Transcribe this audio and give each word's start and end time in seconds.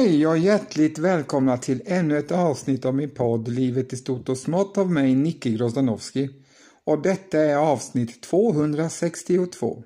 Hej 0.00 0.26
och 0.26 0.38
hjärtligt 0.38 0.98
välkomna 0.98 1.56
till 1.56 1.82
ännu 1.86 2.18
ett 2.18 2.32
avsnitt 2.32 2.84
av 2.84 2.94
min 2.94 3.10
podd 3.10 3.48
Livet 3.48 3.92
i 3.92 3.96
stort 3.96 4.28
och 4.28 4.38
smått 4.38 4.78
av 4.78 4.90
mig, 4.90 5.14
Nicke 5.14 5.50
Grozdanowski. 5.50 6.30
Och 6.84 7.02
detta 7.02 7.38
är 7.38 7.56
avsnitt 7.56 8.22
262. 8.22 9.82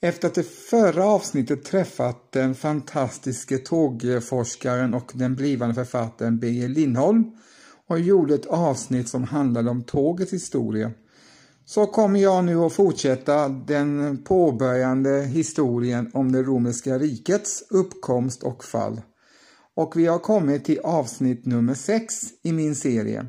Efter 0.00 0.28
att 0.28 0.34
det 0.34 0.42
förra 0.42 1.04
avsnittet 1.04 1.64
träffat 1.64 2.32
den 2.32 2.54
fantastiske 2.54 3.58
tågforskaren 3.58 4.94
och 4.94 5.12
den 5.14 5.34
blivande 5.34 5.74
författaren 5.74 6.38
Birger 6.38 6.68
Lindholm 6.68 7.24
och 7.88 8.00
gjorde 8.00 8.34
ett 8.34 8.46
avsnitt 8.46 9.08
som 9.08 9.24
handlade 9.24 9.70
om 9.70 9.82
tågets 9.82 10.32
historia 10.32 10.90
så 11.64 11.86
kommer 11.86 12.20
jag 12.20 12.44
nu 12.44 12.56
att 12.56 12.72
fortsätta 12.72 13.48
den 13.48 14.18
påbörjande 14.24 15.22
historien 15.22 16.10
om 16.14 16.32
det 16.32 16.42
romerska 16.42 16.98
rikets 16.98 17.64
uppkomst 17.70 18.42
och 18.42 18.64
fall. 18.64 19.00
Och 19.76 19.96
vi 19.96 20.06
har 20.06 20.18
kommit 20.18 20.64
till 20.64 20.78
avsnitt 20.78 21.46
nummer 21.46 21.74
6 21.74 22.14
i 22.42 22.52
min 22.52 22.74
serie. 22.74 23.26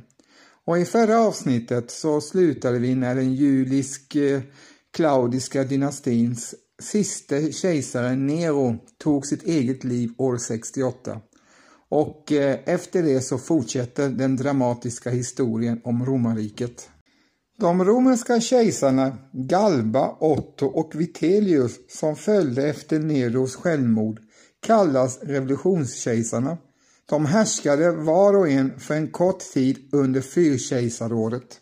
Och 0.66 0.80
i 0.80 0.86
förra 0.86 1.20
avsnittet 1.20 1.92
så 1.92 2.22
slutade 2.22 2.80
vi 2.80 2.95
när 2.95 3.16
den 3.16 3.34
julisk-klaudiska 3.34 5.62
eh, 5.62 5.68
dynastins 5.68 6.56
siste 6.81 7.52
kejsare 7.52 8.16
Nero 8.16 8.78
tog 8.98 9.25
sitt 9.25 9.44
eget 9.44 9.84
liv 9.84 10.09
år 10.18 10.38
68. 10.38 11.22
Och 11.90 12.31
eh, 12.31 12.59
efter 12.66 13.03
det 13.03 13.22
så 13.22 13.38
fortsätter 13.38 14.09
den 14.09 14.36
dramatiska 14.36 15.09
historien 15.09 15.81
om 15.84 16.06
romarriket. 16.06 16.90
De 17.59 17.86
romerska 17.86 18.42
kejsarna 18.42 19.18
Galba, 19.34 20.18
Otto 20.20 20.66
och 20.66 20.92
Vitellius 20.95 21.80
som 21.90 22.16
följde 22.16 22.70
efter 22.70 23.00
Neros 23.00 23.56
självmord 23.56 24.20
kallas 24.68 25.20
revolutionskejsarna. 25.22 26.58
De 27.06 27.26
härskade 27.26 27.92
var 27.92 28.34
och 28.34 28.50
en 28.50 28.80
för 28.80 28.96
en 28.96 29.08
kort 29.08 29.40
tid 29.40 29.78
under 29.92 30.22
fyrkejsaråret. 30.22 31.59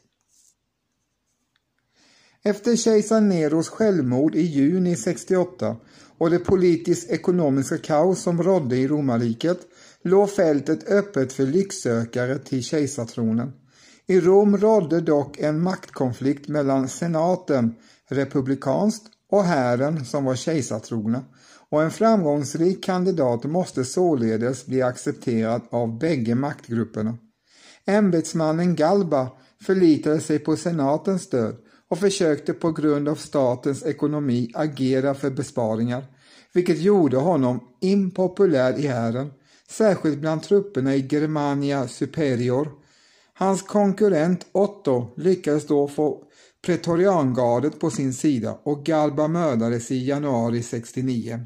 Efter 2.44 2.76
kejsar 2.76 3.22
Neros 3.22 3.70
självmord 3.70 4.36
i 4.36 4.42
juni 4.42 4.96
68 4.96 5.76
och 6.18 6.30
det 6.30 6.40
politiskt-ekonomiska 6.40 7.78
kaos 7.78 8.22
som 8.22 8.44
rådde 8.44 8.78
i 8.78 8.88
romarriket 8.88 9.60
låg 10.02 10.30
fältet 10.30 10.90
öppet 10.90 11.34
för 11.34 11.46
lycksökare 11.46 12.40
till 12.40 12.64
kejsartronen. 12.64 13.54
I 14.06 14.20
Rom 14.20 14.58
rådde 14.58 15.02
dock 15.02 15.40
en 15.40 15.62
maktkonflikt 15.62 16.48
mellan 16.48 16.90
senaten, 16.90 17.76
republikanskt, 18.10 19.12
och 19.30 19.44
hären 19.44 20.06
som 20.06 20.26
var 20.26 20.36
kejsartrogna 20.36 21.24
och 21.70 21.84
en 21.84 21.92
framgångsrik 21.92 22.84
kandidat 22.84 23.44
måste 23.44 23.86
således 23.86 24.66
bli 24.66 24.82
accepterad 24.82 25.62
av 25.70 26.00
bägge 26.00 26.36
maktgrupperna. 26.36 27.18
Ämbetsmannen 27.86 28.76
Galba 28.76 29.30
förlitade 29.62 30.20
sig 30.20 30.40
på 30.40 30.56
senatens 30.56 31.22
stöd 31.22 31.56
och 31.90 31.98
försökte 32.00 32.54
på 32.54 32.72
grund 32.72 33.10
av 33.10 33.16
statens 33.16 33.84
ekonomi 33.84 34.52
agera 34.54 35.14
för 35.14 35.30
besparingar, 35.30 36.06
vilket 36.54 36.82
gjorde 36.82 37.18
honom 37.18 37.60
impopulär 37.82 38.80
i 38.80 38.88
hären, 38.88 39.32
särskilt 39.70 40.20
bland 40.20 40.44
trupperna 40.44 40.96
i 40.96 41.08
Germania 41.12 41.88
Superior 41.88 42.70
Hans 43.38 43.62
konkurrent 43.62 44.46
Otto 44.52 45.14
lyckades 45.18 45.68
då 45.68 45.88
få 45.88 46.24
pretoriangardet 46.66 47.80
på 47.80 47.90
sin 47.90 48.14
sida 48.14 48.60
och 48.64 48.86
Galba 48.86 49.28
mördades 49.28 49.92
i 49.92 50.06
januari 50.08 50.64
69. 50.64 51.40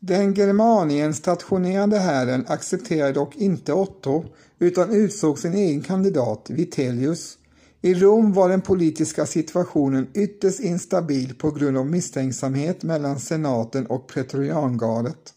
Den 0.00 0.34
Germanien 0.34 1.14
stationerade 1.14 1.98
hären 1.98 2.44
accepterade 2.48 3.12
dock 3.12 3.36
inte 3.36 3.72
Otto 3.72 4.24
utan 4.58 4.90
utsåg 4.90 5.38
sin 5.38 5.54
egen 5.54 5.82
kandidat, 5.82 6.46
Vitellius. 6.50 7.38
I 7.82 7.94
Rom 7.94 8.32
var 8.32 8.48
den 8.48 8.60
politiska 8.60 9.26
situationen 9.26 10.08
ytterst 10.14 10.60
instabil 10.60 11.34
på 11.34 11.50
grund 11.50 11.78
av 11.78 11.86
misstänksamhet 11.86 12.82
mellan 12.82 13.20
senaten 13.20 13.86
och 13.86 14.08
pretoriangardet. 14.08 15.34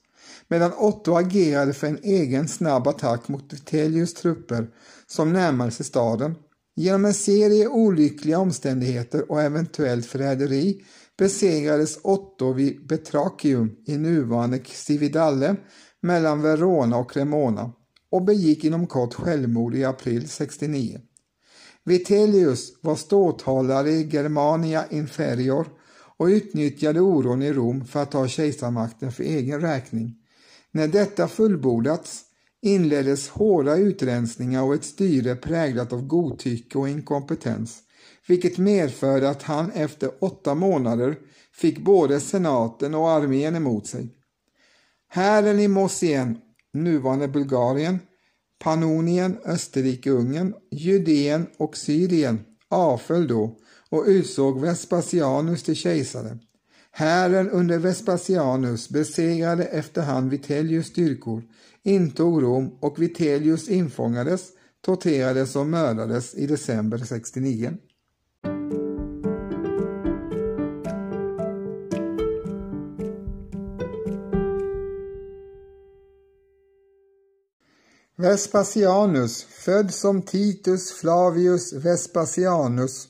Medan 0.48 0.72
Otto 0.78 1.16
agerade 1.16 1.74
för 1.74 1.88
en 1.88 2.00
egen 2.04 2.48
snabb 2.48 2.88
attack 2.88 3.28
mot 3.28 3.54
Vitellius 3.54 4.14
trupper 4.14 4.68
som 5.08 5.34
närmade 5.34 5.72
sig 5.72 5.86
staden. 5.86 6.36
Genom 6.76 7.06
en 7.06 7.14
serie 7.14 7.68
olyckliga 7.68 8.40
omständigheter 8.40 9.32
och 9.32 9.42
eventuellt 9.42 10.06
förräderi 10.06 10.82
besegrades 11.20 12.00
Otto 12.02 12.54
vid 12.54 12.88
Betrakium 12.88 13.76
i 13.86 13.98
nuvarande 13.98 14.60
Cividale 14.66 15.56
mellan 16.02 16.42
Verona 16.42 16.98
och 16.98 17.12
Cremona 17.12 17.72
och 18.12 18.22
begick 18.22 18.64
inom 18.64 18.88
kort 18.88 19.14
självmord 19.14 19.76
i 19.76 19.84
april 19.84 20.30
69. 20.30 21.00
Vitellius 21.84 22.74
var 22.82 22.96
ståthållare 22.96 23.92
i 23.92 24.10
Germania 24.10 24.86
Inferior 24.90 25.68
och 26.18 26.26
utnyttjade 26.26 27.02
oron 27.02 27.42
i 27.42 27.54
Rom 27.54 27.86
för 27.86 28.04
att 28.04 28.12
ta 28.12 28.28
kejsarmakten 28.28 29.12
för 29.12 29.24
egen 29.24 29.62
räkning. 29.62 30.16
När 30.72 30.88
detta 30.88 31.28
fullbordats 31.28 32.22
inleddes 32.62 33.30
hårda 33.30 33.76
utrensningar 33.76 34.64
och 34.64 34.74
ett 34.74 34.84
styre 34.84 35.36
präglat 35.36 35.94
av 35.94 36.08
godtycke 36.08 36.78
och 36.78 36.90
inkompetens, 36.90 37.84
vilket 38.30 38.58
medförde 38.58 39.30
att 39.30 39.44
han 39.44 39.72
efter 39.72 40.12
åtta 40.20 40.56
månader 40.56 41.18
fick 41.54 41.80
både 41.80 42.20
senaten 42.20 42.96
och 42.96 43.10
armén 43.10 43.56
emot 43.56 43.88
sig. 43.88 44.10
Hären 45.08 45.60
i 45.60 45.68
Mosien, 45.68 46.38
nuvarande 46.74 47.28
Bulgarien, 47.28 48.00
Pannonien, 48.60 49.38
Österrike-Ungern, 49.46 50.54
Judeen 50.72 51.48
och 51.58 51.78
Syrien 51.78 52.40
avföll 52.70 53.28
då 53.28 53.58
och 53.90 54.04
utsåg 54.08 54.62
Vespasianus 54.62 55.64
till 55.64 55.76
kejsare. 55.76 56.38
Hären 56.92 57.50
under 57.50 57.78
Vespasianus 57.78 58.90
besegrade 58.90 59.64
efterhand 59.64 60.32
Vitellius 60.32 60.88
styrkor, 60.88 61.44
intog 61.84 62.44
Rom 62.44 62.78
och 62.80 63.02
Vitellius 63.02 63.70
infångades, 63.70 64.50
torterades 64.82 65.56
och 65.56 65.68
mördades 65.68 66.36
i 66.36 66.48
december 66.48 66.98
69. 66.98 67.78
Vespasianus, 78.22 79.44
född 79.44 79.94
som 79.94 80.22
Titus 80.22 80.92
Flavius 80.92 81.74
Vespasianus 81.74 83.08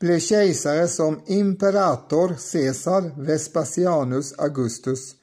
blev 0.00 0.18
kejsare 0.18 0.88
som 0.88 1.20
imperator 1.26 2.28
Caesar 2.52 3.22
Vespasianus 3.22 4.32
Augustus 4.32 5.14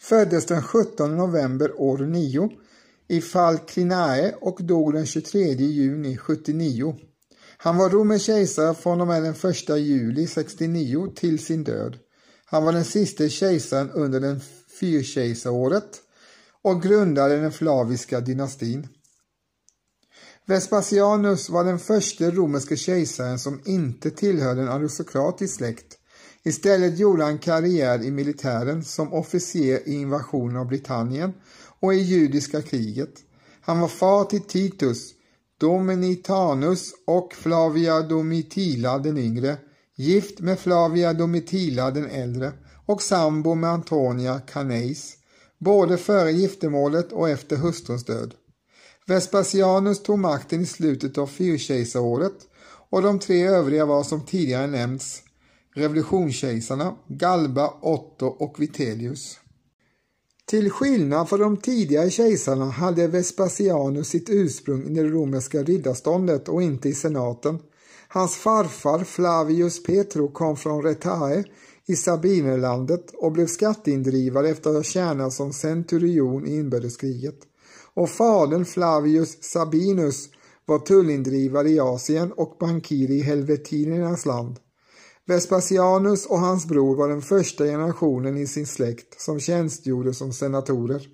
föddes 0.00 0.46
den 0.46 0.62
17 0.62 1.16
november 1.16 1.80
år 1.80 1.98
9 1.98 2.50
i 3.08 3.20
Falklinae 3.20 4.34
och 4.40 4.58
dog 4.64 4.92
den 4.92 5.06
23 5.06 5.52
juni 5.52 6.16
79. 6.16 6.96
Han 7.58 7.76
var 7.76 7.90
romersk 7.90 8.24
kejsare 8.24 8.74
från 8.74 9.00
och 9.00 9.06
med 9.06 9.22
den 9.22 9.50
1 9.50 9.68
juli 9.68 10.26
69 10.26 11.12
till 11.16 11.38
sin 11.38 11.64
död. 11.64 11.96
Han 12.44 12.64
var 12.64 12.72
den 12.72 12.84
sista 12.84 13.28
kejsaren 13.28 13.90
under 13.90 14.20
den 14.20 14.40
fyrkejsaråret 14.80 16.02
och 16.68 16.82
grundade 16.82 17.40
den 17.40 17.52
flaviska 17.52 18.20
dynastin. 18.20 18.88
Vespasianus 20.46 21.50
var 21.50 21.64
den 21.64 21.78
första 21.78 22.30
romerske 22.30 22.76
kejsaren 22.76 23.38
som 23.38 23.60
inte 23.64 24.10
tillhörde 24.10 24.62
en 24.62 24.68
aristokratisk 24.68 25.54
släkt. 25.54 25.98
Istället 26.44 26.98
gjorde 26.98 27.24
han 27.24 27.38
karriär 27.38 28.02
i 28.02 28.10
militären 28.10 28.84
som 28.84 29.12
officer 29.12 29.88
i 29.88 29.94
invasionen 29.94 30.56
av 30.56 30.66
Britannien 30.66 31.32
och 31.80 31.94
i 31.94 31.98
judiska 31.98 32.62
kriget. 32.62 33.14
Han 33.60 33.80
var 33.80 33.88
far 33.88 34.24
till 34.24 34.40
Titus, 34.42 35.12
Dominitanus 35.60 36.92
och 37.06 37.34
Flavia 37.34 38.00
Domitila 38.00 38.98
den 38.98 39.18
yngre, 39.18 39.56
gift 39.96 40.40
med 40.40 40.58
Flavia 40.58 41.12
Domitila 41.12 41.90
den 41.90 42.10
äldre 42.10 42.52
och 42.86 43.02
sambo 43.02 43.54
med 43.54 43.70
Antonia 43.70 44.40
Caneis 44.40 45.17
både 45.58 45.98
före 45.98 46.32
giftermålet 46.32 47.12
och 47.12 47.28
efter 47.28 47.56
hustruns 47.56 48.04
död. 48.04 48.34
Vespasianus 49.06 50.02
tog 50.02 50.18
makten 50.18 50.60
i 50.60 50.66
slutet 50.66 51.18
av 51.18 51.26
fyrkejsaråret 51.26 52.34
och 52.90 53.02
de 53.02 53.18
tre 53.18 53.46
övriga 53.46 53.86
var 53.86 54.02
som 54.02 54.20
tidigare 54.20 54.66
nämnts 54.66 55.22
revolutionskejsarna 55.74 56.96
Galba, 57.08 57.74
Otto 57.80 58.26
och 58.26 58.60
Vitellius. 58.60 59.38
Till 60.46 60.70
skillnad 60.70 61.28
från 61.28 61.40
de 61.40 61.56
tidigare 61.56 62.10
kejsarna 62.10 62.64
hade 62.64 63.06
Vespasianus 63.06 64.08
sitt 64.08 64.30
ursprung 64.30 64.84
i 64.86 64.94
det 64.94 65.04
romerska 65.04 65.62
riddarståndet 65.62 66.48
och 66.48 66.62
inte 66.62 66.88
i 66.88 66.94
senaten. 66.94 67.58
Hans 68.08 68.36
farfar 68.36 69.04
Flavius 69.04 69.82
Petro 69.82 70.28
kom 70.28 70.56
från 70.56 70.82
Retae 70.82 71.44
i 71.88 71.96
Sabinerlandet 71.96 73.14
och 73.14 73.32
blev 73.32 73.46
skatteindrivare 73.46 74.48
efter 74.48 74.70
att 74.70 74.76
ha 74.76 74.82
tjänat 74.82 75.32
som 75.32 75.52
centurion 75.52 76.46
i 76.46 76.56
inbördeskriget. 76.56 77.38
Och 77.94 78.10
fadern 78.10 78.64
Flavius 78.64 79.42
Sabinus 79.42 80.28
var 80.66 80.78
tullindrivare 80.78 81.70
i 81.70 81.80
Asien 81.80 82.32
och 82.32 82.56
bankir 82.60 83.10
i 83.10 83.20
helvetinernas 83.20 84.26
land. 84.26 84.56
Vespasianus 85.26 86.26
och 86.26 86.38
hans 86.38 86.66
bror 86.66 86.96
var 86.96 87.08
den 87.08 87.22
första 87.22 87.64
generationen 87.64 88.36
i 88.36 88.46
sin 88.46 88.66
släkt 88.66 89.20
som 89.20 89.40
tjänstgjorde 89.40 90.14
som 90.14 90.32
senatorer. 90.32 91.06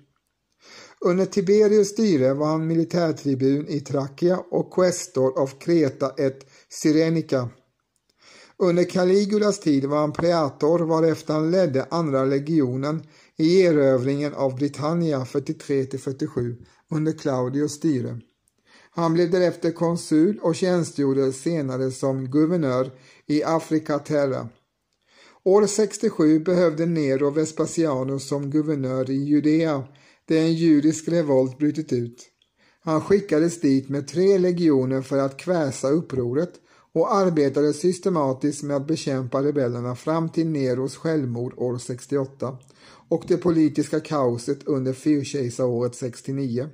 Under 1.05 1.25
Tiberius 1.25 1.89
styre 1.89 2.33
var 2.33 2.47
han 2.47 2.67
militärtribun 2.67 3.67
i 3.67 3.79
Trakia 3.79 4.39
och 4.51 4.73
questor 4.73 5.39
av 5.39 5.47
Kreta 5.47 6.13
ett 6.17 6.45
Cyrenica. 6.69 7.49
Under 8.57 8.83
Caligulas 8.83 9.59
tid 9.59 9.85
var 9.85 9.97
han 9.97 10.13
preator 10.13 10.79
varefter 10.79 11.33
han 11.33 11.51
ledde 11.51 11.87
andra 11.89 12.25
legionen 12.25 13.03
i 13.37 13.61
erövringen 13.61 14.33
av 14.33 14.55
Britannia 14.55 15.19
43-47 15.19 16.65
under 16.91 17.11
Claudius 17.11 17.71
styre. 17.71 18.19
Han 18.89 19.13
blev 19.13 19.31
därefter 19.31 19.71
konsul 19.71 20.39
och 20.41 20.55
tjänstgjorde 20.55 21.33
senare 21.33 21.91
som 21.91 22.25
guvernör 22.25 22.91
i 23.25 23.43
Afrika 23.43 23.99
Terra. 23.99 24.49
År 25.43 25.67
67 25.67 26.39
behövde 26.39 26.85
Nero 26.85 27.29
Vespasianus 27.29 28.27
som 28.27 28.49
guvernör 28.49 29.09
i 29.09 29.23
Judea 29.23 29.83
där 30.27 30.37
en 30.37 30.53
judisk 30.53 31.07
revolt 31.07 31.57
brutit 31.57 31.93
ut. 31.93 32.29
Han 32.79 33.01
skickades 33.01 33.61
dit 33.61 33.89
med 33.89 34.07
tre 34.07 34.37
legioner 34.37 35.01
för 35.01 35.17
att 35.17 35.37
kväsa 35.37 35.89
upproret 35.89 36.53
och 36.95 37.15
arbetade 37.15 37.73
systematiskt 37.73 38.63
med 38.63 38.77
att 38.77 38.87
bekämpa 38.87 39.43
rebellerna 39.43 39.95
fram 39.95 40.29
till 40.29 40.47
Neros 40.47 40.95
självmord 40.95 41.53
år 41.57 41.77
68 41.77 42.57
och 43.09 43.23
det 43.27 43.37
politiska 43.37 43.99
kaoset 43.99 44.67
under 44.67 44.93
fyrkejsaråret 44.93 45.95
69. 45.95 46.69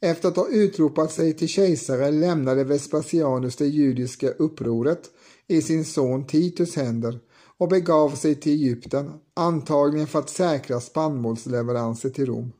Efter 0.00 0.28
att 0.28 0.36
ha 0.36 0.48
utropat 0.48 1.12
sig 1.12 1.32
till 1.32 1.48
kejsare 1.48 2.10
lämnade 2.10 2.64
Vespasianus 2.64 3.56
det 3.56 3.66
judiska 3.66 4.30
upproret 4.30 5.02
i 5.48 5.62
sin 5.62 5.84
son 5.84 6.26
Titus 6.26 6.76
händer 6.76 7.18
och 7.58 7.68
begav 7.68 8.10
sig 8.10 8.34
till 8.34 8.52
Egypten, 8.52 9.10
antagligen 9.36 10.06
för 10.06 10.18
att 10.18 10.30
säkra 10.30 10.80
spannmålsleveranser 10.80 12.10
till 12.10 12.26
Rom. 12.26 12.52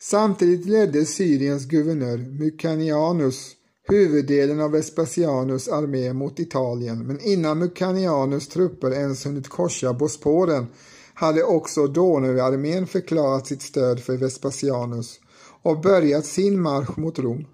Samtidigt 0.00 0.66
ledde 0.66 1.04
Syriens 1.04 1.66
guvernör 1.66 2.18
Mykanianus 2.18 3.57
huvuddelen 3.88 4.60
av 4.60 4.70
Vespasianus 4.70 5.68
armé 5.68 6.12
mot 6.12 6.40
Italien, 6.40 7.06
men 7.06 7.20
innan 7.20 7.58
Mucanianus 7.58 8.48
trupper 8.48 8.90
ens 8.90 9.26
hunnit 9.26 9.48
korsa 9.48 9.92
Bosporen 9.92 10.66
hade 11.14 11.42
också 11.42 11.86
Donauarmén 11.86 12.86
förklarat 12.86 13.46
sitt 13.46 13.62
stöd 13.62 14.00
för 14.00 14.16
Vespasianus 14.16 15.20
och 15.62 15.80
börjat 15.80 16.26
sin 16.26 16.60
marsch 16.62 16.98
mot 16.98 17.18
Rom. 17.18 17.46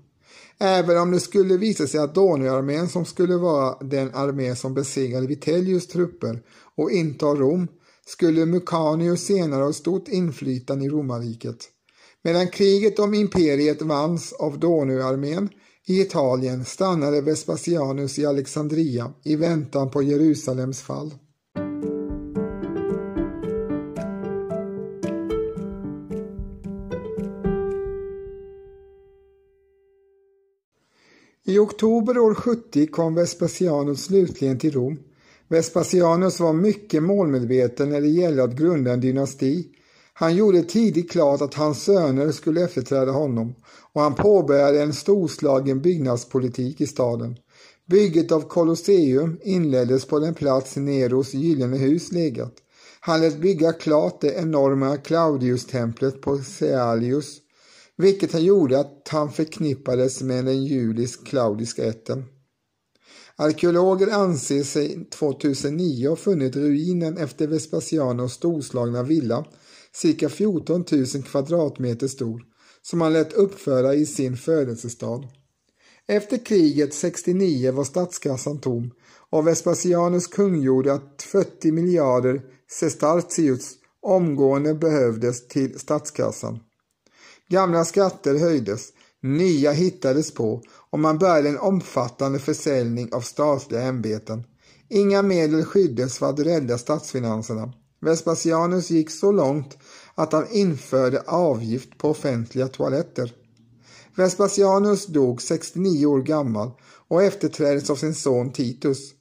Även 0.58 0.98
om 0.98 1.10
det 1.10 1.20
skulle 1.20 1.56
visa 1.56 1.86
sig 1.86 2.00
att 2.00 2.14
Donauarmén 2.14 2.88
som 2.88 3.04
skulle 3.04 3.36
vara 3.36 3.78
den 3.80 4.14
armé 4.14 4.56
som 4.56 4.74
besegrade 4.74 5.26
Vitellius 5.26 5.86
trupper 5.86 6.42
och 6.76 6.90
intar 6.90 7.36
Rom 7.36 7.68
skulle 8.06 8.46
Mukanius 8.46 9.26
senare 9.26 9.62
ha 9.62 9.72
stort 9.72 10.08
inflytande 10.08 10.84
i 10.84 10.88
romarriket. 10.88 11.56
Medan 12.22 12.48
kriget 12.48 12.98
om 12.98 13.14
imperiet 13.14 13.82
vanns 13.82 14.32
av 14.32 14.58
Donauarmén 14.58 15.48
i 15.86 16.00
Italien 16.00 16.64
stannade 16.64 17.20
Vespasianus 17.20 18.18
i 18.18 18.26
Alexandria 18.26 19.12
i 19.22 19.36
väntan 19.36 19.90
på 19.90 20.02
Jerusalems 20.02 20.82
fall. 20.82 21.14
I 31.46 31.58
oktober 31.58 32.18
år 32.18 32.34
70 32.34 32.86
kom 32.86 33.14
Vespasianus 33.14 34.04
slutligen 34.04 34.58
till 34.58 34.72
Rom. 34.72 34.98
Vespasianus 35.48 36.40
var 36.40 36.52
mycket 36.52 37.02
målmedveten 37.02 37.90
när 37.90 38.00
det 38.00 38.08
gällde 38.08 38.44
att 38.44 38.56
grunda 38.56 38.92
en 38.92 39.00
dynasti. 39.00 39.68
Han 40.14 40.36
gjorde 40.36 40.62
tidigt 40.62 41.10
klart 41.10 41.40
att 41.40 41.54
hans 41.54 41.84
söner 41.84 42.32
skulle 42.32 42.64
efterträda 42.64 43.12
honom 43.12 43.54
och 43.92 44.00
han 44.00 44.14
påbörjade 44.14 44.82
en 44.82 44.92
storslagen 44.92 45.80
byggnadspolitik 45.80 46.80
i 46.80 46.86
staden. 46.86 47.36
Bygget 47.86 48.32
av 48.32 48.40
Colosseum 48.40 49.40
inleddes 49.42 50.04
på 50.04 50.18
den 50.18 50.34
plats 50.34 50.76
Neros 50.76 51.34
gyllene 51.34 51.76
hus 51.76 52.12
legat. 52.12 52.54
Han 53.00 53.20
lät 53.20 53.38
bygga 53.38 53.72
klart 53.72 54.20
det 54.20 54.34
enorma 54.34 54.96
Claudius-templet 54.96 56.20
på 56.20 56.38
Sealius 56.38 57.40
vilket 57.96 58.32
han 58.32 58.44
gjorde 58.44 58.80
att 58.80 59.08
han 59.10 59.32
förknippades 59.32 60.22
med 60.22 60.44
den 60.44 60.64
judisk-claudiska 60.64 61.84
ätten. 61.84 62.24
Arkeologer 63.36 64.12
anser 64.12 64.62
sig 64.62 65.04
2009 65.10 66.08
ha 66.08 66.16
funnit 66.16 66.56
ruinen 66.56 67.18
efter 67.18 67.46
Vespasianos 67.46 68.32
storslagna 68.32 69.02
villa, 69.02 69.44
cirka 69.96 70.28
14 70.28 70.84
000 70.92 71.06
kvadratmeter 71.22 72.08
stor, 72.08 72.42
som 72.82 73.00
han 73.00 73.12
lät 73.12 73.32
uppföra 73.32 73.94
i 73.94 74.06
sin 74.06 74.36
födelsestad. 74.36 75.28
Efter 76.06 76.44
kriget 76.44 76.94
69 76.94 77.72
var 77.72 77.84
statskassan 77.84 78.58
tom 78.58 78.90
och 79.30 79.46
Vespasianus 79.46 80.26
kungjorde 80.26 80.92
att 80.92 81.22
40 81.22 81.72
miljarder 81.72 82.42
sestertius 82.70 83.74
omgående 84.02 84.74
behövdes 84.74 85.48
till 85.48 85.78
statskassan. 85.78 86.58
Gamla 87.48 87.84
skatter 87.84 88.38
höjdes, 88.38 88.88
nya 89.22 89.72
hittades 89.72 90.34
på 90.34 90.62
och 90.90 90.98
man 90.98 91.18
började 91.18 91.48
en 91.48 91.58
omfattande 91.58 92.38
försäljning 92.38 93.12
av 93.12 93.20
statliga 93.20 93.82
ämbeten. 93.82 94.44
Inga 94.88 95.22
medel 95.22 95.64
skyddes 95.64 96.18
för 96.18 96.30
att 96.30 96.38
rädda 96.38 96.78
statsfinanserna. 96.78 97.72
Vespasianus 98.00 98.90
gick 98.90 99.10
så 99.10 99.32
långt 99.32 99.78
att 100.14 100.32
han 100.32 100.48
införde 100.50 101.20
avgift 101.20 101.98
på 101.98 102.10
offentliga 102.10 102.68
toaletter. 102.68 103.32
Vespasianus 104.16 105.06
dog 105.06 105.42
69 105.42 106.06
år 106.06 106.22
gammal 106.22 106.70
och 107.08 107.22
efterträddes 107.22 107.90
av 107.90 107.96
sin 107.96 108.14
son 108.14 108.52
Titus. 108.52 109.12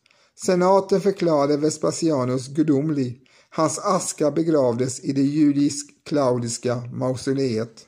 Senaten 0.46 1.02
förklarade 1.02 1.58
Vespasianus 1.58 2.48
gudomlig. 2.48 3.20
Hans 3.50 3.80
aska 3.80 4.32
begravdes 4.32 5.00
i 5.00 5.12
det 5.12 5.22
judisk-klaudiska 5.22 6.76
mausoleet. 6.92 7.88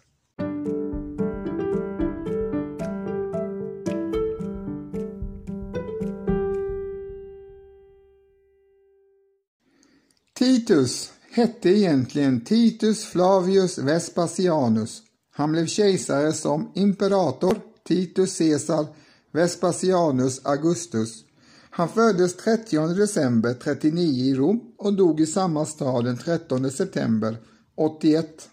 Titus 10.39 11.12
hette 11.36 11.70
egentligen 11.70 12.42
Titus 12.42 13.06
Flavius 13.06 13.77
Vespasianus. 13.77 15.01
Han 15.32 15.51
blev 15.51 15.65
kejsare 15.65 16.34
som 16.34 16.72
imperator 16.75 17.58
Titus 17.88 18.38
Caesar 18.38 18.86
Vespasianus 19.32 20.46
Augustus. 20.46 21.24
Han 21.70 21.89
föddes 21.89 22.38
30 22.38 22.88
december 22.88 23.54
39 23.54 24.25
i 24.25 24.34
Rom 24.34 24.62
och 24.77 24.94
dog 24.94 25.22
i 25.22 25.25
samma 25.25 25.65
stad 25.65 26.06
den 26.06 26.18
13 26.18 26.72
september 26.72 27.38
81. 27.75 28.50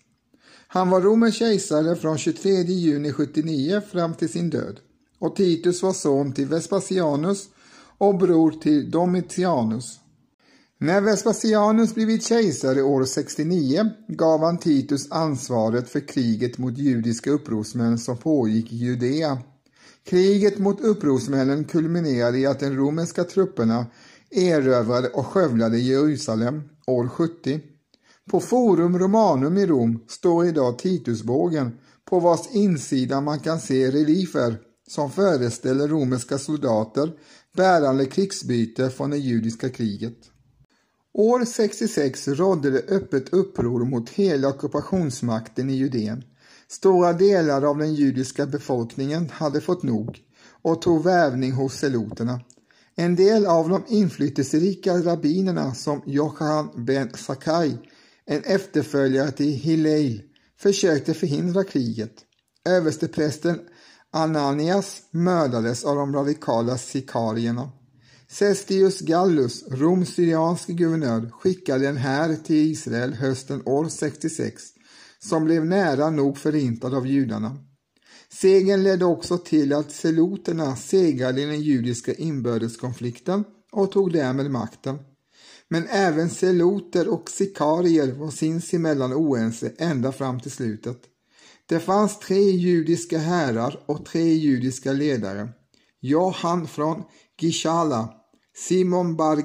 Han 0.66 0.90
var 0.90 1.00
romersk 1.00 1.38
kejsare 1.38 1.96
från 1.96 2.18
23 2.18 2.50
juni 2.62 3.12
79 3.12 3.80
fram 3.92 4.14
till 4.14 4.28
sin 4.28 4.50
död 4.50 4.80
och 5.18 5.36
Titus 5.36 5.82
var 5.82 5.92
son 5.92 6.32
till 6.32 6.46
Vespasianus 6.46 7.48
och 7.98 8.18
bror 8.18 8.50
till 8.50 8.90
Domitianus. 8.90 10.01
När 10.82 11.00
Vespasianus 11.00 11.94
blivit 11.94 12.26
kejsare 12.26 12.82
år 12.82 13.04
69 13.04 13.90
gav 14.08 14.40
han 14.40 14.58
Titus 14.58 15.12
ansvaret 15.12 15.88
för 15.88 16.08
kriget 16.08 16.58
mot 16.58 16.78
judiska 16.78 17.30
upprorsmän 17.30 17.98
som 17.98 18.16
pågick 18.16 18.72
i 18.72 18.76
Judea. 18.76 19.38
Kriget 20.04 20.58
mot 20.58 20.80
upprorsmännen 20.80 21.64
kulminerade 21.64 22.38
i 22.38 22.46
att 22.46 22.60
de 22.60 22.70
romerska 22.70 23.24
trupperna 23.24 23.86
erövrade 24.30 25.08
och 25.08 25.26
skövlade 25.26 25.78
Jerusalem 25.78 26.62
år 26.86 27.08
70. 27.08 27.60
På 28.30 28.40
Forum 28.40 28.98
Romanum 28.98 29.58
i 29.58 29.66
Rom 29.66 30.04
står 30.08 30.46
idag 30.46 30.78
Titusbågen 30.78 31.78
på 32.04 32.20
vars 32.20 32.46
insida 32.52 33.20
man 33.20 33.40
kan 33.40 33.60
se 33.60 33.90
reliefer 33.90 34.56
som 34.88 35.10
föreställer 35.10 35.88
romerska 35.88 36.38
soldater 36.38 37.12
bärande 37.56 38.06
krigsbyte 38.06 38.90
från 38.90 39.10
det 39.10 39.18
judiska 39.18 39.68
kriget. 39.68 40.31
År 41.14 41.44
66 41.44 42.28
rådde 42.28 42.70
det 42.70 42.88
öppet 42.88 43.28
uppror 43.32 43.84
mot 43.84 44.10
hela 44.10 44.48
ockupationsmakten 44.48 45.70
i 45.70 45.74
Judeen. 45.74 46.24
Stora 46.68 47.12
delar 47.12 47.62
av 47.62 47.78
den 47.78 47.94
judiska 47.94 48.46
befolkningen 48.46 49.30
hade 49.30 49.60
fått 49.60 49.82
nog 49.82 50.18
och 50.62 50.82
tog 50.82 51.04
värvning 51.04 51.52
hos 51.52 51.74
seloterna. 51.74 52.40
En 52.96 53.16
del 53.16 53.46
av 53.46 53.68
de 53.68 53.82
inflytelserika 53.88 54.94
rabbinerna 54.94 55.74
som 55.74 56.02
Johan 56.06 56.84
ben 56.86 57.10
Sakai, 57.14 57.78
en 58.26 58.42
efterföljare 58.44 59.30
till 59.30 59.52
Hillel, 59.52 60.22
försökte 60.58 61.14
förhindra 61.14 61.64
kriget. 61.64 62.14
Översteprästen 62.68 63.60
Ananias 64.10 65.02
mördades 65.10 65.84
av 65.84 65.96
de 65.96 66.14
radikala 66.14 66.78
sikarierna. 66.78 67.70
Cestius 68.32 69.00
Gallus, 69.00 69.64
Roms 69.68 70.14
syrianske 70.14 70.72
guvernör, 70.72 71.30
skickade 71.30 71.88
en 71.88 71.96
här 71.96 72.36
till 72.36 72.56
Israel 72.56 73.12
hösten 73.12 73.62
år 73.64 73.88
66 73.88 74.62
som 75.18 75.44
blev 75.44 75.66
nära 75.66 76.10
nog 76.10 76.38
förintad 76.38 76.94
av 76.94 77.06
judarna. 77.06 77.56
Segern 78.28 78.82
ledde 78.82 79.04
också 79.04 79.38
till 79.38 79.72
att 79.72 79.92
seloterna 79.92 80.76
segrade 80.76 81.42
i 81.42 81.44
den 81.44 81.60
judiska 81.60 82.14
inbördeskonflikten 82.14 83.44
och 83.72 83.92
tog 83.92 84.12
därmed 84.12 84.50
makten. 84.50 84.98
Men 85.68 85.86
även 85.86 86.30
seloter 86.30 87.08
och 87.08 87.30
sikarier 87.30 88.12
var 88.12 88.30
sinsemellan 88.30 89.12
oense 89.12 89.72
ända 89.78 90.12
fram 90.12 90.40
till 90.40 90.50
slutet. 90.50 90.98
Det 91.66 91.80
fanns 91.80 92.18
tre 92.18 92.50
judiska 92.50 93.18
herrar 93.18 93.82
och 93.86 94.06
tre 94.06 94.34
judiska 94.34 94.92
ledare. 94.92 95.48
Johan 96.00 96.66
från 96.66 97.02
Gishala, 97.40 98.21
Simon 98.56 99.16
Bar 99.16 99.42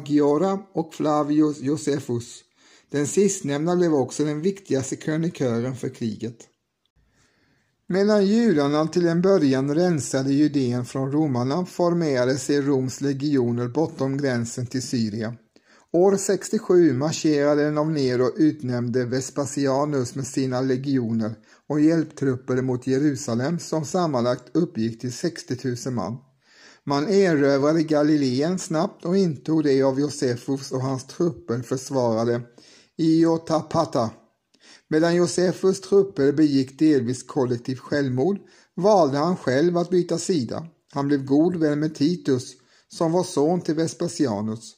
och 0.73 0.93
Flavius 0.93 1.61
Josephus. 1.61 2.43
Den 2.91 3.07
sistnämnda 3.07 3.75
blev 3.75 3.93
också 3.93 4.25
den 4.25 4.41
viktigaste 4.41 4.95
krönikören 4.95 5.75
för 5.75 5.89
kriget. 5.89 6.37
Medan 7.89 8.25
judarna 8.25 8.87
till 8.87 9.07
en 9.07 9.21
början 9.21 9.75
rensade 9.75 10.33
Judeen 10.33 10.85
från 10.85 11.11
romarna 11.11 11.65
formerade 11.65 12.37
sig 12.37 12.61
Roms 12.61 13.01
legioner 13.01 13.67
bortom 13.67 14.17
gränsen 14.17 14.67
till 14.67 14.81
Syrien. 14.81 15.37
År 15.93 16.17
67 16.17 16.93
marscherade 16.93 17.63
den 17.63 17.77
av 17.77 17.91
Nero 17.91 18.37
utnämnde 18.37 19.05
Vespasianus 19.05 20.15
med 20.15 20.27
sina 20.27 20.61
legioner 20.61 21.35
och 21.67 21.79
hjälptrupper 21.79 22.61
mot 22.61 22.87
Jerusalem 22.87 23.59
som 23.59 23.85
sammanlagt 23.85 24.55
uppgick 24.55 25.01
till 25.01 25.13
60 25.13 25.57
000 25.85 25.93
man. 25.93 26.17
Man 26.89 27.08
erövrade 27.08 27.84
Galileen 27.84 28.60
snabbt 28.60 29.06
och 29.06 29.17
intog 29.17 29.63
det 29.63 29.84
av 29.84 30.00
Josefus 30.00 30.72
och 30.72 30.82
hans 30.82 31.08
trupper 31.08 31.62
försvarade 31.62 32.41
Iotapata. 32.98 34.10
Medan 34.88 35.15
Josefus 35.15 35.82
trupper 35.82 36.32
begick 36.32 36.79
delvis 36.79 37.24
kollektivt 37.24 37.79
självmord 37.79 38.38
valde 38.75 39.17
han 39.17 39.38
själv 39.38 39.77
att 39.77 39.89
byta 39.89 40.17
sida. 40.17 40.67
Han 40.94 41.08
blev 41.08 41.25
god 41.25 41.56
vän 41.56 41.79
med 41.79 41.96
Titus 41.96 42.53
som 42.89 43.12
var 43.12 43.24
son 43.24 43.62
till 43.62 43.75
Vespasianus. 43.75 44.74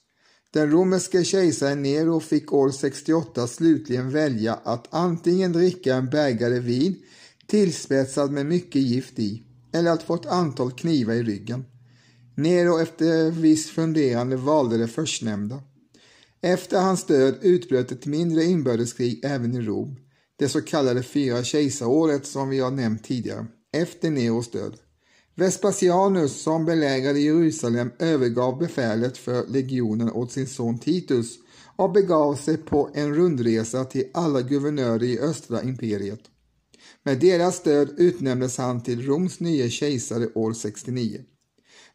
Den 0.54 0.72
romerske 0.72 1.24
kejsaren 1.24 1.84
Nero 1.84 2.20
fick 2.20 2.54
år 2.54 2.72
68 2.72 3.48
slutligen 3.48 4.10
välja 4.10 4.54
att 4.64 4.88
antingen 4.90 5.52
dricka 5.52 5.96
en 5.96 6.10
bägare 6.10 6.60
vin 6.60 6.96
tillspetsad 7.48 8.32
med 8.32 8.46
mycket 8.46 8.82
gift 8.82 9.20
i 9.20 9.44
eller 9.74 9.92
att 9.92 10.04
få 10.04 10.16
ett 10.16 10.26
antal 10.26 10.72
knivar 10.72 11.14
i 11.14 11.24
ryggen. 11.24 11.66
Nero 12.40 12.80
efter 12.80 13.32
viss 13.32 13.70
funderande 13.70 14.36
valde 14.36 14.78
det 14.78 14.88
förstnämnda. 14.88 15.64
Efter 16.42 16.82
hans 16.82 17.06
död 17.06 17.36
utbröt 17.42 17.92
ett 17.92 18.06
mindre 18.06 18.44
inbördeskrig 18.44 19.20
även 19.24 19.54
i 19.54 19.62
Rom, 19.62 19.96
det 20.36 20.50
så 20.50 20.62
kallade 20.62 21.04
fyra 21.04 21.44
kejsaråret 21.44 22.26
som 22.26 22.50
vi 22.50 22.60
har 22.60 22.72
nämnt 22.72 23.04
tidigare, 23.04 23.46
efter 23.74 24.10
Neros 24.10 24.52
död. 24.52 24.78
Vespasianus 25.36 26.42
som 26.42 26.66
belägrade 26.66 27.20
Jerusalem 27.20 27.92
övergav 28.00 28.58
befälet 28.60 29.18
för 29.18 29.48
legionen 29.48 30.12
åt 30.12 30.32
sin 30.32 30.48
son 30.48 30.80
Titus 30.80 31.38
och 31.76 31.92
begav 31.92 32.36
sig 32.36 32.58
på 32.58 32.90
en 32.94 33.16
rundresa 33.16 33.86
till 33.86 34.10
alla 34.14 34.42
guvernörer 34.42 35.04
i 35.04 35.20
östra 35.20 35.64
imperiet. 35.64 36.22
Med 37.04 37.20
deras 37.20 37.56
stöd 37.56 37.90
utnämndes 37.98 38.58
han 38.58 38.84
till 38.84 39.06
Roms 39.06 39.40
nya 39.40 39.70
kejsare 39.70 40.28
år 40.36 40.54
69. 40.54 41.24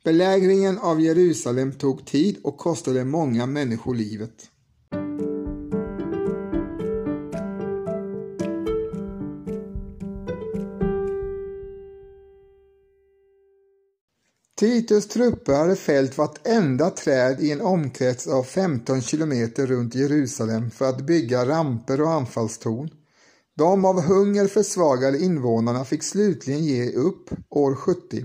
Belägringen 0.04 0.78
av 0.78 1.00
Jerusalem 1.00 1.73
tog 1.73 2.06
tid 2.06 2.38
och 2.42 2.58
kostade 2.58 3.04
många 3.04 3.46
människor 3.46 3.94
livet. 3.94 4.50
Titus 14.56 15.08
trupper 15.08 15.54
hade 15.54 15.76
fällt 15.76 16.18
vartenda 16.18 16.90
träd 16.90 17.40
i 17.40 17.50
en 17.50 17.61
omkrets 17.61 18.26
av 18.26 18.42
15 18.42 19.02
kilometer 19.02 19.66
runt 19.66 19.94
Jerusalem 19.94 20.70
för 20.70 20.88
att 20.88 21.06
bygga 21.06 21.49
ramper 21.49 22.00
och 22.00 22.11
anfallstorn. 22.11 22.90
De 23.56 23.84
av 23.84 24.02
hunger 24.02 24.46
försvagade 24.46 25.18
invånarna 25.18 25.84
fick 25.84 26.02
slutligen 26.02 26.64
ge 26.64 26.92
upp 26.92 27.30
år 27.50 27.75
70. 27.75 28.25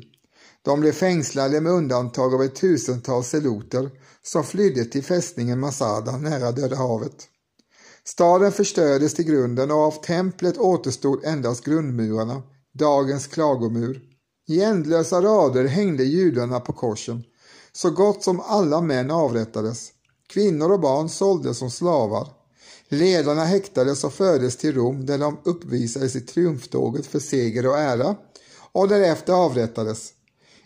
De 0.66 0.80
blev 0.80 0.92
fängslade 0.92 1.62
med 1.62 1.72
undantag 1.72 2.34
av 2.34 2.44
ett 2.44 2.56
tusental 2.56 3.24
seloter 3.24 3.90
som 4.24 4.44
flydde 4.44 4.86
till 4.86 5.04
fästningen 5.04 5.60
Masada 5.60 6.18
nära 6.18 6.52
Döda 6.52 6.76
havet. 6.76 7.28
Staden 8.04 8.52
förstördes 8.52 9.14
till 9.14 9.26
grunden 9.26 9.72
och 9.72 9.78
av 9.78 10.04
templet 10.04 10.58
återstod 10.58 11.26
endast 11.26 11.66
grundmurarna, 11.66 12.42
dagens 12.74 13.28
klagomur. 13.28 14.02
I 14.48 14.62
ändlösa 14.62 15.22
rader 15.22 15.66
hängde 15.66 16.04
judarna 16.04 16.60
på 16.60 16.74
korsen. 16.74 17.24
Så 17.72 17.90
gott 17.90 18.24
som 18.24 18.40
alla 18.40 18.82
män 18.82 19.12
avrättades. 19.12 19.92
Kvinnor 20.30 20.72
och 20.72 20.80
barn 20.80 21.10
såldes 21.10 21.58
som 21.58 21.72
slavar. 21.72 22.28
Ledarna 22.90 23.46
häktades 23.46 24.04
och 24.04 24.14
fördes 24.14 24.58
till 24.58 24.76
Rom 24.76 25.06
där 25.06 25.18
de 25.18 25.40
uppvisades 25.44 26.16
i 26.16 26.22
triumftåget 26.22 27.06
för 27.06 27.20
seger 27.20 27.68
och 27.68 27.78
ära 27.78 28.16
och 28.72 28.88
därefter 28.88 29.34
avrättades. 29.34 30.14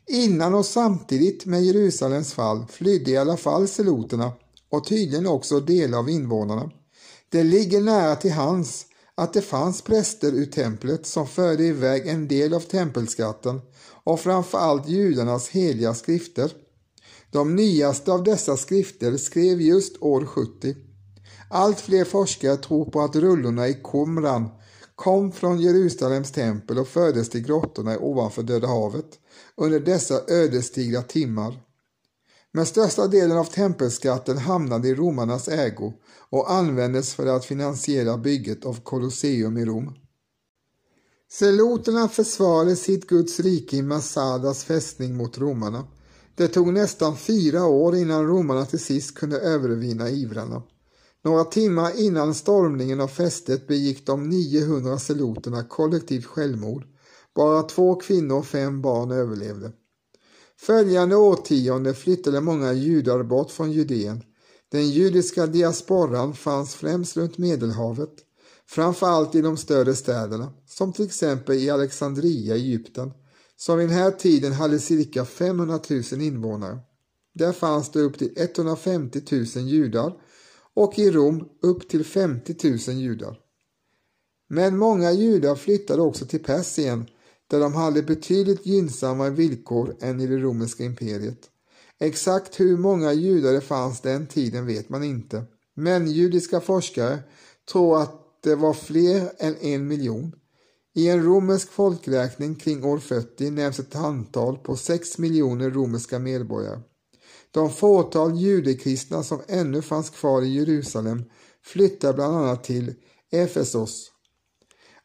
Innan 0.08 0.56
och 0.56 0.66
samtidigt 0.66 1.46
med 1.46 1.64
Jerusalems 1.64 2.34
fall 2.34 2.66
flydde 2.70 3.12
i 3.12 3.18
alla 3.18 3.38
fall 3.38 3.68
seloterna 3.68 4.32
och 4.70 4.88
tydligen 4.88 5.28
också 5.28 5.60
delar 5.60 5.98
av 5.98 6.10
invånarna. 6.10 6.72
Det 7.30 7.44
ligger 7.44 7.82
nära 7.82 8.16
till 8.16 8.32
hands 8.32 8.86
att 9.16 9.34
det 9.34 9.42
fanns 9.42 9.82
präster 9.82 10.32
ur 10.32 10.46
templet 10.46 11.06
som 11.06 11.28
förde 11.28 11.64
iväg 11.64 12.08
en 12.08 12.28
del 12.28 12.54
av 12.54 12.60
tempelskatten 12.60 13.62
och 14.04 14.20
framför 14.20 14.58
allt 14.58 14.90
judarnas 14.90 15.50
heliga 15.50 15.94
skrifter. 15.94 16.52
De 17.32 17.56
nyaste 17.56 18.12
av 18.12 18.24
dessa 18.24 18.58
skrifter 18.58 19.18
skrev 19.18 19.62
just 19.62 20.02
år 20.02 20.26
70. 20.26 20.76
Allt 21.50 21.80
fler 21.80 22.06
forskare 22.06 22.58
tror 22.58 22.86
på 22.86 23.02
att 23.02 23.16
rullorna 23.16 23.68
i 23.68 23.74
Qumran 23.84 24.50
kom 24.96 25.32
från 25.32 25.60
Jerusalems 25.60 26.32
tempel 26.32 26.78
och 26.80 26.88
fördes 26.88 27.30
till 27.30 27.42
grottorna 27.42 27.98
ovanför 28.00 28.44
Döda 28.44 28.68
havet 28.68 29.20
under 29.56 29.80
dessa 29.80 30.22
ödesdigra 30.28 31.02
timmar. 31.02 31.60
Men 32.52 32.66
största 32.66 33.08
delen 33.08 33.38
av 33.38 33.46
tempelskatten 33.46 34.38
hamnade 34.38 34.88
i 34.88 34.96
romarnas 34.96 35.48
ägo 35.48 35.94
och 36.30 36.52
användes 36.52 37.14
för 37.14 37.28
att 37.28 37.46
finansiera 37.46 38.18
bygget 38.18 38.66
av 38.66 38.82
Colosseum 38.84 39.58
i 39.58 39.66
Rom. 39.66 39.94
Seloterna 41.32 42.08
försvarade 42.08 42.76
sitt 42.76 43.08
Guds 43.08 43.40
rike 43.40 43.78
i 43.78 43.82
Massadas 43.82 44.64
fästning 44.64 45.18
mot 45.18 45.38
romarna. 45.38 45.88
Det 46.36 46.48
tog 46.48 46.74
nästan 46.74 47.18
fyra 47.18 47.66
år 47.66 47.96
innan 47.96 48.28
romarna 48.28 48.66
till 48.66 48.80
sist 48.80 49.16
kunde 49.16 49.40
övervinna 49.40 50.10
ivrarna. 50.10 50.64
Några 51.24 51.44
timmar 51.44 52.00
innan 52.00 52.34
stormningen 52.34 53.02
av 53.02 53.08
fästet 53.08 53.68
begick 53.68 54.06
de 54.06 54.30
900 54.30 55.00
seloterna 55.00 55.64
kollektivt 55.64 56.26
självmord. 56.26 56.84
Bara 57.36 57.64
två 57.64 57.96
kvinnor 57.96 58.38
och 58.38 58.46
fem 58.46 58.82
barn 58.82 59.12
överlevde. 59.12 59.72
Följande 60.60 61.16
årtionde 61.16 61.94
flyttade 61.94 62.42
många 62.42 62.74
judar 62.74 63.24
bort 63.24 63.52
från 63.52 63.72
Judeen. 63.72 64.24
Den 64.72 64.90
judiska 64.90 65.48
diasporan 65.48 66.34
fanns 66.34 66.76
främst 66.76 67.18
runt 67.18 67.38
Medelhavet, 67.38 68.14
framförallt 68.68 69.36
i 69.36 69.42
de 69.42 69.58
större 69.58 69.96
städerna, 69.96 70.54
som 70.68 70.94
till 70.94 71.06
exempel 71.06 71.56
i 71.56 71.70
Alexandria 71.70 72.56
i 72.56 72.60
Egypten, 72.60 73.12
som 73.56 73.78
vid 73.78 73.88
den 73.88 73.98
här 73.98 74.12
tiden 74.12 74.54
hade 74.54 74.80
cirka 74.80 75.26
500 75.26 75.80
000 75.90 76.22
invånare. 76.22 76.80
Där 77.34 77.52
fanns 77.52 77.92
det 77.92 78.00
upp 78.00 78.18
till 78.18 78.34
150 78.36 79.22
000 79.32 79.46
judar 79.68 80.14
och 80.76 81.00
i 81.00 81.12
Rom 81.12 81.50
upp 81.62 81.90
till 81.90 82.06
50 82.06 82.56
000 82.92 82.98
judar. 82.98 83.40
Men 84.50 84.78
många 84.78 85.12
judar 85.12 85.56
flyttade 85.56 86.02
också 86.02 86.26
till 86.26 86.44
Persien 86.44 87.06
där 87.48 87.60
de 87.60 87.74
hade 87.74 88.04
betydligt 88.04 88.66
gynnsammare 88.66 89.30
villkor 89.30 89.96
än 90.02 90.22
i 90.22 90.28
det 90.28 90.38
romerska 90.38 90.84
imperiet. 90.84 91.50
Exakt 92.00 92.60
hur 92.60 92.78
många 92.78 93.14
judar 93.14 93.54
det 93.54 93.62
fanns 93.62 94.02
den 94.02 94.28
tiden 94.28 94.66
vet 94.66 94.90
man 94.90 95.04
inte, 95.04 95.44
men 95.76 96.12
judiska 96.12 96.62
forskare 96.62 97.20
tror 97.72 98.02
att 98.02 98.42
det 98.44 98.56
var 98.56 98.74
fler 98.74 99.32
än 99.38 99.56
en 99.56 99.88
miljon. 99.88 100.36
I 100.96 101.10
en 101.10 101.24
romersk 101.24 101.72
folkräkning 101.72 102.56
kring 102.56 102.84
år 102.84 103.00
40 103.00 103.50
nämns 103.50 103.80
ett 103.80 103.96
antal 103.96 104.58
på 104.58 104.76
6 104.76 105.18
miljoner 105.18 105.70
romerska 105.70 106.20
medborgare. 106.20 106.80
De 107.54 107.70
fåtal 107.70 108.36
judekristna 108.36 109.24
som 109.24 109.42
ännu 109.48 109.82
fanns 109.82 110.10
kvar 110.10 110.42
i 110.42 110.54
Jerusalem 110.54 111.24
flyttade 111.64 112.14
bland 112.14 112.38
annat 112.38 112.64
till 112.64 112.94
Efesos. 113.32 114.12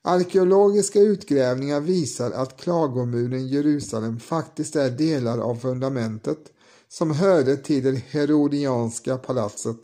Arkeologiska 0.02 1.00
utgrävningar 1.00 1.80
visar 1.80 2.30
att 2.30 2.60
klagomuren 2.60 3.46
Jerusalem 3.46 4.20
faktiskt 4.20 4.76
är 4.76 4.90
delar 4.90 5.38
av 5.38 5.56
fundamentet 5.56 6.38
som 6.88 7.10
hörde 7.10 7.56
till 7.56 7.84
det 7.84 8.02
herodianska 8.10 9.18
palatset 9.18 9.78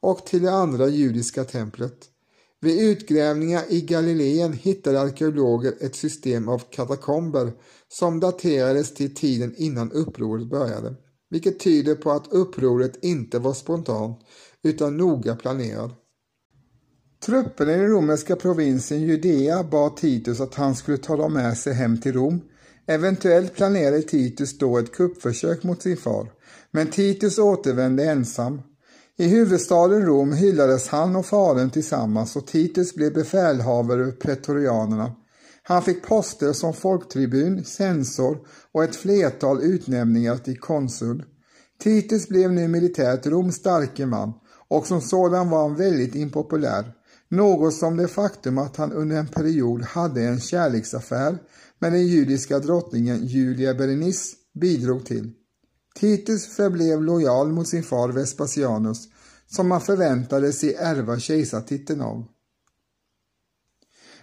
och 0.00 0.26
till 0.26 0.42
det 0.42 0.52
andra 0.52 0.88
judiska 0.88 1.44
templet. 1.44 1.96
Vid 2.60 2.80
utgrävningar 2.80 3.64
i 3.68 3.80
Galileen 3.80 4.52
hittade 4.52 5.00
arkeologer 5.00 5.74
ett 5.80 5.96
system 5.96 6.48
av 6.48 6.62
katakomber 6.70 7.52
som 7.88 8.20
daterades 8.20 8.94
till 8.94 9.14
tiden 9.14 9.54
innan 9.56 9.92
upproret 9.92 10.46
började, 10.46 10.94
vilket 11.30 11.60
tyder 11.60 11.94
på 11.94 12.10
att 12.10 12.32
upproret 12.32 13.04
inte 13.04 13.38
var 13.38 13.54
spontant 13.54 14.18
utan 14.62 14.96
noga 14.96 15.36
planerat. 15.36 15.92
Trupperna 17.26 17.72
i 17.72 17.76
den 17.76 17.88
romerska 17.88 18.36
provinsen 18.36 19.00
Judea 19.00 19.64
bad 19.64 19.96
Titus 19.96 20.40
att 20.40 20.54
han 20.54 20.76
skulle 20.76 20.98
ta 20.98 21.16
dem 21.16 21.32
med 21.32 21.58
sig 21.58 21.74
hem 21.74 22.00
till 22.00 22.12
Rom. 22.12 22.40
Eventuellt 22.86 23.54
planerade 23.54 24.02
Titus 24.02 24.58
då 24.58 24.78
ett 24.78 24.92
kuppförsök 24.92 25.62
mot 25.62 25.82
sin 25.82 25.96
far, 25.96 26.32
men 26.70 26.90
Titus 26.90 27.38
återvände 27.38 28.04
ensam. 28.04 28.62
I 29.16 29.28
huvudstaden 29.28 30.06
Rom 30.06 30.32
hyllades 30.32 30.88
han 30.88 31.16
och 31.16 31.26
fadern 31.26 31.70
tillsammans 31.70 32.36
och 32.36 32.46
Titus 32.46 32.94
blev 32.94 33.14
befälhavare 33.14 34.00
över 34.00 34.12
pretorianerna. 34.12 35.12
Han 35.68 35.82
fick 35.82 36.02
poster 36.02 36.52
som 36.52 36.74
folktribun, 36.74 37.64
censor 37.64 38.38
och 38.72 38.84
ett 38.84 38.96
flertal 38.96 39.62
utnämningar 39.62 40.36
till 40.36 40.58
konsul. 40.58 41.24
Titus 41.82 42.28
blev 42.28 42.52
nu 42.52 42.68
militärt 42.68 43.26
Roms 43.26 43.54
starke 43.54 44.06
man 44.06 44.32
och 44.68 44.86
som 44.86 45.00
sådan 45.00 45.50
var 45.50 45.62
han 45.62 45.76
väldigt 45.76 46.14
impopulär. 46.14 46.92
Något 47.28 47.74
som 47.74 47.96
det 47.96 48.08
faktum 48.08 48.58
att 48.58 48.76
han 48.76 48.92
under 48.92 49.16
en 49.16 49.26
period 49.26 49.82
hade 49.82 50.22
en 50.22 50.40
kärleksaffär 50.40 51.38
med 51.78 51.92
den 51.92 52.06
judiska 52.06 52.58
drottningen 52.58 53.26
Julia 53.26 53.74
Berenice 53.74 54.36
bidrog 54.60 55.06
till. 55.06 55.30
Titus 55.94 56.56
förblev 56.56 57.02
lojal 57.02 57.52
mot 57.52 57.68
sin 57.68 57.82
far 57.82 58.08
Vespasianus 58.08 59.08
som 59.46 59.68
man 59.68 59.80
förväntade 59.80 60.52
sig 60.52 60.74
ärva 60.74 61.18
kejsartiteln 61.18 62.00
av. 62.00 62.24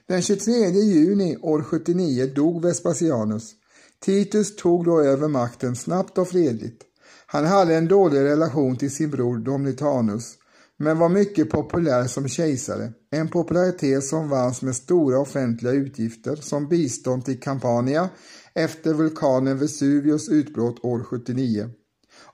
Den 0.07 0.21
23 0.21 0.69
juni 0.69 1.37
år 1.41 1.63
79 1.63 2.25
dog 2.35 2.61
Vespasianus. 2.61 3.51
Titus 3.99 4.55
tog 4.55 4.85
då 4.85 5.01
över 5.01 5.27
makten 5.27 5.75
snabbt 5.75 6.17
och 6.17 6.27
fredligt. 6.27 6.81
Han 7.27 7.45
hade 7.45 7.75
en 7.75 7.87
dålig 7.87 8.19
relation 8.19 8.77
till 8.77 8.91
sin 8.91 9.09
bror 9.09 9.37
Domnitanus, 9.37 10.33
men 10.77 10.99
var 10.99 11.09
mycket 11.09 11.49
populär 11.49 12.07
som 12.07 12.27
kejsare, 12.27 12.91
en 13.11 13.27
popularitet 13.27 14.03
som 14.03 14.29
vanns 14.29 14.61
med 14.61 14.75
stora 14.75 15.19
offentliga 15.19 15.73
utgifter 15.73 16.35
som 16.35 16.67
bistånd 16.67 17.25
till 17.25 17.39
Campania 17.39 18.09
efter 18.53 18.93
vulkanen 18.93 19.57
Vesuvius 19.57 20.29
utbrott 20.29 20.85
år 20.85 21.03
79, 21.03 21.69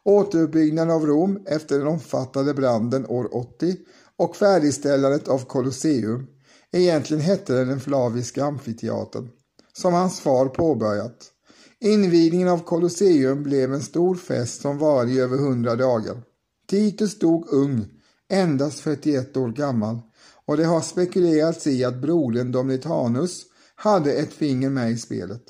återuppbyggnaden 0.06 0.96
av 0.96 1.06
Rom 1.06 1.46
efter 1.46 1.78
den 1.78 1.88
omfattande 1.88 2.54
branden 2.54 3.06
år 3.06 3.36
80 3.36 3.76
och 4.18 4.36
färdigställandet 4.36 5.28
av 5.28 5.46
Colosseum, 5.46 6.28
egentligen 6.72 7.24
hette 7.24 7.54
den 7.54 7.68
den 7.68 7.80
Flaviska 7.80 8.46
amfiteatern, 8.46 9.30
som 9.74 9.94
hans 9.94 10.20
far 10.20 10.46
påbörjat. 10.46 11.32
Invigningen 11.80 12.48
av 12.48 12.64
Colosseum 12.64 13.44
blev 13.44 13.74
en 13.74 13.82
stor 13.82 14.16
fest 14.16 14.62
som 14.62 14.78
varade 14.78 15.12
i 15.12 15.20
över 15.20 15.38
hundra 15.38 15.76
dagar. 15.76 16.22
Titus 16.68 17.20
dog 17.20 17.54
ung 17.54 17.86
endast 18.30 18.80
41 18.80 19.38
år 19.38 19.50
gammal 19.50 20.00
och 20.46 20.58
det 20.58 20.66
har 20.66 20.82
spekulerats 20.82 21.68
i 21.68 21.84
att 21.84 22.02
brodern 22.02 22.52
Domnitanus 22.52 23.46
hade 23.76 24.14
ett 24.14 24.34
finger 24.34 24.70
med 24.70 24.92
i 24.92 24.98
spelet. 24.98 25.44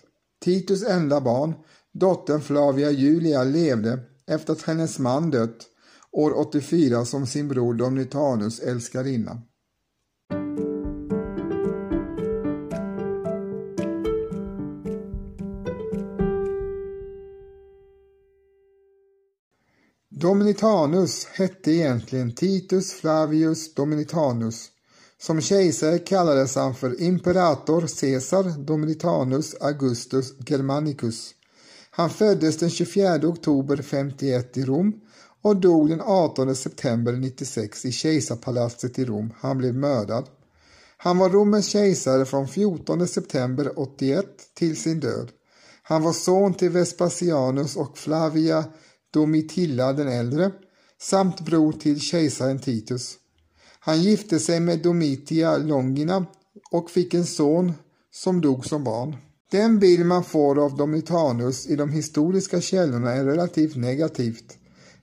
Titus 0.43 0.83
enda 0.83 1.21
barn, 1.21 1.53
dottern 1.93 2.41
Flavia 2.41 2.91
Julia, 2.91 3.43
levde 3.43 3.99
efter 4.27 4.53
att 4.53 4.61
hennes 4.61 4.99
man 4.99 5.31
dött 5.31 5.67
år 6.11 6.37
84 6.37 7.05
som 7.05 7.27
sin 7.27 7.47
bror 7.47 7.73
Domnitanus 7.73 8.59
älskarinna. 8.59 9.41
Dominitanus 20.21 21.25
hette 21.25 21.71
egentligen 21.71 22.35
Titus 22.35 22.93
Flavius 22.93 23.73
Dominitanus. 23.73 24.67
Som 25.21 25.41
kejsare 25.41 25.99
kallades 25.99 26.55
han 26.55 26.75
för 26.75 27.01
Imperator 27.01 27.81
Caesar 28.01 28.43
Dominitanus 28.43 29.55
Augustus 29.61 30.33
Germanicus. 30.47 31.31
Han 31.91 32.09
föddes 32.09 32.57
den 32.57 32.69
24 32.69 33.15
oktober 33.15 33.77
51 33.77 34.57
i 34.57 34.65
Rom 34.65 34.93
och 35.41 35.55
dog 35.55 35.89
den 35.89 36.01
18 36.01 36.55
september 36.55 37.13
96 37.13 37.85
i 37.85 37.91
kejsarpalatset 37.91 38.99
i 38.99 39.05
Rom. 39.05 39.33
Han 39.39 39.57
blev 39.57 39.75
mördad. 39.75 40.25
Han 40.97 41.17
var 41.17 41.29
Romens 41.29 41.67
kejsare 41.67 42.25
från 42.25 42.47
14 42.47 43.07
september 43.07 43.79
81 43.79 44.25
till 44.53 44.77
sin 44.77 44.99
död. 44.99 45.31
Han 45.83 46.03
var 46.03 46.13
son 46.13 46.53
till 46.53 46.69
Vespasianus 46.69 47.75
och 47.75 47.97
Flavia 47.97 48.65
Domitilla 49.13 49.93
den 49.93 50.07
äldre 50.07 50.51
samt 51.01 51.41
bror 51.41 51.71
till 51.71 51.99
kejsaren 51.99 52.59
Titus. 52.59 53.17
Han 53.79 54.01
gifte 54.01 54.39
sig 54.39 54.59
med 54.59 54.79
Domitia 54.79 55.57
Longina 55.57 56.25
och 56.71 56.91
fick 56.91 57.13
en 57.13 57.25
son 57.25 57.73
som 58.11 58.41
dog 58.41 58.65
som 58.65 58.83
barn. 58.83 59.15
Den 59.51 59.79
bild 59.79 60.05
man 60.05 60.23
får 60.23 60.65
av 60.65 60.77
Domitanus 60.77 61.67
i 61.67 61.75
de 61.75 61.89
historiska 61.89 62.61
källorna 62.61 63.11
är 63.11 63.25
relativt 63.25 63.75
negativt. 63.75 64.57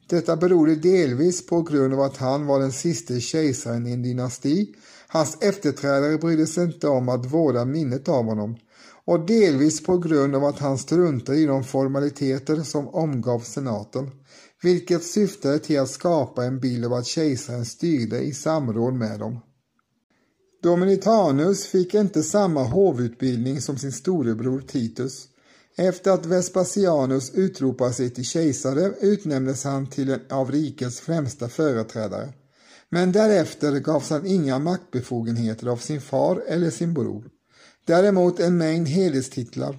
Detta 0.08 0.36
berodde 0.36 0.74
delvis 0.74 1.46
på 1.46 1.62
grund 1.62 1.94
av 1.94 2.00
att 2.00 2.16
han 2.16 2.46
var 2.46 2.60
den 2.60 2.72
sista 2.72 3.20
kejsaren 3.20 3.86
i 3.86 3.92
en 3.92 4.02
dynasti. 4.02 4.74
Hans 5.08 5.38
efterträdare 5.40 6.18
brydde 6.18 6.46
sig 6.46 6.64
inte 6.64 6.88
om 6.88 7.08
att 7.08 7.32
vårda 7.32 7.64
minnet 7.64 8.08
av 8.08 8.24
honom 8.24 8.56
och 9.08 9.26
delvis 9.26 9.82
på 9.82 9.98
grund 9.98 10.36
av 10.36 10.44
att 10.44 10.58
han 10.58 10.78
struntade 10.78 11.38
i 11.38 11.46
de 11.46 11.64
formaliteter 11.64 12.62
som 12.62 12.88
omgav 12.88 13.40
senaten, 13.40 14.10
vilket 14.62 15.04
syftade 15.04 15.58
till 15.58 15.80
att 15.80 15.90
skapa 15.90 16.44
en 16.44 16.60
bild 16.60 16.84
av 16.84 16.92
att 16.92 17.06
kejsaren 17.06 17.64
styrde 17.64 18.18
i 18.20 18.32
samråd 18.32 18.94
med 18.94 19.18
dem. 19.18 19.40
Dominitanus 20.62 21.66
fick 21.66 21.94
inte 21.94 22.22
samma 22.22 22.62
hovutbildning 22.62 23.60
som 23.60 23.78
sin 23.78 23.92
storebror 23.92 24.60
Titus. 24.60 25.28
Efter 25.76 26.10
att 26.10 26.26
Vespasianus 26.26 27.30
utropade 27.34 27.92
sig 27.92 28.10
till 28.10 28.24
kejsare 28.24 28.92
utnämndes 29.00 29.64
han 29.64 29.86
till 29.86 30.10
en 30.10 30.20
av 30.30 30.52
rikets 30.52 31.00
främsta 31.00 31.48
företrädare. 31.48 32.32
Men 32.90 33.12
därefter 33.12 33.72
gavs 33.80 34.10
han 34.10 34.26
inga 34.26 34.58
maktbefogenheter 34.58 35.66
av 35.66 35.76
sin 35.76 36.00
far 36.00 36.42
eller 36.48 36.70
sin 36.70 36.94
bror. 36.94 37.30
Däremot 37.88 38.40
en 38.40 38.58
mängd 38.58 38.88
hederstitlar. 38.88 39.78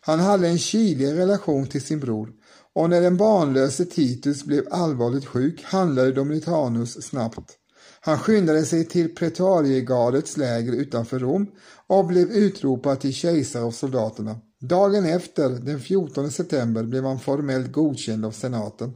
Han 0.00 0.20
hade 0.20 0.48
en 0.48 0.58
kylig 0.58 1.12
relation 1.12 1.66
till 1.66 1.82
sin 1.82 2.00
bror 2.00 2.32
och 2.74 2.90
när 2.90 3.00
den 3.00 3.16
barnlöse 3.16 3.84
Titus 3.84 4.44
blev 4.44 4.64
allvarligt 4.70 5.26
sjuk 5.26 5.64
handlade 5.64 6.12
Domitianus 6.12 7.02
snabbt. 7.02 7.56
Han 8.00 8.18
skyndade 8.18 8.64
sig 8.64 8.84
till 8.84 9.14
pretoriegardets 9.14 10.36
läger 10.36 10.72
utanför 10.72 11.18
Rom 11.18 11.46
och 11.86 12.06
blev 12.06 12.30
utropad 12.30 13.00
till 13.00 13.14
kejsare 13.14 13.62
av 13.62 13.70
soldaterna. 13.70 14.36
Dagen 14.60 15.04
efter, 15.04 15.48
den 15.48 15.80
14 15.80 16.30
september, 16.30 16.82
blev 16.82 17.04
han 17.04 17.20
formellt 17.20 17.72
godkänd 17.72 18.24
av 18.24 18.30
senaten. 18.30 18.92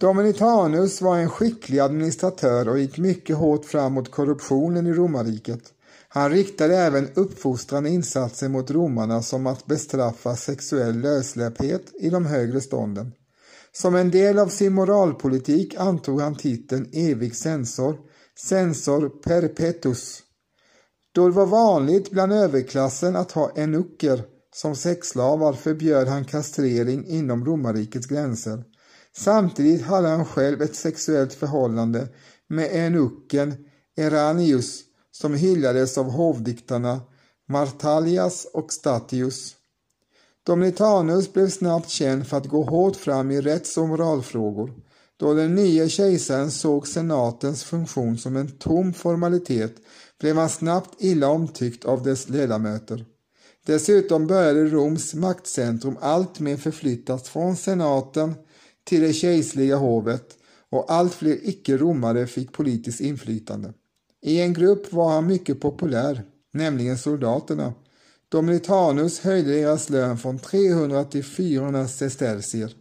Dominitanus 0.00 1.00
var 1.00 1.18
en 1.18 1.30
skicklig 1.30 1.78
administratör 1.78 2.68
och 2.68 2.78
gick 2.78 2.98
mycket 2.98 3.36
hårt 3.36 3.64
fram 3.64 3.92
mot 3.92 4.10
korruptionen 4.10 4.86
i 4.86 4.92
romarriket. 4.92 5.74
Han 6.08 6.30
riktade 6.30 6.76
även 6.76 7.08
uppfostrande 7.14 7.90
insatser 7.90 8.48
mot 8.48 8.70
romarna 8.70 9.22
som 9.22 9.46
att 9.46 9.66
bestraffa 9.66 10.36
sexuell 10.36 11.00
lössläpphet 11.00 11.92
i 12.00 12.10
de 12.10 12.26
högre 12.26 12.60
stånden. 12.60 13.12
Som 13.72 13.94
en 13.94 14.10
del 14.10 14.38
av 14.38 14.48
sin 14.48 14.72
moralpolitik 14.72 15.74
antog 15.74 16.20
han 16.20 16.34
titeln 16.36 16.90
evig 16.92 17.36
censor, 17.36 17.96
censor 18.38 19.08
perpetus. 19.08 20.22
Då 21.12 21.28
det 21.28 21.34
var 21.34 21.46
vanligt 21.46 22.10
bland 22.10 22.32
överklassen 22.32 23.16
att 23.16 23.32
ha 23.32 23.50
enucker 23.56 24.22
som 24.54 24.76
sexslavar 24.76 25.52
förbjöd 25.52 26.08
han 26.08 26.24
kastrering 26.24 27.06
inom 27.06 27.44
romarrikets 27.44 28.06
gränser. 28.06 28.64
Samtidigt 29.16 29.82
hade 29.82 30.08
han 30.08 30.24
själv 30.24 30.62
ett 30.62 30.76
sexuellt 30.76 31.34
förhållande 31.34 32.08
med 32.48 32.68
enucken 32.72 33.54
Eranius 33.96 34.87
som 35.20 35.34
hyllades 35.34 35.98
av 35.98 36.10
hovdiktarna 36.10 37.00
Martalias 37.48 38.46
och 38.52 38.72
Statius. 38.72 39.56
Domitianus 40.46 41.32
blev 41.32 41.50
snabbt 41.50 41.88
känd 41.88 42.26
för 42.26 42.36
att 42.36 42.46
gå 42.46 42.62
hårt 42.62 42.96
fram 42.96 43.30
i 43.30 43.40
rätts 43.40 43.76
och 43.78 43.88
moralfrågor. 43.88 44.72
Då 45.16 45.34
den 45.34 45.54
nya 45.54 45.88
kejsaren 45.88 46.50
såg 46.50 46.88
senatens 46.88 47.64
funktion 47.64 48.18
som 48.18 48.36
en 48.36 48.48
tom 48.58 48.92
formalitet 48.92 49.76
blev 50.20 50.36
han 50.36 50.48
snabbt 50.48 50.94
illa 50.98 51.28
omtyckt 51.28 51.84
av 51.84 52.02
dess 52.02 52.28
ledamöter. 52.28 53.04
Dessutom 53.66 54.26
började 54.26 54.64
Roms 54.64 55.14
maktcentrum 55.14 55.96
alltmer 56.00 56.56
förflyttas 56.56 57.28
från 57.28 57.56
senaten 57.56 58.34
till 58.84 59.00
det 59.00 59.12
kejserliga 59.12 59.76
hovet 59.76 60.36
och 60.70 60.92
allt 60.92 61.14
fler 61.14 61.38
icke-romare 61.42 62.26
fick 62.26 62.52
politiskt 62.52 63.00
inflytande. 63.00 63.72
I 64.22 64.40
en 64.40 64.52
grupp 64.52 64.92
var 64.92 65.10
han 65.10 65.26
mycket 65.26 65.60
populär, 65.60 66.24
nämligen 66.52 66.98
soldaterna. 66.98 67.74
Dominitanus 68.28 69.20
höjde 69.20 69.52
deras 69.52 69.90
lön 69.90 70.18
från 70.18 70.38
300 70.38 71.04
till 71.04 71.24
400 71.24 71.88
sestercier. 71.88 72.76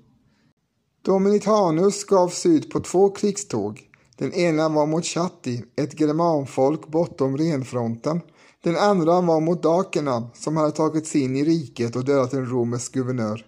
Dominitanus 1.06 2.04
gavs 2.04 2.46
ut 2.46 2.70
på 2.70 2.80
två 2.80 3.10
krigståg. 3.10 3.82
Den 4.18 4.34
ena 4.34 4.70
var 4.70 4.86
mot 4.86 5.06
Chatti, 5.06 5.64
ett 5.76 6.00
germanfolk 6.00 6.88
bortom 6.88 7.38
renfronten. 7.38 8.22
Den 8.64 8.78
andra 8.78 9.22
var 9.22 9.40
mot 9.40 9.64
dakerna 9.64 10.30
som 10.34 10.58
hade 10.58 10.72
tagit 10.72 11.08
sig 11.08 11.22
in 11.22 11.36
i 11.36 11.44
riket 11.44 11.96
och 11.96 12.06
dödat 12.06 12.34
en 12.34 12.46
romersk 12.46 12.94
guvernör. 12.94 13.46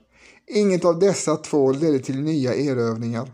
Inget 0.48 0.86
av 0.86 1.00
dessa 1.00 1.36
två 1.36 1.72
ledde 1.72 2.00
till 2.00 2.22
nya 2.22 2.56
erövringar. 2.56 3.32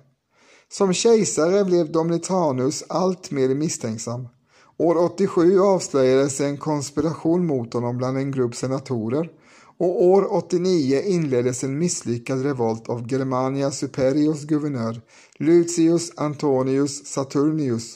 Som 0.72 0.94
kejsare 0.94 1.66
blev 1.66 1.92
Dominitanus 1.92 2.84
allt 2.90 3.32
mer 3.32 3.56
misstänksam. 3.56 4.28
År 4.78 4.98
87 4.98 5.60
avslöjades 5.60 6.42
en 6.42 6.58
konspiration 6.58 7.46
mot 7.46 7.74
honom 7.74 7.98
bland 7.98 8.18
en 8.18 8.32
grupp 8.32 8.56
senatorer 8.56 9.30
och 9.78 10.04
år 10.04 10.34
89 10.34 11.02
inleddes 11.06 11.64
en 11.64 11.78
misslyckad 11.78 12.44
revolt 12.44 12.90
av 12.90 13.12
Germania 13.12 13.72
Superiors 13.72 14.42
guvernör 14.42 15.02
Lucius 15.40 16.12
Antonius 16.18 17.06
Saturnius. 17.06 17.96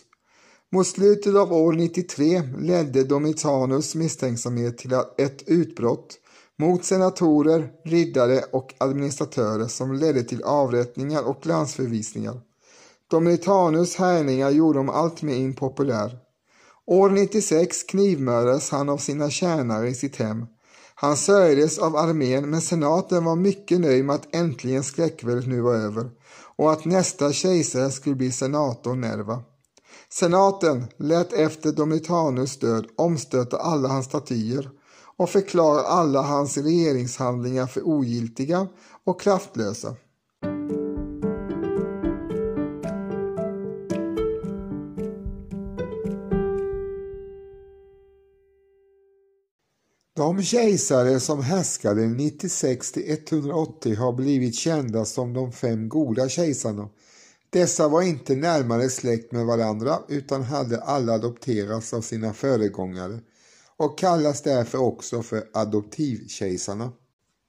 Mot 0.72 0.88
slutet 0.88 1.36
av 1.36 1.54
år 1.54 1.74
93 1.74 2.42
ledde 2.58 3.04
Domitianus 3.04 3.96
misstänksamhet 3.96 4.78
till 4.78 4.94
ett 5.18 5.44
utbrott 5.48 6.18
mot 6.60 6.86
senatorer, 6.86 7.70
riddare 7.86 8.42
och 8.52 8.74
administratörer 8.78 9.68
som 9.68 9.94
ledde 9.94 10.24
till 10.24 10.44
avrättningar 10.44 11.24
och 11.24 11.46
landsförvisningar. 11.46 12.42
Domitianus 13.12 13.96
härjningar 13.96 14.50
gjorde 14.50 14.80
honom 14.80 14.96
alltmer 14.96 15.34
impopulär. 15.34 16.29
År 16.92 17.10
96 17.10 17.84
knivmördades 17.84 18.70
han 18.70 18.90
av 18.90 18.98
sina 18.98 19.30
tjänare 19.30 19.90
i 19.90 19.94
sitt 19.94 20.16
hem. 20.16 20.46
Han 20.96 21.18
sörjdes 21.18 21.80
av 21.80 21.96
armén 21.96 22.50
men 22.50 22.62
senaten 22.62 23.26
var 23.26 23.36
mycket 23.36 23.80
nöjd 23.80 24.06
med 24.06 24.16
att 24.16 24.36
äntligen 24.36 24.84
skräckväldet 24.84 25.48
nu 25.48 25.62
var 25.62 25.76
över 25.76 26.10
och 26.58 26.72
att 26.72 26.86
nästa 26.86 27.32
kejsare 27.32 27.92
skulle 27.92 28.16
bli 28.16 28.32
senator 28.32 28.96
Nerva. 28.96 29.44
Senaten 30.10 30.86
lät 30.98 31.34
efter 31.34 31.72
Domitianus 31.72 32.60
död 32.60 32.88
omstöta 32.98 33.58
alla 33.58 33.90
hans 33.90 34.06
statyer 34.06 34.70
och 35.18 35.30
förklara 35.30 35.82
alla 35.82 36.22
hans 36.22 36.58
regeringshandlingar 36.58 37.68
för 37.68 37.88
ogiltiga 37.88 38.68
och 39.06 39.22
kraftlösa. 39.22 39.96
De 50.40 50.46
kejsare 50.46 51.20
som 51.20 51.44
härskade 51.44 52.08
96 52.08 52.92
till 52.92 53.12
180 53.12 53.96
har 53.96 54.14
blivit 54.14 54.56
kända 54.56 55.06
som 55.06 55.34
de 55.34 55.52
fem 55.52 55.90
goda 55.90 56.30
kejsarna. 56.30 56.90
Dessa 57.50 57.88
var 57.88 58.02
inte 58.02 58.36
närmare 58.36 58.90
släkt 58.90 59.32
med 59.32 59.46
varandra 59.46 60.00
utan 60.08 60.44
hade 60.44 60.82
alla 60.82 61.14
adopterats 61.14 61.94
av 61.94 62.02
sina 62.02 62.34
föregångare 62.34 63.20
och 63.78 63.98
kallas 63.98 64.42
därför 64.42 64.78
också 64.78 65.24
för 65.24 65.44
adoptivkejsarna. 65.54 66.92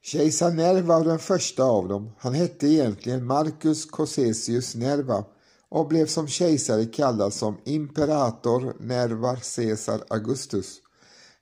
Kejsar 0.03 0.51
Nerva 0.51 0.99
var 0.99 1.05
den 1.05 1.19
första 1.19 1.65
av 1.65 1.89
dem. 1.89 2.11
Han 2.19 2.35
hette 2.35 2.67
egentligen 2.67 3.27
Marcus 3.27 3.85
Cossesius 3.85 4.75
Nerva 4.75 5.25
och 5.69 5.89
blev 5.89 6.07
som 6.07 6.29
kejsare 6.29 6.85
kallad 6.85 7.33
som 7.33 7.57
Imperator 7.65 8.75
Nervar 8.81 9.39
Caesar 9.57 10.05
Augustus. 10.09 10.81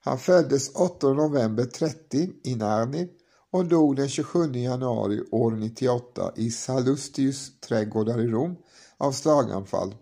Han 0.08 0.18
föddes 0.18 0.70
8 0.74 1.12
november 1.12 1.64
30 1.64 2.30
i 2.44 2.54
Narni 2.54 3.08
och 3.50 3.64
dog 3.64 3.96
den 3.96 4.08
27 4.08 4.52
januari 4.52 5.22
år 5.30 5.50
98 5.50 6.32
i 6.36 6.50
Sallustius 6.50 7.60
trädgårdar 7.60 8.20
i 8.20 8.26
Rom 8.26 8.56
av 8.96 9.12
slaganfall. 9.12 9.94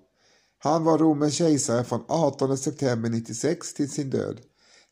Han 0.59 0.85
var 0.85 0.99
Romens 0.99 1.35
kejsare 1.35 1.85
från 1.85 2.05
18 2.09 2.59
september 2.59 3.11
96 3.11 3.75
till 3.75 3.91
sin 3.91 4.11
död. 4.11 4.41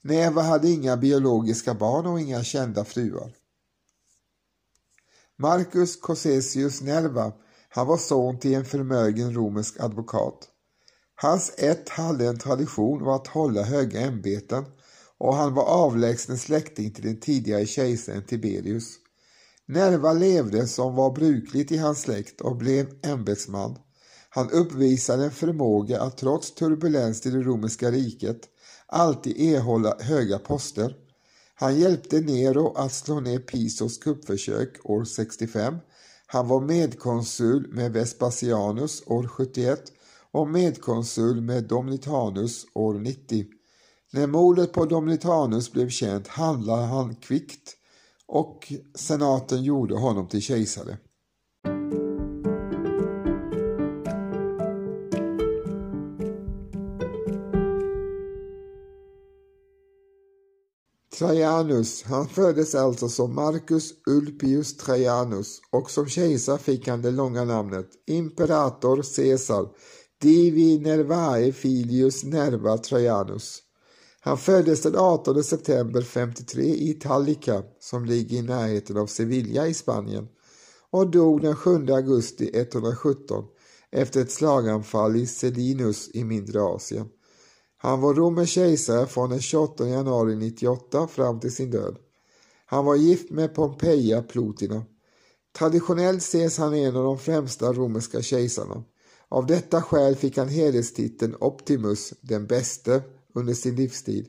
Neva 0.02 0.42
hade 0.42 0.70
inga 0.70 0.96
biologiska 0.96 1.74
barn 1.74 2.06
och 2.06 2.20
inga 2.20 2.44
kända 2.44 2.84
fruar. 2.84 3.32
Marcus 5.38 5.96
Cossesius 6.00 6.82
Nerva, 6.82 7.32
han 7.68 7.86
var 7.86 7.98
son 7.98 8.38
till 8.38 8.54
en 8.54 8.64
förmögen 8.64 9.34
romersk 9.34 9.80
advokat. 9.80 10.48
Hans 11.14 11.54
ett 11.58 11.88
hade 11.88 12.26
en 12.26 12.38
tradition 12.38 13.04
var 13.04 13.16
att 13.16 13.26
hålla 13.26 13.62
höga 13.62 14.00
ämbeten 14.00 14.64
och 15.18 15.34
han 15.34 15.54
var 15.54 15.64
avlägsen 15.64 16.38
släkting 16.38 16.90
till 16.90 17.04
den 17.04 17.20
tidigare 17.20 17.66
kejsaren 17.66 18.22
Tiberius. 18.22 18.98
Nerva 19.66 20.12
levde 20.12 20.66
som 20.66 20.94
var 20.94 21.10
brukligt 21.10 21.72
i 21.72 21.76
hans 21.76 22.00
släkt 22.00 22.40
och 22.40 22.56
blev 22.56 22.86
ämbetsman. 23.02 23.78
Han 24.28 24.50
uppvisade 24.50 25.24
en 25.24 25.30
förmåga 25.30 26.00
att 26.00 26.18
trots 26.18 26.54
turbulens 26.54 27.26
i 27.26 27.30
det 27.30 27.42
romerska 27.42 27.90
riket 27.90 28.40
alltid 28.86 29.40
erhålla 29.40 29.96
höga 30.00 30.38
poster. 30.38 30.96
Han 31.54 31.78
hjälpte 31.78 32.20
Nero 32.20 32.74
att 32.76 32.92
slå 32.92 33.20
ner 33.20 33.38
Pisos 33.38 33.98
kuppförsök 33.98 34.76
år 34.84 35.04
65. 35.04 35.76
Han 36.26 36.48
var 36.48 36.60
medkonsul 36.60 37.68
med 37.72 37.92
Vespasianus 37.92 39.02
år 39.06 39.28
71 39.28 39.82
och 40.32 40.48
medkonsul 40.48 41.40
med 41.40 41.64
Domitianus 41.64 42.66
år 42.74 42.94
90. 42.94 43.44
När 44.14 44.26
mordet 44.26 44.72
på 44.72 44.84
Domitianus 44.84 45.72
blev 45.72 45.88
känt 45.88 46.28
handlade 46.28 46.82
han 46.82 47.14
kvickt 47.14 47.76
och 48.26 48.72
senaten 48.94 49.62
gjorde 49.62 49.94
honom 49.94 50.28
till 50.28 50.42
kejsare. 50.42 50.96
Trajanus, 61.18 62.02
han 62.02 62.28
föddes 62.28 62.74
alltså 62.74 63.08
som 63.08 63.34
Marcus 63.34 63.92
Ulpius 64.06 64.76
Trajanus 64.76 65.60
och 65.70 65.90
som 65.90 66.06
kejsar 66.06 66.58
fick 66.58 66.88
han 66.88 67.02
det 67.02 67.10
långa 67.10 67.44
namnet 67.44 67.88
Imperator 68.06 69.16
Caesar 69.16 69.68
Divi 70.20 70.78
Nervae 70.78 71.52
Filius 71.52 72.24
Nerva 72.24 72.78
Trajanus. 72.78 73.63
Han 74.26 74.38
föddes 74.38 74.82
den 74.82 74.96
18 74.96 75.44
september 75.44 76.02
53 76.02 76.62
i 76.62 76.94
Tallica, 76.94 77.62
som 77.80 78.04
ligger 78.04 78.36
i 78.36 78.42
närheten 78.42 78.96
av 78.96 79.06
Sevilla 79.06 79.66
i 79.66 79.74
Spanien 79.74 80.28
och 80.90 81.10
dog 81.10 81.40
den 81.40 81.56
7 81.56 81.86
augusti 81.90 82.50
117 82.54 83.44
efter 83.90 84.20
ett 84.20 84.30
slaganfall 84.30 85.16
i 85.16 85.26
Selinus 85.26 86.10
i 86.14 86.24
mindre 86.24 86.62
Asien. 86.62 87.08
Han 87.76 88.00
var 88.00 88.14
romersk 88.14 88.52
kejsare 88.52 89.06
från 89.06 89.30
den 89.30 89.40
28 89.40 89.88
januari 89.88 90.36
98 90.36 91.06
fram 91.06 91.40
till 91.40 91.54
sin 91.54 91.70
död. 91.70 91.96
Han 92.66 92.84
var 92.84 92.96
gift 92.96 93.30
med 93.30 93.54
Pompeia 93.54 94.22
Plotina. 94.22 94.82
Traditionellt 95.58 96.22
ses 96.22 96.58
han 96.58 96.74
en 96.74 96.96
av 96.96 97.04
de 97.04 97.18
främsta 97.18 97.72
romerska 97.72 98.22
kejsarna. 98.22 98.84
Av 99.28 99.46
detta 99.46 99.82
skäl 99.82 100.16
fick 100.16 100.38
han 100.38 100.48
hederstiteln 100.48 101.36
Optimus, 101.40 102.14
den 102.20 102.46
bäste, 102.46 103.02
under 103.34 103.54
sin 103.54 103.76
livstid 103.76 104.26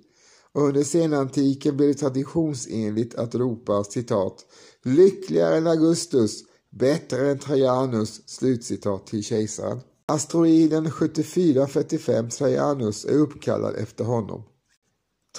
och 0.56 0.62
under 0.62 0.84
senantiken 0.84 1.78
blev 1.78 1.90
det 1.90 1.94
traditionsenligt 1.94 3.16
att 3.16 3.36
ropa 3.36 3.84
citat 3.84 4.46
”lyckligare 4.84 5.58
än 5.58 5.68
Augustus, 5.68 6.44
bättre 6.70 7.32
än 7.32 7.40
Trajanus” 7.40 8.22
slutcitat 8.30 9.08
till 9.08 9.24
kejsaren. 9.24 9.80
Asteroiden 10.06 10.92
7445 10.92 12.30
Trajanus 12.30 13.06
är 13.06 13.14
uppkallad 13.14 13.76
efter 13.76 14.04
honom. 14.04 14.44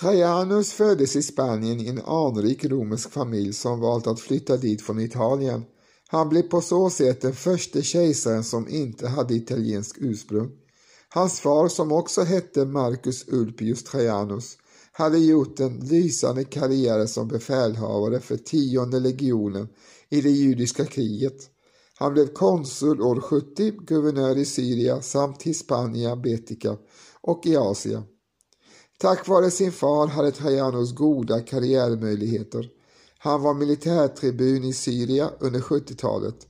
Trajanus 0.00 0.72
föddes 0.72 1.16
i 1.16 1.22
Spanien 1.22 1.80
i 1.80 1.88
en 1.88 2.00
anrik 2.04 2.64
romersk 2.64 3.10
familj 3.10 3.52
som 3.52 3.80
valt 3.80 4.06
att 4.06 4.20
flytta 4.20 4.56
dit 4.56 4.82
från 4.82 5.00
Italien. 5.00 5.64
Han 6.08 6.28
blev 6.28 6.42
på 6.42 6.60
så 6.60 6.90
sätt 6.90 7.20
den 7.20 7.34
första 7.34 7.82
kejsaren 7.82 8.44
som 8.44 8.68
inte 8.68 9.08
hade 9.08 9.34
italiensk 9.34 9.96
ursprung. 10.00 10.50
Hans 11.16 11.40
far, 11.40 11.68
som 11.68 11.92
också 11.92 12.22
hette 12.22 12.64
Marcus 12.64 13.28
Ulpius 13.28 13.84
Trajanus, 13.84 14.58
hade 14.92 15.18
gjort 15.18 15.60
en 15.60 15.80
lysande 15.80 16.44
karriär 16.44 17.06
som 17.06 17.28
befälhavare 17.28 18.20
för 18.20 18.36
tionde 18.36 19.00
legionen 19.00 19.68
i 20.08 20.20
det 20.20 20.30
judiska 20.30 20.84
kriget. 20.84 21.50
Han 21.98 22.12
blev 22.12 22.26
konsul 22.26 23.00
år 23.00 23.20
70, 23.20 23.70
guvernör 23.70 24.38
i 24.38 24.44
Syrien 24.44 25.02
samt 25.02 25.42
Hispania, 25.42 26.16
Betica 26.16 26.76
och 27.20 27.46
i 27.46 27.56
Asien. 27.56 28.02
Tack 28.98 29.28
vare 29.28 29.50
sin 29.50 29.72
far 29.72 30.06
hade 30.06 30.30
Trajanus 30.30 30.94
goda 30.94 31.40
karriärmöjligheter. 31.40 32.68
Han 33.18 33.42
var 33.42 33.54
militärtribun 33.54 34.64
i 34.64 34.72
Syrien 34.72 35.28
under 35.40 35.60
70-talet, 35.60 36.46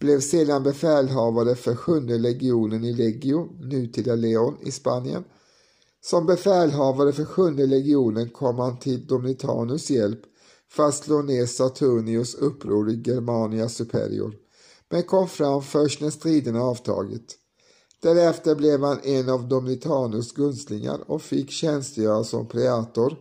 blev 0.00 0.20
sedan 0.20 0.62
befälhavare 0.62 1.54
för 1.54 1.74
sjunde 1.74 2.18
legionen 2.18 2.84
i 2.84 2.92
Legio, 2.92 3.48
nutida 3.60 4.14
Leon, 4.14 4.56
i 4.62 4.70
Spanien. 4.70 5.24
Som 6.00 6.26
befälhavare 6.26 7.12
för 7.12 7.24
sjunde 7.24 7.66
legionen 7.66 8.30
kom 8.30 8.58
han 8.58 8.78
till 8.78 9.06
Dominitanus 9.06 9.90
hjälp 9.90 10.20
för 10.70 10.88
att 10.88 10.94
slå 10.94 11.22
ner 11.22 11.46
Saturnius 11.46 12.34
uppror 12.34 12.90
i 12.90 13.02
Germania 13.06 13.68
Superior, 13.68 14.34
men 14.88 15.02
kom 15.02 15.28
fram 15.28 15.62
först 15.62 16.00
när 16.00 16.10
striderna 16.10 16.62
avtagit. 16.62 17.36
Därefter 18.02 18.54
blev 18.54 18.82
han 18.82 18.98
en 19.02 19.28
av 19.28 19.48
Dominitanus 19.48 20.32
gunstlingar 20.32 21.10
och 21.10 21.22
fick 21.22 21.50
tjänstgöra 21.50 22.24
som 22.24 22.46
preator 22.46 23.16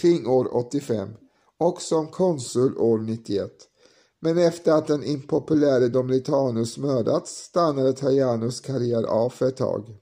kring 0.00 0.26
år 0.26 0.56
85 0.56 1.08
och 1.58 1.82
som 1.82 2.06
konsul 2.06 2.78
år 2.78 2.98
91. 2.98 3.67
Men 4.20 4.38
efter 4.38 4.72
att 4.72 4.86
den 4.86 5.04
impopuläre 5.04 5.88
Domlitanus 5.88 6.78
mördats 6.78 7.44
stannade 7.44 7.92
Trajanus 7.92 8.60
karriär 8.60 9.02
av 9.02 9.30
för 9.30 9.48
ett 9.48 9.56
tag. 9.56 9.96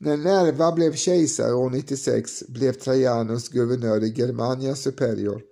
När 0.00 0.16
Nerva 0.16 0.72
blev 0.72 0.92
kejsare 0.92 1.54
år 1.54 1.70
96 1.70 2.42
blev 2.48 2.72
Trajanus 2.72 3.48
guvernör 3.48 4.04
i 4.04 4.14
Germania 4.16 4.74
Superior. 4.74 5.42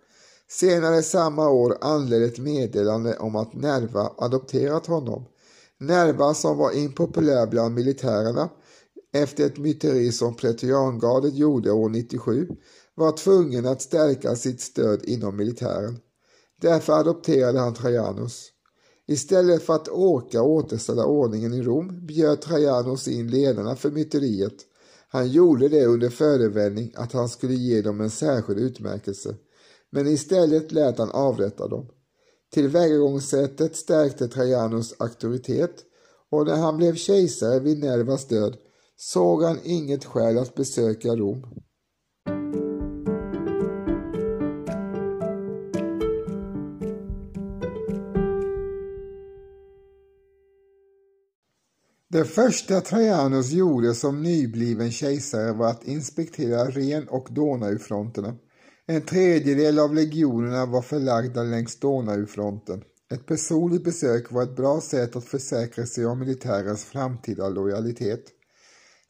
Senare 0.49 1.03
samma 1.03 1.51
år 1.51 1.79
anlände 1.81 2.27
ett 2.27 2.39
meddelande 2.39 3.17
om 3.17 3.37
att 3.37 3.55
Nerva 3.55 4.13
adopterat 4.19 4.87
honom 4.87 5.27
Nerva 5.81 6.35
som 6.35 6.59
var 6.59 6.73
impopulär 6.73 7.47
bland 7.47 7.75
militärerna 7.75 8.49
efter 9.13 9.47
ett 9.47 9.59
myteri 9.59 10.13
som 10.13 10.37
Pretoriangardet 10.37 11.35
gjorde 11.35 11.73
år 11.73 11.89
97 11.89 12.49
var 12.95 13.13
tvungen 13.13 13.67
att 13.67 13.83
stärka 13.83 14.37
sitt 14.37 14.61
stöd 14.61 15.05
inom 15.05 15.37
militären. 15.37 15.99
Därför 16.61 16.93
adopterade 16.93 17.59
han 17.59 17.75
Trajanus. 17.75 18.49
Istället 19.09 19.63
för 19.63 19.75
att 19.75 19.89
åka 19.89 20.43
och 20.43 20.51
återställa 20.51 21.05
ordningen 21.05 21.55
i 21.55 21.63
Rom 21.63 22.07
bjöd 22.07 22.41
Trajanus 22.41 23.09
in 23.09 23.31
ledarna 23.31 23.77
för 23.77 23.91
myteriet. 23.91 24.55
Han 25.09 25.29
gjorde 25.29 25.69
det 25.69 25.87
under 25.87 26.09
förevändning 26.09 26.93
att 26.97 27.13
han 27.13 27.29
skulle 27.29 27.55
ge 27.55 27.83
dem 27.83 28.01
en 28.01 28.11
särskild 28.11 28.59
utmärkelse, 28.59 29.35
men 29.91 30.07
istället 30.07 30.73
lät 30.73 30.99
han 30.99 31.11
avrätta 31.11 31.69
dem. 31.69 31.87
Tillvägagångssättet 32.53 33.77
stärkte 33.77 34.29
Trajanus 34.29 34.95
auktoritet 34.99 35.85
och 36.31 36.47
när 36.47 36.57
han 36.57 36.77
blev 36.77 36.95
kejsare 36.95 37.61
vid 37.61 37.79
Nervas 37.79 38.27
död 38.27 38.57
såg 38.97 39.43
han 39.43 39.59
inget 39.65 40.05
skäl 40.05 40.39
att 40.39 40.55
besöka 40.55 41.17
Rom. 41.17 41.47
Det 52.13 52.25
första 52.25 52.81
Trajanus 52.81 53.51
gjorde 53.51 53.95
som 53.95 54.23
nybliven 54.23 54.93
kejsare 54.93 55.53
var 55.53 55.71
att 55.71 55.85
inspektera 55.85 56.65
Ren 56.65 57.09
och 57.09 57.29
Donaufronterna. 57.31 58.35
En 58.87 59.03
tredjedel 59.03 59.79
av 59.79 59.95
legionerna 59.95 60.67
var 60.67 60.83
förlagda 60.83 61.43
längs 61.43 61.81
Donaufronten. 61.81 62.83
Ett 63.13 63.27
personligt 63.27 63.85
besök 63.85 64.33
var 64.33 64.43
ett 64.43 64.57
bra 64.57 64.81
sätt 64.81 65.17
att 65.17 65.25
försäkra 65.25 65.87
sig 65.87 66.07
om 66.07 66.19
militärens 66.19 66.85
framtida 66.85 67.49
lojalitet. 67.49 68.25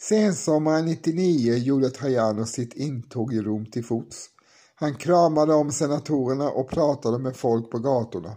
Sensommaren 0.00 0.84
99 0.84 1.54
gjorde 1.54 1.90
Trajanus 1.90 2.50
sitt 2.50 2.74
intåg 2.74 3.34
i 3.34 3.40
Rom 3.40 3.66
till 3.66 3.84
fots. 3.84 4.26
Han 4.74 4.94
kramade 4.94 5.54
om 5.54 5.72
senatorerna 5.72 6.50
och 6.50 6.70
pratade 6.70 7.18
med 7.18 7.36
folk 7.36 7.70
på 7.70 7.78
gatorna. 7.78 8.36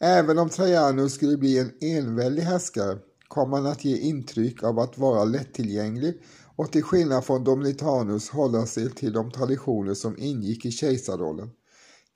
Även 0.00 0.38
om 0.38 0.48
Trajanus 0.48 1.14
skulle 1.14 1.36
bli 1.36 1.58
en 1.58 1.72
enväldig 1.80 2.42
härskare 2.42 2.98
kom 3.28 3.52
han 3.52 3.66
att 3.66 3.84
ge 3.84 3.98
intryck 3.98 4.62
av 4.62 4.78
att 4.78 4.98
vara 4.98 5.24
lättillgänglig 5.24 6.22
och 6.56 6.72
till 6.72 6.82
skillnad 6.82 7.24
från 7.24 7.44
Dominitanus 7.44 8.30
hålla 8.30 8.66
sig 8.66 8.90
till 8.90 9.12
de 9.12 9.30
traditioner 9.30 9.94
som 9.94 10.18
ingick 10.18 10.64
i 10.64 10.70
kejsarrollen. 10.70 11.50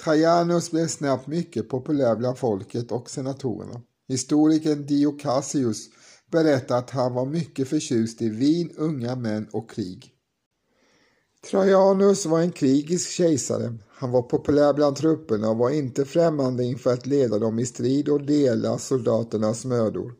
Trajanus 0.04 0.70
blev 0.70 0.86
snabbt 0.86 1.26
mycket 1.26 1.68
populär 1.68 2.16
bland 2.16 2.38
folket 2.38 2.92
och 2.92 3.10
senatorerna. 3.10 3.80
Historikern 4.08 4.86
Dio 4.86 5.18
Cassius 5.18 5.88
berättar 6.30 6.78
att 6.78 6.90
han 6.90 7.14
var 7.14 7.26
mycket 7.26 7.68
förtjust 7.68 8.22
i 8.22 8.28
vin, 8.28 8.70
unga 8.76 9.16
män 9.16 9.48
och 9.52 9.70
krig. 9.70 10.14
Trajanus 11.50 12.26
var 12.26 12.40
en 12.40 12.52
krigisk 12.52 13.10
kejsare. 13.10 13.74
Han 13.88 14.10
var 14.10 14.22
populär 14.22 14.74
bland 14.74 14.96
trupperna 14.96 15.50
och 15.50 15.56
var 15.56 15.70
inte 15.70 16.04
främmande 16.04 16.64
inför 16.64 16.92
att 16.92 17.06
leda 17.06 17.38
dem 17.38 17.58
i 17.58 17.66
strid 17.66 18.08
och 18.08 18.26
dela 18.26 18.78
soldaternas 18.78 19.64
mödor. 19.64 20.12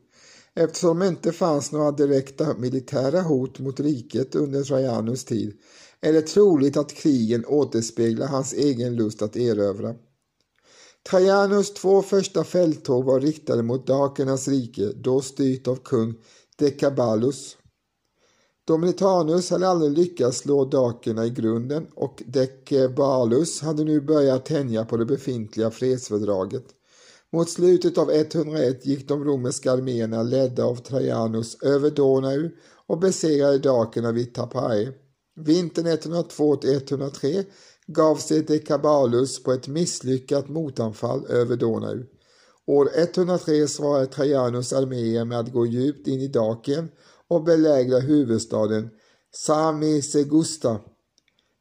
Eftersom 0.61 0.99
det 0.99 1.09
inte 1.09 1.33
fanns 1.33 1.73
några 1.73 1.91
direkta 1.91 2.55
militära 2.59 3.23
hot 3.23 3.59
mot 3.59 3.81
riket 3.81 4.35
under 4.35 4.63
Trajanus 4.63 5.25
tid 5.25 5.53
är 6.01 6.13
det 6.13 6.23
troligt 6.23 6.77
att 6.77 6.95
krigen 6.95 7.45
återspeglar 7.47 8.27
hans 8.27 8.53
egen 8.53 8.97
lust 8.97 9.23
att 9.23 9.37
erövra. 9.37 9.95
Trajanus 11.11 11.75
två 11.75 12.03
första 12.03 12.45
fälttåg 12.45 13.05
var 13.05 13.21
riktade 13.21 13.63
mot 13.63 13.87
Dakernas 13.87 14.49
rike, 14.49 14.93
då 14.97 15.21
styrt 15.21 15.69
av 15.69 15.77
kung 15.77 16.15
Decabalus. 16.57 17.57
Dominitanus 18.67 19.51
hade 19.51 19.69
aldrig 19.69 19.93
lyckats 19.93 20.39
slå 20.39 20.65
dakerna 20.65 21.27
i 21.27 21.31
grunden 21.31 21.87
och 21.95 22.23
Decabalus 22.27 23.61
hade 23.61 23.85
nu 23.85 24.01
börjat 24.01 24.47
tänja 24.47 24.85
på 24.85 24.97
det 24.97 25.07
befintliga 25.07 25.71
fredsfördraget. 25.71 26.65
Mot 27.33 27.51
slutet 27.51 27.99
av 27.99 28.11
101 28.11 28.87
gick 28.87 29.09
de 29.09 29.25
romerska 29.25 29.73
arméerna 29.73 30.23
ledda 30.23 30.65
av 30.65 30.77
Trajanus 30.77 31.63
över 31.63 31.91
Donau 31.91 32.51
och 32.87 32.99
besegrade 32.99 33.59
dakerna 33.59 34.13
vid 34.13 34.35
Tapai. 34.35 34.89
Vintern 35.37 35.87
102-103 35.87 37.45
gav 37.87 38.17
sig 38.17 38.43
Decabalus 38.43 39.43
på 39.43 39.53
ett 39.53 39.69
misslyckat 39.69 40.49
motanfall 40.49 41.27
över 41.29 41.57
Donau. 41.57 42.05
År 42.67 42.91
103 42.95 43.69
svarade 43.69 44.07
Trajanus 44.07 44.73
arméer 44.73 45.25
med 45.25 45.39
att 45.39 45.53
gå 45.53 45.67
djupt 45.67 46.09
in 46.09 46.21
i 46.21 46.29
Dakien 46.29 46.89
och 47.29 47.45
belägra 47.45 47.99
huvudstaden 47.99 48.91
Samisegusta 49.35 50.81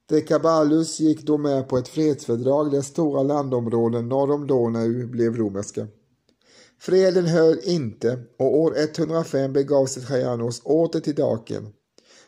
Decabalus 0.10 1.00
gick 1.00 1.22
då 1.22 1.38
med 1.38 1.70
på 1.70 1.78
ett 1.78 1.88
fredsfördrag 1.88 2.72
där 2.72 2.82
stora 2.82 3.24
landområden 3.24 4.10
norr 4.10 4.32
om 4.32 4.48
Donau 4.48 5.08
blev 5.08 5.36
romerska. 5.36 5.88
Freden 6.80 7.26
höll 7.26 7.60
inte 7.64 8.20
och 8.40 8.58
år 8.58 8.74
105 8.78 9.54
begav 9.54 9.86
sig 9.86 10.04
Trajanus 10.04 10.62
åter 10.64 11.00
till 11.00 11.16
Daken. 11.16 11.70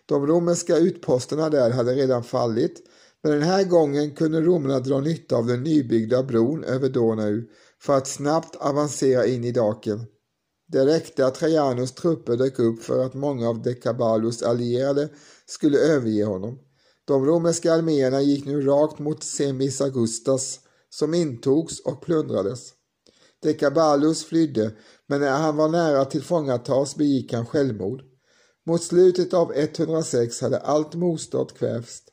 De 0.05 0.27
romerska 0.27 0.77
utposterna 0.77 1.49
där 1.49 1.71
hade 1.71 1.93
redan 1.93 2.23
fallit 2.23 2.83
men 3.23 3.31
den 3.31 3.41
här 3.41 3.63
gången 3.63 4.15
kunde 4.15 4.41
romarna 4.41 4.79
dra 4.79 4.99
nytta 4.99 5.35
av 5.35 5.45
den 5.45 5.63
nybyggda 5.63 6.23
bron 6.23 6.63
över 6.63 6.89
Donau 6.89 7.43
för 7.81 7.97
att 7.97 8.07
snabbt 8.07 8.55
avancera 8.55 9.25
in 9.25 9.43
i 9.43 9.51
Daken. 9.51 10.05
Det 10.67 10.85
räckte 10.85 11.25
att 11.25 11.35
Trajanus 11.35 11.91
trupper 11.91 12.37
dök 12.37 12.59
upp 12.59 12.83
för 12.83 13.05
att 13.05 13.13
många 13.13 13.49
av 13.49 13.61
Decabalus 13.61 14.43
allierade 14.43 15.09
skulle 15.45 15.77
överge 15.77 16.23
honom. 16.23 16.59
De 17.09 17.25
romerska 17.25 17.73
arméerna 17.73 18.21
gick 18.21 18.45
nu 18.45 18.61
rakt 18.61 18.99
mot 18.99 19.23
Semis 19.23 19.81
Augustas 19.81 20.59
som 20.89 21.13
intogs 21.13 21.79
och 21.79 22.01
plundrades. 22.01 22.73
Decabalus 23.43 24.25
flydde, 24.25 24.71
men 25.07 25.21
när 25.21 25.37
han 25.37 25.57
var 25.57 25.69
nära 25.69 26.01
att 26.01 26.11
tillfångatas 26.11 26.95
begick 26.95 27.33
han 27.33 27.45
självmord. 27.45 28.01
Mot 28.65 28.83
slutet 28.83 29.33
av 29.33 29.53
106 29.55 30.41
hade 30.41 30.59
allt 30.59 30.95
motstånd 30.95 31.51
kvävts. 31.51 32.03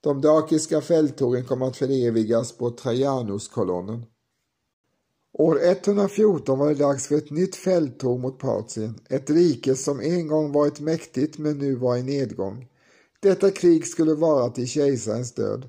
De 0.00 0.20
dakiska 0.20 0.80
fälttågen 0.80 1.44
kom 1.44 1.62
att 1.62 1.76
förevigas 1.76 2.52
på 2.52 2.70
Trajanus-kolonnen. 2.70 4.04
År 5.32 5.58
114 5.62 6.58
var 6.58 6.68
det 6.68 6.74
dags 6.74 7.06
för 7.06 7.14
ett 7.14 7.30
nytt 7.30 7.56
fälttåg 7.56 8.20
mot 8.20 8.38
Patien, 8.38 8.98
ett 9.08 9.30
rike 9.30 9.74
som 9.74 10.00
en 10.00 10.28
gång 10.28 10.52
varit 10.52 10.80
mäktigt 10.80 11.38
men 11.38 11.58
nu 11.58 11.74
var 11.74 11.96
i 11.96 12.02
nedgång. 12.02 12.68
Detta 13.24 13.50
krig 13.50 13.86
skulle 13.86 14.14
vara 14.14 14.48
till 14.48 14.66
kejsarens 14.66 15.34
död. 15.34 15.68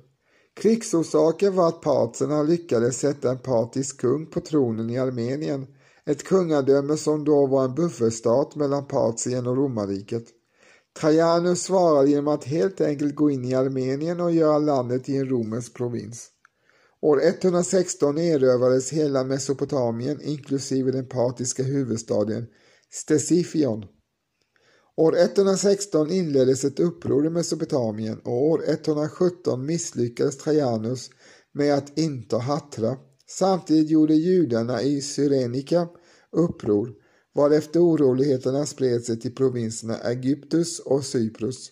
Krigsorsaken 0.53 1.55
var 1.55 1.67
att 1.67 1.81
partierna 1.81 2.43
lyckades 2.43 2.99
sätta 2.99 3.31
en 3.31 3.39
partisk 3.39 4.01
kung 4.01 4.25
på 4.25 4.41
tronen 4.41 4.89
i 4.89 4.97
Armenien, 4.97 5.67
ett 6.05 6.23
kungadöme 6.23 6.97
som 6.97 7.23
då 7.23 7.47
var 7.47 7.65
en 7.65 7.75
buffertstat 7.75 8.55
mellan 8.55 8.87
Partien 8.87 9.47
och 9.47 9.57
romarriket. 9.57 10.23
Trajanus 10.99 11.63
svarade 11.63 12.09
genom 12.09 12.27
att 12.27 12.43
helt 12.43 12.81
enkelt 12.81 13.15
gå 13.15 13.31
in 13.31 13.45
i 13.45 13.53
Armenien 13.53 14.19
och 14.19 14.31
göra 14.31 14.59
landet 14.59 15.03
till 15.03 15.15
en 15.15 15.29
romersk 15.29 15.73
provins. 15.73 16.27
År 17.01 17.21
116 17.23 18.17
erövrades 18.17 18.93
hela 18.93 19.23
Mesopotamien 19.23 20.21
inklusive 20.21 20.91
den 20.91 21.07
partiska 21.07 21.63
huvudstaden 21.63 22.45
Stesifion. 22.91 23.85
År 24.97 25.17
116 25.17 26.12
inleddes 26.12 26.63
ett 26.63 26.79
uppror 26.79 27.25
i 27.25 27.29
Mesopotamien 27.29 28.19
och 28.23 28.43
år 28.43 28.63
117 28.67 29.65
misslyckades 29.65 30.38
Trajanus 30.38 31.10
med 31.53 31.73
att 31.73 31.97
inta 31.97 32.38
Hatra. 32.38 32.97
Samtidigt 33.27 33.89
gjorde 33.89 34.13
judarna 34.13 34.81
i 34.81 35.01
Syrenika 35.01 35.88
uppror 36.31 36.93
varefter 37.36 37.79
oroligheterna 37.79 38.65
spred 38.65 39.03
sig 39.03 39.19
till 39.19 39.36
provinserna 39.36 39.97
Egyptus 39.97 40.79
och 40.79 41.05
Cyprus. 41.05 41.71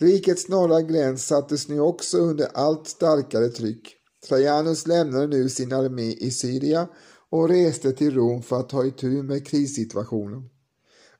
Rikets 0.00 0.48
norra 0.48 0.82
gräns 0.82 1.26
sattes 1.26 1.68
nu 1.68 1.80
också 1.80 2.18
under 2.18 2.48
allt 2.54 2.88
starkare 2.88 3.48
tryck. 3.48 3.96
Trajanus 4.28 4.86
lämnade 4.86 5.26
nu 5.26 5.48
sin 5.48 5.72
armé 5.72 6.12
i 6.12 6.30
Syrien 6.30 6.86
och 7.30 7.48
reste 7.48 7.92
till 7.92 8.14
Rom 8.14 8.42
för 8.42 8.60
att 8.60 8.68
ta 8.68 8.86
itu 8.86 9.22
med 9.22 9.46
krissituationen. 9.46 10.53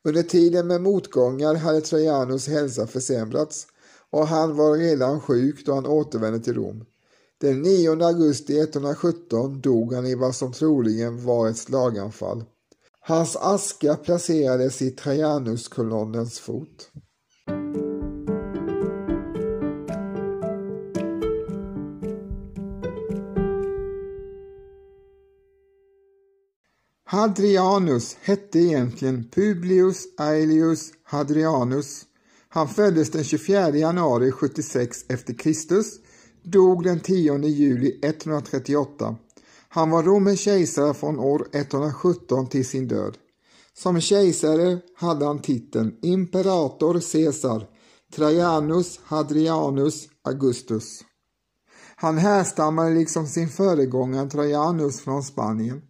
Under 0.04 0.22
tiden 0.22 0.66
med 0.66 0.80
motgångar 0.80 1.54
hade 1.54 1.80
Trajanus 1.80 2.48
hälsa 2.48 2.86
försämrats 2.86 3.66
och 4.10 4.26
han 4.26 4.56
var 4.56 4.76
redan 4.76 5.20
sjuk 5.20 5.66
då 5.66 5.74
han 5.74 5.86
återvände 5.86 6.40
till 6.40 6.54
Rom. 6.54 6.84
Den 7.40 7.62
9 7.62 8.04
augusti 8.04 8.60
117 8.60 9.60
dog 9.60 9.94
han 9.94 10.06
i 10.06 10.14
vad 10.14 10.34
som 10.34 10.52
troligen 10.52 11.24
var 11.24 11.48
ett 11.48 11.58
slaganfall. 11.58 12.44
Hans 13.00 13.36
aska 13.36 13.94
placerades 13.96 14.82
i 14.82 14.90
Trajanuskolonnens 14.90 16.40
fot. 16.40 16.90
Hadrianus 27.14 28.16
hette 28.20 28.59
egentligen 28.59 29.29
Publius 29.31 30.05
Aelius 30.18 30.92
Hadrianus. 31.05 32.03
Han 32.48 32.68
föddes 32.68 33.11
den 33.11 33.24
24 33.24 33.77
januari 33.77 34.31
76 34.33 35.05
efter 35.09 35.35
Kristus, 35.35 35.87
dog 36.42 36.85
den 36.85 37.00
10 37.00 37.38
juli 37.38 38.00
138. 38.03 39.16
Han 39.68 39.90
var 39.90 40.03
romersk 40.03 40.42
kejsare 40.42 40.94
från 40.94 41.18
år 41.18 41.48
117 41.53 42.48
till 42.48 42.68
sin 42.68 42.88
död. 42.88 43.16
Som 43.74 44.00
kejsare 44.00 44.79
hade 44.96 45.27
han 45.27 45.42
titeln 45.42 45.94
Imperator 46.03 47.00
Caesar 47.12 47.66
Trajanus 48.16 49.00
Hadrianus 49.05 50.09
Augustus. 50.24 51.00
Han 51.96 52.18
härstammade 52.18 52.94
liksom 52.94 53.27
sin 53.27 53.48
föregångare 53.48 54.31
Trajanus 54.31 55.00
från 55.00 55.22
Spanien. 55.22 55.83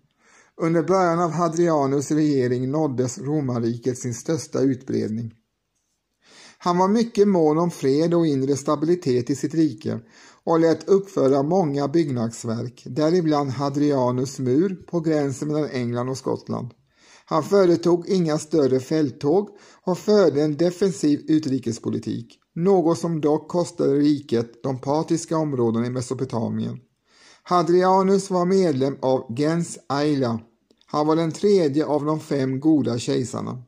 Under 0.62 0.82
början 0.82 1.20
av 1.20 1.30
Hadrianus 1.30 2.10
regering 2.10 2.70
nåddes 2.70 3.18
romarriket 3.18 3.98
sin 3.98 4.14
största 4.14 4.60
utbredning. 4.60 5.34
Han 6.58 6.78
var 6.78 6.88
mycket 6.88 7.28
mån 7.28 7.58
om 7.58 7.70
fred 7.70 8.14
och 8.14 8.26
inre 8.26 8.56
stabilitet 8.56 9.30
i 9.30 9.36
sitt 9.36 9.54
rike 9.54 10.00
och 10.44 10.60
lät 10.60 10.88
uppföra 10.88 11.42
många 11.42 11.88
byggnadsverk, 11.88 12.82
däribland 12.86 13.50
Hadrianus 13.50 14.38
mur 14.38 14.74
på 14.74 15.00
gränsen 15.00 15.48
mellan 15.48 15.70
England 15.70 16.08
och 16.08 16.18
Skottland. 16.18 16.74
Han 17.26 17.42
företog 17.42 18.08
inga 18.08 18.38
större 18.38 18.80
fälttåg 18.80 19.48
och 19.84 19.98
förde 19.98 20.42
en 20.42 20.56
defensiv 20.56 21.20
utrikespolitik, 21.28 22.38
något 22.54 22.98
som 22.98 23.20
dock 23.20 23.48
kostade 23.48 23.94
riket 23.94 24.62
de 24.62 24.80
partiska 24.80 25.36
områdena 25.36 25.86
i 25.86 25.90
Mesopotamien. 25.90 26.78
Hadrianus 27.46 28.30
var 28.30 28.44
medlem 28.44 28.96
av 29.00 29.34
Gens 29.36 29.78
Aila. 29.86 30.40
Han 30.86 31.06
var 31.06 31.16
den 31.16 31.32
tredje 31.32 31.84
av 31.84 32.04
de 32.04 32.20
fem 32.20 32.60
goda 32.60 32.98
kejsarna. 32.98 33.62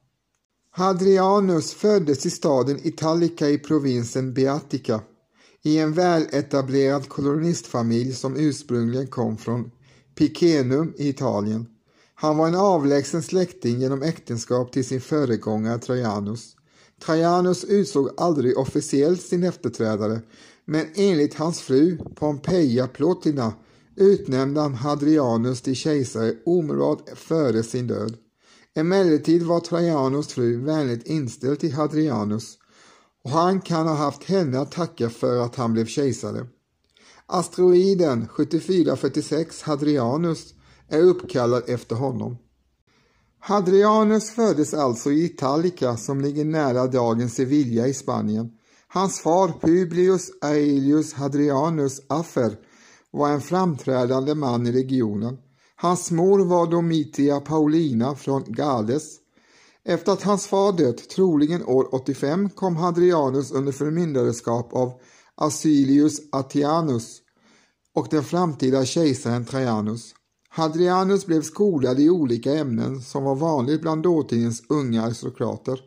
Hadrianus 0.70 1.74
föddes 1.74 2.26
i 2.26 2.30
staden 2.30 2.80
Italica 2.82 3.48
i 3.48 3.58
provinsen 3.58 4.34
Beatica 4.34 5.00
i 5.62 5.78
en 5.78 5.92
väletablerad 5.92 7.08
kolonistfamilj 7.08 8.12
som 8.12 8.36
ursprungligen 8.36 9.06
kom 9.06 9.36
från 9.36 9.70
Picenum 10.14 10.94
i 10.96 11.08
Italien. 11.08 11.66
Han 12.14 12.36
var 12.36 12.48
en 12.48 12.54
avlägsen 12.54 13.22
släkting 13.22 13.80
genom 13.80 14.02
äktenskap 14.02 14.72
till 14.72 14.84
sin 14.84 15.00
föregångare 15.00 15.78
Trajanus. 15.78 16.56
Trajanus 17.00 17.64
utsåg 17.64 18.10
aldrig 18.16 18.58
officiellt 18.58 19.22
sin 19.22 19.44
efterträdare 19.44 20.20
men 20.64 20.86
enligt 20.94 21.34
hans 21.34 21.60
fru 21.60 21.98
Pompeia 22.14 22.86
Plotina 22.86 23.52
utnämnde 23.96 24.60
han 24.60 24.74
Hadrianus 24.74 25.62
till 25.62 25.74
kejsare 25.74 26.34
omedelbart 26.44 27.18
före 27.18 27.62
sin 27.62 27.86
död. 27.86 28.16
Emellertid 28.74 29.42
var 29.42 29.60
Trajanus 29.60 30.28
fru 30.28 30.64
vänligt 30.64 31.06
inställd 31.06 31.60
till 31.60 31.72
Hadrianus 31.72 32.58
och 33.24 33.30
han 33.30 33.60
kan 33.60 33.86
ha 33.86 33.94
haft 33.94 34.24
henne 34.24 34.60
att 34.60 34.72
tacka 34.72 35.10
för 35.10 35.38
att 35.38 35.56
han 35.56 35.72
blev 35.72 35.86
kejsare. 35.86 36.46
Asteroiden 37.26 38.28
7446 38.28 39.62
Hadrianus 39.62 40.54
är 40.88 41.00
uppkallad 41.00 41.62
efter 41.66 41.96
honom. 41.96 42.36
Hadrianus 43.38 44.30
föddes 44.30 44.74
alltså 44.74 45.12
i 45.12 45.24
Italica 45.24 45.96
som 45.96 46.20
ligger 46.20 46.44
nära 46.44 46.86
dagens 46.86 47.34
Sevilla 47.34 47.86
i 47.86 47.94
Spanien. 47.94 48.50
Hans 48.88 49.20
far 49.20 49.52
Publius 49.60 50.30
Aelius 50.40 51.12
Hadrianus 51.12 52.02
Affer 52.08 52.56
var 53.16 53.28
en 53.28 53.40
framträdande 53.40 54.34
man 54.34 54.66
i 54.66 54.72
regionen. 54.72 55.38
Hans 55.76 56.10
mor 56.10 56.44
var 56.44 56.70
Domitia 56.70 57.40
Paulina 57.40 58.14
från 58.14 58.44
Gades. 58.46 59.16
Efter 59.84 60.12
att 60.12 60.22
hans 60.22 60.46
far 60.46 60.72
dött, 60.72 61.08
troligen 61.08 61.64
år 61.64 61.94
85, 61.94 62.50
kom 62.50 62.76
Hadrianus 62.76 63.52
under 63.52 63.72
förmyndarskap 63.72 64.72
av 64.72 64.92
Asilius 65.34 66.20
Atianus 66.32 67.18
och 67.94 68.06
den 68.10 68.24
framtida 68.24 68.84
kejsaren 68.84 69.44
Trajanus. 69.44 70.14
Hadrianus 70.48 71.26
blev 71.26 71.42
skolad 71.42 72.00
i 72.00 72.10
olika 72.10 72.54
ämnen 72.54 73.00
som 73.00 73.24
var 73.24 73.34
vanligt 73.34 73.80
bland 73.80 74.02
dåtidens 74.02 74.62
unga 74.68 75.02
aristokrater 75.02 75.80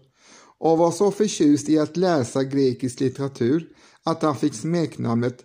och 0.59 0.77
var 0.77 0.91
så 0.91 1.11
förtjust 1.11 1.69
i 1.69 1.79
att 1.79 1.97
läsa 1.97 2.43
grekisk 2.43 2.99
litteratur 2.99 3.69
att 4.03 4.21
han 4.21 4.35
fick 4.35 4.54
smeknamnet 4.54 5.37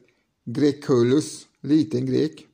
Grekulus, 0.46 1.46
liten 1.64 2.06
grek. 2.06 2.46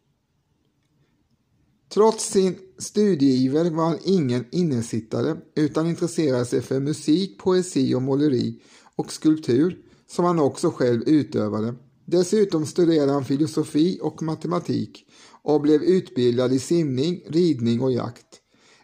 Trots 1.94 2.30
sin 2.30 2.58
studieiver 2.78 3.70
var 3.70 3.84
han 3.84 3.98
ingen 4.04 4.44
innesittare 4.50 5.36
utan 5.54 5.86
intresserade 5.86 6.44
sig 6.44 6.60
för 6.60 6.80
musik, 6.80 7.38
poesi 7.38 7.94
och 7.94 8.02
måleri 8.02 8.60
och 8.96 9.12
skulptur 9.12 9.78
som 10.06 10.24
han 10.24 10.38
också 10.38 10.70
själv 10.70 11.02
utövade. 11.08 11.74
Dessutom 12.04 12.66
studerade 12.66 13.12
han 13.12 13.24
filosofi 13.24 13.98
och 14.02 14.22
matematik 14.22 15.06
och 15.42 15.60
blev 15.60 15.82
utbildad 15.82 16.52
i 16.52 16.58
simning, 16.58 17.22
ridning 17.26 17.80
och 17.80 17.92
jakt. 17.92 18.26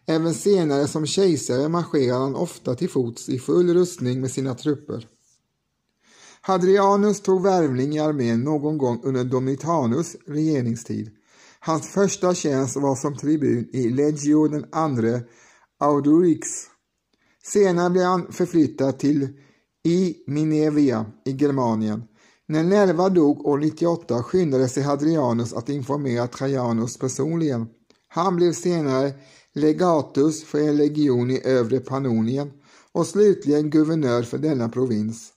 Även 0.07 0.35
senare 0.35 0.89
som 0.89 1.07
kejsare 1.07 1.69
marscherade 1.69 2.21
han 2.21 2.35
ofta 2.35 2.75
till 2.75 2.91
fots 2.91 3.29
i 3.29 3.39
full 3.39 3.75
rustning 3.75 4.21
med 4.21 4.31
sina 4.31 4.55
trupper. 4.55 5.07
Hadrianus 6.47 7.21
tog 7.21 7.43
värvning 7.43 7.95
i 7.95 7.99
armén 7.99 8.41
någon 8.41 8.79
gång 8.79 9.01
under 9.03 9.25
Domitianus 9.25 10.17
regeringstid. 10.27 11.11
Hans 11.61 11.89
första 11.89 12.35
tjänst 12.35 12.77
var 12.77 12.97
som 12.97 13.17
tribun 13.17 13.69
i 13.73 13.89
Legio 13.89 14.49
den 14.49 14.65
andre 14.73 15.21
Audurix. 15.81 16.49
Senare 17.45 17.91
blev 17.91 18.05
han 18.05 18.33
förflyttad 18.33 18.99
till 18.99 19.29
I 19.85 20.17
Minevia 20.27 21.07
i 21.25 21.33
Germanien. 21.33 22.03
När 22.49 22.65
Nerva 22.65 23.09
dog 23.09 23.47
år 23.47 23.59
98 23.59 24.23
skyndade 24.23 24.69
sig 24.69 24.83
Hadrianus 24.83 25.53
att 25.53 25.69
informera 25.69 26.27
Trajanus 26.27 26.99
personligen. 26.99 27.67
Han 28.09 28.37
blev 28.37 28.53
senare 28.53 29.13
legatus 29.53 30.45
för 30.45 30.59
en 30.59 30.77
legion 30.77 31.31
i 31.31 31.41
övre 31.45 31.81
Pannonien 31.81 32.51
och 32.93 33.07
slutligen 33.07 33.71
guvernör 33.71 34.23
för 34.23 34.39
denna 34.39 34.69
provins. 34.69 35.33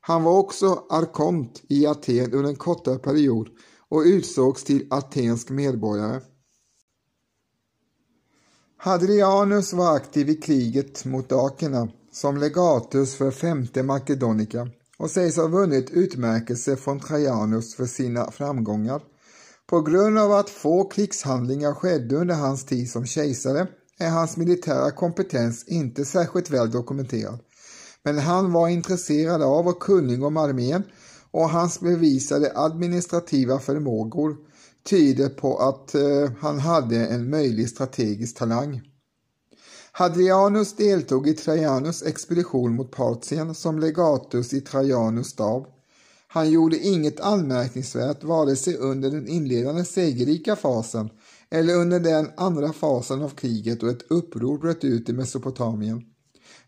Han 0.00 0.22
var 0.22 0.38
också 0.38 0.84
arkont 0.90 1.62
i 1.68 1.86
Aten 1.86 2.32
under 2.32 2.50
en 2.50 2.56
kortare 2.56 2.98
period 2.98 3.48
och 3.88 4.02
utsågs 4.02 4.64
till 4.64 4.86
atensk 4.90 5.50
medborgare. 5.50 6.20
Hadrianus 8.76 9.72
var 9.72 9.96
aktiv 9.96 10.28
i 10.28 10.34
kriget 10.34 11.04
mot 11.04 11.28
dakerna 11.28 11.88
som 12.12 12.36
legatus 12.36 13.14
för 13.14 13.30
femte 13.30 13.82
Makedonica 13.82 14.68
och 14.98 15.10
sägs 15.10 15.36
ha 15.36 15.46
vunnit 15.46 15.90
utmärkelse 15.90 16.76
från 16.76 17.00
Trajanus 17.00 17.74
för 17.74 17.86
sina 17.86 18.30
framgångar. 18.30 19.02
På 19.66 19.80
grund 19.80 20.18
av 20.18 20.32
att 20.32 20.50
få 20.50 20.84
krigshandlingar 20.84 21.74
skedde 21.74 22.16
under 22.16 22.34
hans 22.34 22.64
tid 22.64 22.90
som 22.90 23.06
kejsare 23.06 23.66
är 23.98 24.10
hans 24.10 24.36
militära 24.36 24.90
kompetens 24.90 25.64
inte 25.68 26.04
särskilt 26.04 26.50
väl 26.50 26.70
dokumenterad 26.70 27.38
men 28.04 28.18
han 28.18 28.52
var 28.52 28.68
intresserad 28.68 29.42
av 29.42 29.68
och 29.68 29.80
kunnig 29.82 30.22
om 30.22 30.36
armén 30.36 30.82
och 31.30 31.50
hans 31.50 31.80
bevisade 31.80 32.52
administrativa 32.54 33.58
förmågor 33.58 34.36
tyder 34.90 35.28
på 35.28 35.58
att 35.58 35.94
eh, 35.94 36.30
han 36.40 36.58
hade 36.58 37.06
en 37.06 37.30
möjlig 37.30 37.68
strategisk 37.68 38.36
talang. 38.36 38.80
Hadrianus 39.92 40.76
deltog 40.76 41.28
i 41.28 41.34
Trajanus 41.34 42.02
expedition 42.02 42.74
mot 42.74 42.90
Partien 42.90 43.54
som 43.54 43.78
legatus 43.78 44.52
i 44.52 44.60
Trajanus 44.60 45.26
stab. 45.26 45.66
Han 46.28 46.50
gjorde 46.50 46.78
inget 46.78 47.20
anmärkningsvärt 47.20 48.24
vare 48.24 48.56
sig 48.56 48.76
under 48.76 49.10
den 49.10 49.28
inledande 49.28 49.84
segerrika 49.84 50.56
fasen 50.56 51.10
eller 51.50 51.74
under 51.74 52.00
den 52.00 52.30
andra 52.36 52.72
fasen 52.72 53.22
av 53.22 53.28
kriget 53.28 53.82
och 53.82 53.88
ett 53.88 54.10
uppror 54.10 54.58
bröt 54.58 54.84
ut 54.84 55.08
i 55.08 55.12
Mesopotamien. 55.12 56.02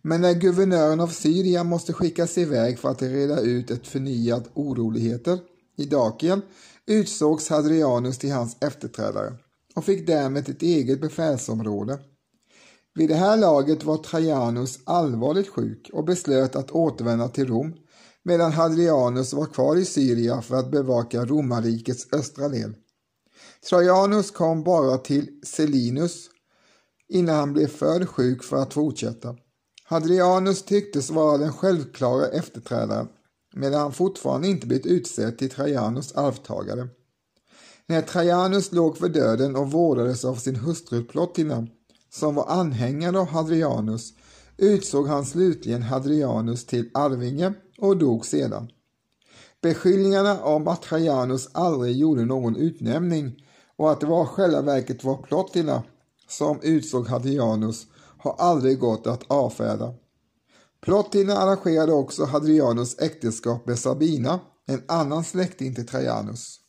Men 0.02 0.20
när 0.20 0.34
guvernören 0.34 1.00
av 1.00 1.08
Syrien 1.08 1.66
måste 1.66 1.92
skickas 1.92 2.38
iväg 2.38 2.78
för 2.78 2.88
att 2.88 3.02
reda 3.02 3.40
ut 3.40 3.70
ett 3.70 3.86
förnyat 3.86 4.50
oroligheter 4.54 5.38
i 5.76 5.84
Dakien 5.84 6.42
utsågs 6.86 7.48
Hadrianus 7.48 8.18
till 8.18 8.32
hans 8.32 8.56
efterträdare 8.60 9.34
och 9.74 9.84
fick 9.84 10.06
därmed 10.06 10.48
ett 10.48 10.62
eget 10.62 11.00
befälsområde. 11.00 11.98
Vid 12.94 13.08
det 13.08 13.14
här 13.14 13.36
laget 13.36 13.84
var 13.84 13.96
Trajanus 13.96 14.78
allvarligt 14.84 15.48
sjuk 15.48 15.90
och 15.92 16.04
beslöt 16.04 16.56
att 16.56 16.70
återvända 16.70 17.28
till 17.28 17.46
Rom 17.46 17.74
medan 18.22 18.52
Hadrianus 18.52 19.32
var 19.32 19.46
kvar 19.46 19.76
i 19.76 19.84
Syrien 19.84 20.42
för 20.42 20.56
att 20.56 20.70
bevaka 20.70 21.24
romarrikets 21.24 22.12
östra 22.12 22.48
del. 22.48 22.74
Trajanus 23.70 24.30
kom 24.30 24.64
bara 24.64 24.98
till 24.98 25.40
Selinus 25.44 26.30
innan 27.08 27.36
han 27.36 27.52
blev 27.52 27.66
för 27.66 28.06
sjuk 28.06 28.44
för 28.44 28.56
att 28.56 28.74
fortsätta. 28.74 29.36
Hadrianus 29.90 30.62
tycktes 30.62 31.10
vara 31.10 31.38
den 31.38 31.52
självklara 31.52 32.28
efterträdaren 32.28 33.08
medan 33.54 33.80
han 33.80 33.92
fortfarande 33.92 34.48
inte 34.48 34.66
blivit 34.66 34.86
utsedd 34.86 35.38
till 35.38 35.50
Trajanus 35.50 36.12
arvtagare. 36.12 36.88
När 37.86 38.02
Trajanus 38.02 38.72
låg 38.72 38.98
för 38.98 39.08
döden 39.08 39.56
och 39.56 39.70
vårdades 39.72 40.24
av 40.24 40.34
sin 40.34 40.56
hustru 40.56 41.04
Plotina, 41.04 41.66
som 42.10 42.34
var 42.34 42.46
anhängare 42.48 43.18
av 43.18 43.26
Hadrianus, 43.26 44.12
utsåg 44.56 45.08
han 45.08 45.24
slutligen 45.24 45.82
Hadrianus 45.82 46.66
till 46.66 46.90
arvinge 46.94 47.54
och 47.78 47.96
dog 47.96 48.26
sedan. 48.26 48.68
Beskyllningarna 49.62 50.42
om 50.42 50.68
att 50.68 50.82
Trajanus 50.82 51.48
aldrig 51.52 51.96
gjorde 51.96 52.24
någon 52.24 52.56
utnämning 52.56 53.46
och 53.76 53.92
att 53.92 54.00
det 54.00 54.06
var 54.06 54.24
själva 54.24 54.62
verket 54.62 55.04
var 55.04 55.16
Plotina 55.16 55.82
som 56.28 56.60
utsåg 56.62 57.06
Hadrianus 57.08 57.86
har 58.20 58.34
aldrig 58.38 58.78
gått 58.78 59.06
att 59.06 59.24
avfärda. 59.26 59.94
Plotina 60.80 61.36
arrangerade 61.36 61.92
också 61.92 62.24
Hadrianus 62.24 62.98
äktenskap 62.98 63.66
med 63.66 63.78
Sabina, 63.78 64.40
en 64.66 64.82
annan 64.88 65.24
släkting 65.24 65.74
till 65.74 65.86
Trajanus. 65.86 66.60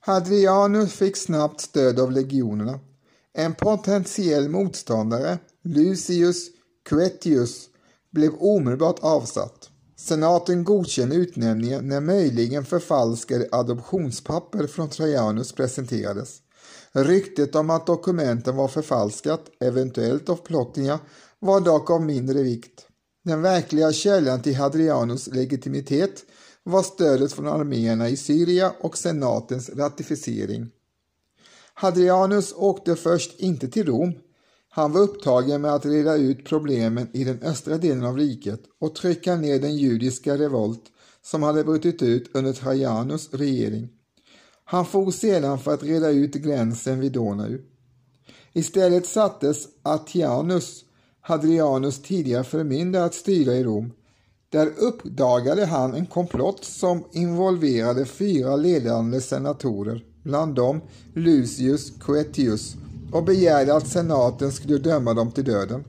Hadrianus 0.00 0.92
fick 0.92 1.16
snabbt 1.16 1.60
stöd 1.60 2.00
av 2.00 2.12
legionerna. 2.12 2.80
En 3.32 3.54
potentiell 3.54 4.48
motståndare, 4.48 5.38
Lucius 5.62 6.48
Quetius, 6.88 7.68
blev 8.10 8.32
omedelbart 8.38 8.98
avsatt. 9.00 9.70
Senaten 9.96 10.64
godkände 10.64 11.16
utnämningen 11.16 11.88
när 11.88 12.00
möjligen 12.00 12.64
förfalskade 12.64 13.48
adoptionspapper 13.52 14.66
från 14.66 14.88
Trajanus 14.90 15.52
presenterades. 15.52 16.38
Ryktet 16.92 17.54
om 17.54 17.70
att 17.70 17.86
dokumenten 17.86 18.56
var 18.56 18.68
förfalskat, 18.68 19.40
eventuellt 19.60 20.28
av 20.28 20.36
Plotinia, 20.36 21.00
var 21.38 21.60
dock 21.60 21.90
av 21.90 22.02
mindre 22.02 22.42
vikt. 22.42 22.86
Den 23.24 23.42
verkliga 23.42 23.92
källan 23.92 24.42
till 24.42 24.56
Hadrianus 24.56 25.26
legitimitet 25.26 26.24
var 26.62 26.82
stödet 26.82 27.32
från 27.32 27.46
arméerna 27.46 28.08
i 28.08 28.16
Syrien 28.16 28.70
och 28.80 28.98
senatens 28.98 29.70
ratificering. 29.70 30.70
Hadrianus 31.74 32.54
åkte 32.56 32.96
först 32.96 33.40
inte 33.40 33.68
till 33.68 33.86
Rom 33.86 34.12
han 34.76 34.92
var 34.92 35.00
upptagen 35.00 35.60
med 35.60 35.74
att 35.74 35.86
reda 35.86 36.16
ut 36.16 36.44
problemen 36.44 37.08
i 37.12 37.24
den 37.24 37.42
östra 37.42 37.78
delen 37.78 38.04
av 38.04 38.16
riket 38.16 38.60
och 38.80 38.94
trycka 38.94 39.36
ner 39.36 39.60
den 39.60 39.76
judiska 39.76 40.38
revolt 40.38 40.82
som 41.22 41.42
hade 41.42 41.64
brutit 41.64 42.02
ut 42.02 42.30
under 42.34 42.52
Trajanus 42.52 43.28
regering. 43.32 43.88
Han 44.64 44.86
for 44.86 45.10
sedan 45.10 45.58
för 45.58 45.74
att 45.74 45.82
reda 45.82 46.10
ut 46.10 46.32
gränsen 46.32 47.00
vid 47.00 47.12
Donau. 47.12 47.58
Istället 48.52 49.06
sattes 49.06 49.68
Atianus, 49.82 50.84
Hadrianus 51.20 52.02
tidigare 52.02 52.44
förmyndare, 52.44 53.04
att 53.04 53.14
styra 53.14 53.54
i 53.54 53.64
Rom. 53.64 53.92
Där 54.48 54.70
uppdagade 54.78 55.66
han 55.66 55.94
en 55.94 56.06
komplott 56.06 56.64
som 56.64 57.04
involverade 57.12 58.04
fyra 58.04 58.56
ledande 58.56 59.20
senatorer, 59.20 60.04
bland 60.22 60.54
dem 60.54 60.80
Lucius 61.14 61.92
Coetius 62.00 62.76
och 63.12 63.24
begärde 63.24 63.74
att 63.74 63.88
senaten 63.88 64.52
skulle 64.52 64.78
döma 64.78 65.14
dem 65.14 65.32
till 65.32 65.44
döden. 65.44 65.84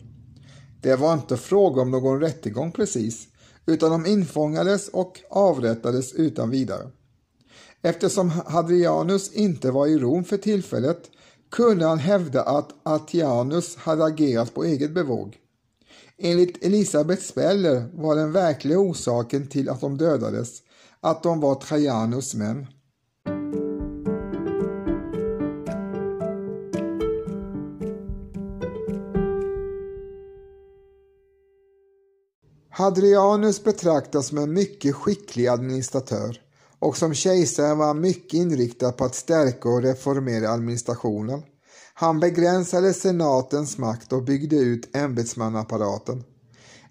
Det 0.81 0.95
var 0.95 1.13
inte 1.13 1.37
fråga 1.37 1.81
om 1.81 1.91
någon 1.91 2.19
rättegång 2.19 2.71
precis, 2.71 3.27
utan 3.65 3.91
de 3.91 4.05
infångades 4.05 4.87
och 4.87 5.19
avrättades 5.29 6.13
utan 6.13 6.49
vidare. 6.49 6.91
Eftersom 7.81 8.29
Hadrianus 8.29 9.33
inte 9.33 9.71
var 9.71 9.87
i 9.87 9.97
Rom 9.97 10.23
för 10.23 10.37
tillfället 10.37 11.01
kunde 11.51 11.85
han 11.85 11.99
hävda 11.99 12.43
att 12.43 12.69
Atianus 12.83 13.75
hade 13.75 14.05
agerat 14.05 14.53
på 14.53 14.63
eget 14.63 14.93
bevåg. 14.93 15.37
Enligt 16.17 16.65
Elisabeth 16.65 17.21
Speller 17.21 17.85
var 17.93 18.15
den 18.15 18.31
verkliga 18.31 18.79
orsaken 18.79 19.47
till 19.47 19.69
att 19.69 19.81
de 19.81 19.97
dödades 19.97 20.49
att 21.01 21.23
de 21.23 21.39
var 21.39 21.55
Trajanus 21.55 22.35
män. 22.35 22.67
Hadrianus 32.77 33.63
betraktas 33.63 34.27
som 34.27 34.37
en 34.37 34.53
mycket 34.53 34.95
skicklig 34.95 35.47
administratör 35.47 36.41
och 36.79 36.97
som 36.97 37.13
kejsare 37.13 37.75
var 37.75 37.87
han 37.87 38.01
mycket 38.01 38.33
inriktad 38.33 38.91
på 38.91 39.05
att 39.05 39.15
stärka 39.15 39.69
och 39.69 39.81
reformera 39.81 40.49
administrationen. 40.49 41.41
Han 41.93 42.19
begränsade 42.19 42.93
senatens 42.93 43.77
makt 43.77 44.13
och 44.13 44.23
byggde 44.23 44.55
ut 44.55 44.95
ämbetsmannaapparaten. 44.95 46.23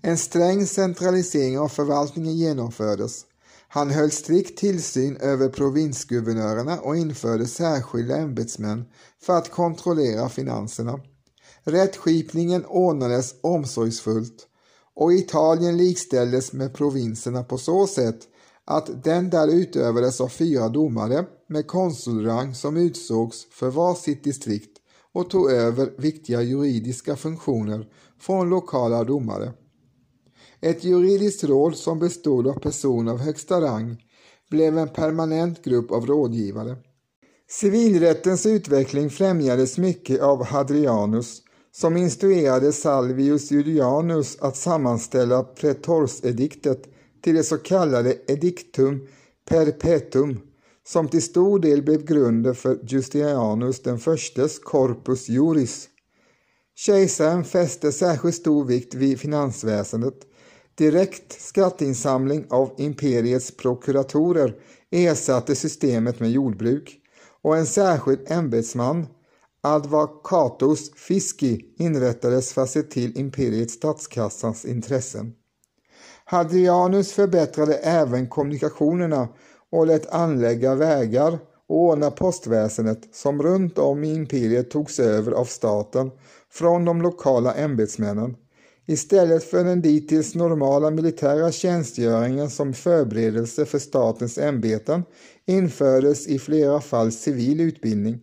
En 0.02 0.18
sträng 0.18 0.66
centralisering 0.66 1.58
av 1.58 1.68
förvaltningen 1.68 2.36
genomfördes. 2.36 3.24
Han 3.68 3.90
höll 3.90 4.10
strikt 4.10 4.58
tillsyn 4.58 5.16
över 5.16 5.48
provinsguvernörerna 5.48 6.80
och 6.80 6.96
införde 6.96 7.46
särskilda 7.46 8.16
ämbetsmän 8.16 8.84
för 9.22 9.38
att 9.38 9.50
kontrollera 9.50 10.28
finanserna. 10.28 11.00
Rättskipningen 11.64 12.64
ordnades 12.64 13.34
omsorgsfullt 13.40 14.46
och 14.96 15.12
Italien 15.12 15.76
likställdes 15.76 16.52
med 16.52 16.74
provinserna 16.74 17.44
på 17.44 17.58
så 17.58 17.86
sätt 17.86 18.18
att 18.64 19.04
den 19.04 19.30
där 19.30 19.48
utövades 19.48 20.20
av 20.20 20.28
fyra 20.28 20.68
domare 20.68 21.24
med 21.48 21.66
konsulrang 21.66 22.54
som 22.54 22.76
utsågs 22.76 23.46
för 23.50 23.70
var 23.70 23.94
sitt 23.94 24.24
distrikt 24.24 24.78
och 25.12 25.30
tog 25.30 25.50
över 25.50 25.92
viktiga 25.98 26.42
juridiska 26.42 27.16
funktioner 27.16 27.86
från 28.20 28.50
lokala 28.50 29.04
domare. 29.04 29.52
Ett 30.60 30.84
juridiskt 30.84 31.44
råd 31.44 31.76
som 31.76 31.98
bestod 31.98 32.46
av 32.46 32.60
personer 32.60 33.12
av 33.12 33.18
högsta 33.18 33.60
rang 33.60 34.02
blev 34.50 34.78
en 34.78 34.88
permanent 34.88 35.64
grupp 35.64 35.90
av 35.90 36.06
rådgivare. 36.06 36.76
Civilrättens 37.50 38.46
utveckling 38.46 39.10
främjades 39.10 39.78
mycket 39.78 40.20
av 40.20 40.44
Hadrianus 40.44 41.42
som 41.78 41.96
instruerade 41.96 42.72
Salvius 42.72 43.50
Julianus 43.50 44.38
att 44.40 44.56
sammanställa 44.56 45.42
pretorsediktet 45.42 46.82
till 47.22 47.34
det 47.34 47.44
så 47.44 47.58
kallade 47.58 48.16
edictum 48.26 49.08
perpetuum 49.48 50.40
som 50.86 51.08
till 51.08 51.22
stor 51.22 51.58
del 51.58 51.82
blev 51.82 52.04
grunden 52.04 52.54
för 52.54 52.78
Justinianus 52.82 53.82
den 53.82 53.98
förstes 53.98 54.58
corpus 54.58 55.28
juris. 55.28 55.88
Kejsaren 56.76 57.44
fäste 57.44 57.92
särskilt 57.92 58.34
stor 58.34 58.64
vikt 58.64 58.94
vid 58.94 59.20
finansväsendet. 59.20 60.18
Direkt 60.74 61.40
skatteinsamling 61.40 62.46
av 62.50 62.74
imperiets 62.78 63.56
prokuratorer 63.56 64.54
ersatte 64.90 65.54
systemet 65.54 66.20
med 66.20 66.30
jordbruk 66.30 67.00
och 67.42 67.56
en 67.56 67.66
särskild 67.66 68.20
ämbetsman 68.26 69.06
Advocatus 69.66 70.90
Fisci 70.94 71.60
inrättades 71.78 72.52
för 72.52 72.62
att 72.62 72.70
se 72.70 72.82
till 72.82 73.18
imperiets 73.18 73.74
statskassans 73.74 74.64
intressen. 74.64 75.32
Hadrianus 76.24 77.12
förbättrade 77.12 77.74
även 77.74 78.28
kommunikationerna 78.28 79.28
och 79.72 79.86
lät 79.86 80.10
anlägga 80.10 80.74
vägar 80.74 81.38
och 81.68 81.76
ordna 81.76 82.10
postväsendet 82.10 83.14
som 83.14 83.42
runt 83.42 83.78
om 83.78 84.04
i 84.04 84.14
imperiet 84.14 84.70
togs 84.70 85.00
över 85.00 85.32
av 85.32 85.44
staten 85.44 86.10
från 86.52 86.84
de 86.84 87.02
lokala 87.02 87.54
ämbetsmännen 87.54 88.36
istället 88.86 89.44
för 89.44 89.64
den 89.64 89.82
dittills 89.82 90.34
normala 90.34 90.90
militära 90.90 91.52
tjänstgöringen 91.52 92.50
som 92.50 92.74
förberedelse 92.74 93.64
för 93.64 93.78
statens 93.78 94.38
ämbeten 94.38 95.04
infördes 95.46 96.26
i 96.26 96.38
flera 96.38 96.80
fall 96.80 97.12
civil 97.12 97.60
utbildning. 97.60 98.20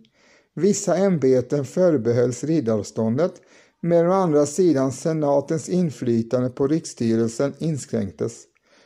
Vissa 0.56 0.96
ämbeten 0.96 1.66
förbehölls 1.66 2.44
riddarståndet 2.44 3.34
medan 3.82 4.12
å 4.12 4.14
andra 4.14 4.46
sidan 4.46 4.92
senatens 4.92 5.70
inflytande 5.70 6.50
på 6.50 6.68
riksstyrelsen 6.68 7.54
inskränktes. 7.58 8.44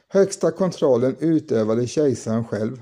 Högsta 0.08 0.52
kontrollen 0.52 1.16
utövade 1.20 1.88
kejsaren 1.88 2.46
själv. 2.46 2.82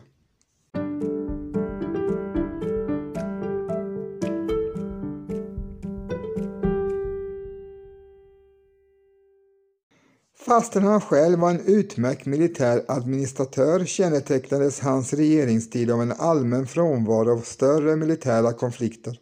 Fastän 10.46 10.84
han 10.84 11.02
själv 11.02 11.40
var 11.40 11.50
en 11.50 11.66
utmärkt 11.66 12.26
militär 12.26 12.86
administratör 12.88 13.86
kännetecknades 13.86 14.80
hans 14.80 15.14
regeringstid 15.14 15.92
av 15.92 16.02
en 16.02 16.12
allmän 16.12 16.68
frånvaro 16.68 17.32
av 17.32 17.42
större 17.42 17.96
militära 17.96 18.54
konflikter. 18.54 19.20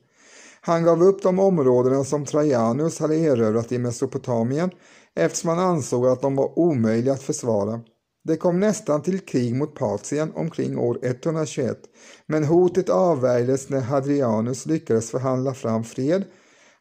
Han 0.62 0.84
gav 0.84 1.04
upp 1.04 1.22
de 1.22 1.40
områdena 1.40 2.04
som 2.04 2.26
Trajanus 2.26 3.00
hade 3.00 3.16
erövrat 3.16 3.72
i 3.72 3.78
Mesopotamien 3.78 4.72
eftersom 5.16 5.50
han 5.50 5.60
ansåg 5.60 6.08
att 6.08 6.22
de 6.22 6.36
var 6.36 6.60
omöjliga 6.60 7.14
att 7.14 7.24
försvara. 7.24 7.82
Det 8.24 8.38
kom 8.38 8.60
nästan 8.60 9.02
till 9.02 9.20
krig 9.20 9.56
mot 9.56 9.76
Patien 9.76 10.32
omkring 10.36 10.78
år 10.78 11.00
121 11.02 11.78
men 12.26 12.44
hotet 12.44 12.90
avvärjdes 12.90 13.70
när 13.70 13.82
Hadrianus 13.82 14.66
lyckades 14.66 15.12
förhandla 15.12 15.54
fram 15.54 15.84
fred 15.84 16.24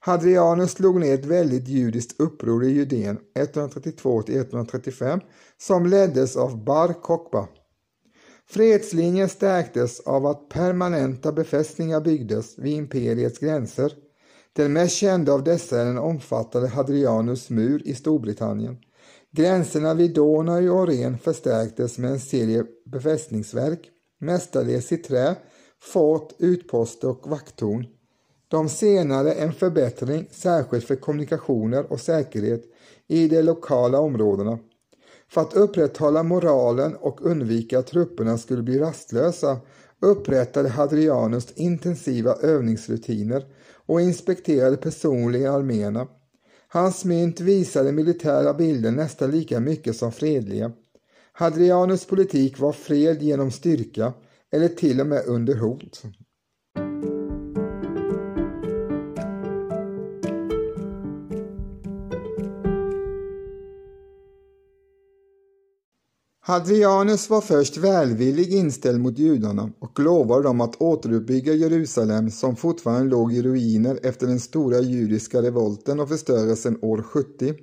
Hadrianus 0.05 0.73
slog 0.73 1.01
ner 1.01 1.15
ett 1.15 1.25
väldigt 1.25 1.69
judiskt 1.69 2.21
uppror 2.21 2.65
i 2.65 2.71
Judeen 2.71 3.19
132-135 3.35 5.21
som 5.59 5.87
leddes 5.87 6.37
av 6.37 6.65
Bar 6.65 6.93
Kokba. 7.03 7.49
Fredslinjen 8.47 9.29
stärktes 9.29 10.01
av 10.01 10.27
att 10.27 10.49
permanenta 10.49 11.33
befästningar 11.33 12.01
byggdes 12.01 12.59
vid 12.59 12.73
imperiets 12.73 13.39
gränser. 13.39 13.93
Den 14.53 14.73
mest 14.73 14.97
kända 14.97 15.33
av 15.33 15.45
dessa 15.45 15.81
är 15.81 15.85
den 15.85 15.99
omfattande 15.99 16.69
Hadrianus 16.69 17.51
mur 17.51 17.83
i 17.85 17.95
Storbritannien. 17.95 18.77
Gränserna 19.31 19.95
vid 19.95 20.15
Donau 20.15 20.71
och 20.71 20.87
Ren 20.87 21.19
förstärktes 21.19 21.99
med 21.99 22.11
en 22.11 22.21
serie 22.21 22.65
befästningsverk, 22.87 23.91
mestadels 24.21 24.93
i 24.93 24.97
trä, 24.97 25.37
fort, 25.81 26.33
utposter 26.39 27.09
och 27.09 27.31
vakttorn. 27.31 27.87
De 28.53 28.69
senare 28.69 29.33
en 29.33 29.53
förbättring 29.53 30.29
särskilt 30.31 30.85
för 30.85 30.97
kommunikationer 30.97 31.93
och 31.93 32.01
säkerhet 32.01 32.63
i 33.09 33.29
de 33.29 33.43
lokala 33.43 33.99
områdena. 33.99 34.59
För 35.29 35.41
att 35.41 35.55
upprätthålla 35.55 36.23
moralen 36.23 36.97
och 36.97 37.27
undvika 37.27 37.79
att 37.79 37.87
trupperna 37.87 38.39
skulle 38.39 38.63
bli 38.63 38.79
rastlösa 38.79 39.61
upprättade 40.01 40.69
Hadrianus 40.69 41.53
intensiva 41.55 42.35
övningsrutiner 42.35 43.45
och 43.87 44.01
inspekterade 44.01 44.77
personligen 44.77 45.55
arméerna. 45.55 46.07
Hans 46.69 47.05
mynt 47.05 47.41
visade 47.41 47.93
militära 47.93 48.55
bilder 48.55 48.91
nästan 48.91 49.31
lika 49.31 49.61
mycket 49.61 49.97
som 49.97 50.13
fredliga. 50.13 50.73
Hadrianus 51.33 52.05
politik 52.05 52.59
var 52.59 52.73
fred 52.73 53.23
genom 53.23 53.51
styrka 53.51 54.13
eller 54.51 54.69
till 54.69 55.01
och 55.01 55.07
med 55.07 55.23
under 55.27 55.55
hot. 55.55 56.03
Hadrianus 66.45 67.31
var 67.31 67.41
först 67.41 67.77
välvillig 67.77 68.53
inställd 68.53 69.01
mot 69.01 69.19
judarna 69.19 69.71
och 69.79 70.01
lovade 70.01 70.43
dem 70.43 70.61
att 70.61 70.83
återuppbygga 70.83 71.53
Jerusalem 71.53 72.31
som 72.31 72.57
fortfarande 72.57 73.11
låg 73.11 73.33
i 73.33 73.43
ruiner 73.43 73.99
efter 74.03 74.27
den 74.27 74.41
stora 74.41 74.81
judiska 74.81 75.43
revolten 75.43 76.01
och 76.01 76.09
förstörelsen 76.09 76.79
år 76.83 77.03
70. 77.03 77.55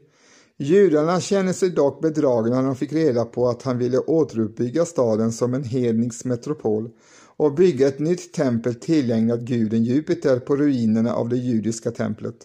Judarna 0.58 1.20
kände 1.20 1.54
sig 1.54 1.70
dock 1.70 2.02
bedragna 2.02 2.56
när 2.56 2.68
de 2.68 2.76
fick 2.76 2.94
reda 2.94 3.26
på 3.26 3.50
att 3.50 3.64
han 3.64 3.78
ville 3.78 3.98
återuppbygga 3.98 4.86
staden 4.86 5.32
som 5.32 5.54
en 5.54 5.64
hednisk 5.64 6.26
metropol 6.26 6.90
och 7.38 7.54
bygga 7.54 7.88
ett 7.88 8.00
nytt 8.00 8.34
tempel 8.34 8.76
tillägnat 8.76 9.40
guden 9.40 9.84
Jupiter 9.84 10.40
på 10.40 10.56
ruinerna 10.56 11.14
av 11.14 11.30
det 11.30 11.38
judiska 11.38 11.92
templet. 11.92 12.36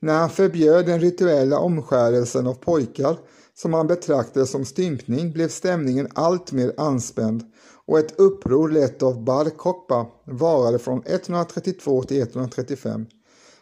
När 0.00 0.18
han 0.18 0.30
förbjöd 0.30 0.86
den 0.86 1.00
rituella 1.00 1.58
omskärelsen 1.58 2.46
av 2.46 2.54
pojkar 2.54 3.16
som 3.54 3.74
han 3.74 3.86
betraktade 3.86 4.46
som 4.46 4.64
stympning 4.64 5.32
blev 5.32 5.48
stämningen 5.48 6.08
alltmer 6.14 6.74
anspänd 6.76 7.42
och 7.86 7.98
ett 7.98 8.20
uppror 8.20 8.68
lett 8.68 9.02
av 9.02 9.24
Bar 9.24 9.50
varade 10.36 10.78
från 10.78 11.02
132 11.06 12.02
till 12.02 12.20
135. 12.20 13.06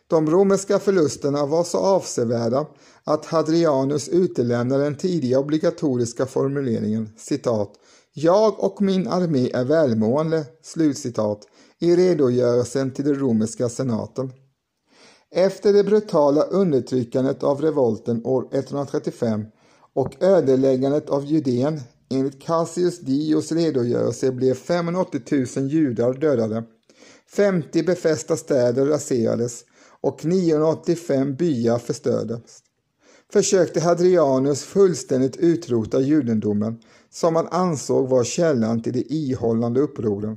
De 0.06 0.30
romerska 0.30 0.78
förlusterna 0.78 1.46
var 1.46 1.64
så 1.64 1.78
avsevärda 1.78 2.66
att 3.04 3.26
Hadrianus 3.26 4.08
utelämnade 4.08 4.84
den 4.84 4.96
tidiga 4.96 5.38
obligatoriska 5.38 6.26
formuleringen 6.26 7.08
citat 7.16 7.72
”Jag 8.12 8.64
och 8.64 8.82
min 8.82 9.08
armé 9.08 9.50
är 9.50 9.64
välmående” 9.64 10.46
slutcitat 10.62 11.46
i 11.78 11.96
redogörelsen 11.96 12.90
till 12.90 13.04
den 13.04 13.18
romerska 13.18 13.68
senaten. 13.68 14.32
Efter 15.30 15.72
det 15.72 15.84
brutala 15.84 16.42
undertryckandet 16.42 17.42
av 17.42 17.60
revolten 17.60 18.26
år 18.26 18.48
135 18.52 19.44
och 20.00 20.22
ödeläggandet 20.22 21.10
av 21.10 21.24
Judeen. 21.24 21.80
Enligt 22.10 22.42
Cassius 22.42 23.00
Dios 23.00 23.52
redogörelse 23.52 24.32
blev 24.32 24.54
580 24.54 25.20
000 25.56 25.68
judar 25.68 26.12
dödade. 26.12 26.64
50 27.36 27.82
befästa 27.82 28.36
städer 28.36 28.86
raserades 28.86 29.64
och 30.00 30.24
985 30.24 31.34
byar 31.34 31.78
förstördes. 31.78 32.58
Försökte 33.32 33.80
Hadrianus 33.80 34.62
fullständigt 34.62 35.36
utrota 35.36 36.00
judendomen 36.00 36.78
som 37.10 37.36
han 37.36 37.48
ansåg 37.50 38.08
var 38.08 38.24
källan 38.24 38.82
till 38.82 38.92
de 38.92 39.04
ihållande 39.08 39.80
upproren. 39.80 40.36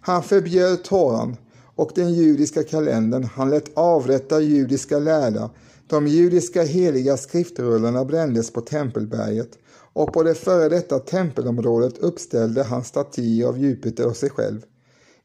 Han 0.00 0.22
förbjöd 0.22 0.84
Toran 0.84 1.36
och 1.74 1.90
den 1.94 2.14
judiska 2.14 2.62
kalendern, 2.62 3.24
han 3.24 3.50
lät 3.50 3.78
avrätta 3.78 4.40
judiska 4.40 4.98
lärda 4.98 5.50
de 5.86 6.06
judiska 6.06 6.62
heliga 6.62 7.16
skriftrullarna 7.16 8.04
brändes 8.04 8.52
på 8.52 8.60
Tempelberget 8.60 9.58
och 9.92 10.12
på 10.12 10.22
det 10.22 10.34
före 10.34 10.68
detta 10.68 10.98
tempelområdet 10.98 11.98
uppställde 11.98 12.62
han 12.62 12.84
statyer 12.84 13.46
av 13.46 13.58
Jupiter 13.58 14.06
och 14.06 14.16
sig 14.16 14.30
själv. 14.30 14.60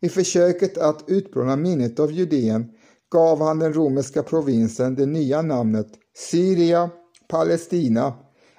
I 0.01 0.09
försöket 0.09 0.77
att 0.77 1.03
utplåna 1.07 1.55
minnet 1.55 1.99
av 1.99 2.11
Judeen 2.11 2.71
gav 3.11 3.41
han 3.41 3.59
den 3.59 3.73
romerska 3.73 4.23
provinsen 4.23 4.95
det 4.95 5.05
nya 5.05 5.41
namnet 5.41 5.87
Syria 6.17 6.89
Palestina, 7.27 8.13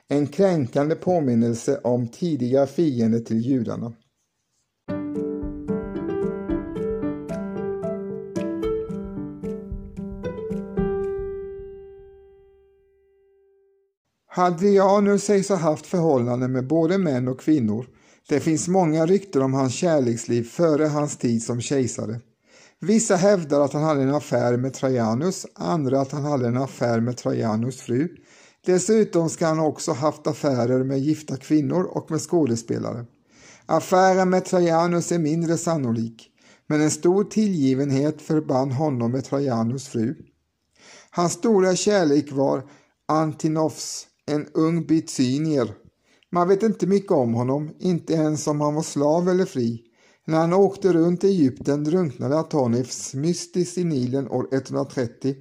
en 0.08 0.26
kränkande 0.26 0.94
påminnelse 0.94 1.80
om 1.84 2.08
tidiga 2.08 2.66
fiender 2.66 3.20
till 3.20 3.40
judarna. 3.40 3.92
Hadrianus 14.32 15.24
sägs 15.24 15.48
ha 15.48 15.56
haft 15.56 15.86
förhållanden 15.86 16.52
med 16.52 16.66
både 16.66 16.98
män 16.98 17.28
och 17.28 17.40
kvinnor. 17.40 17.86
Det 18.28 18.40
finns 18.40 18.68
många 18.68 19.06
rykten 19.06 19.42
om 19.42 19.54
hans 19.54 19.74
kärleksliv 19.74 20.42
före 20.42 20.86
hans 20.86 21.16
tid 21.16 21.42
som 21.42 21.60
kejsare. 21.60 22.20
Vissa 22.80 23.16
hävdar 23.16 23.60
att 23.60 23.72
han 23.72 23.82
hade 23.82 24.02
en 24.02 24.14
affär 24.14 24.56
med 24.56 24.74
Trajanus, 24.74 25.46
andra 25.54 26.00
att 26.00 26.12
han 26.12 26.24
hade 26.24 26.46
en 26.48 26.56
affär 26.56 27.00
med 27.00 27.16
Trajanus 27.16 27.80
fru. 27.80 28.08
Dessutom 28.66 29.28
ska 29.28 29.46
han 29.46 29.60
också 29.60 29.92
haft 29.92 30.26
affärer 30.26 30.84
med 30.84 30.98
gifta 30.98 31.36
kvinnor 31.36 31.82
och 31.84 32.10
med 32.10 32.20
skådespelare. 32.20 33.04
Affären 33.66 34.30
med 34.30 34.44
Trajanus 34.44 35.12
är 35.12 35.18
mindre 35.18 35.56
sannolik, 35.56 36.30
men 36.66 36.80
en 36.80 36.90
stor 36.90 37.24
tillgivenhet 37.24 38.22
förband 38.22 38.72
honom 38.72 39.12
med 39.12 39.24
Trajanus 39.24 39.88
fru. 39.88 40.16
Hans 41.10 41.32
stora 41.32 41.76
kärlek 41.76 42.32
var 42.32 42.62
Antinofs, 43.08 44.06
en 44.30 44.46
ung 44.54 44.86
bitsynier. 44.86 45.74
Man 46.32 46.48
vet 46.48 46.62
inte 46.62 46.86
mycket 46.86 47.12
om 47.12 47.34
honom, 47.34 47.70
inte 47.78 48.12
ens 48.12 48.46
om 48.46 48.60
han 48.60 48.74
var 48.74 48.82
slav 48.82 49.28
eller 49.28 49.44
fri. 49.44 49.82
När 50.26 50.38
han 50.38 50.52
åkte 50.52 50.92
runt 50.92 51.24
i 51.24 51.26
Egypten 51.26 51.84
drunknade 51.84 52.38
Atonifs 52.38 53.14
mystiskt 53.14 53.78
i 53.78 53.84
Nilen 53.84 54.28
år 54.28 54.48
130. 54.52 55.34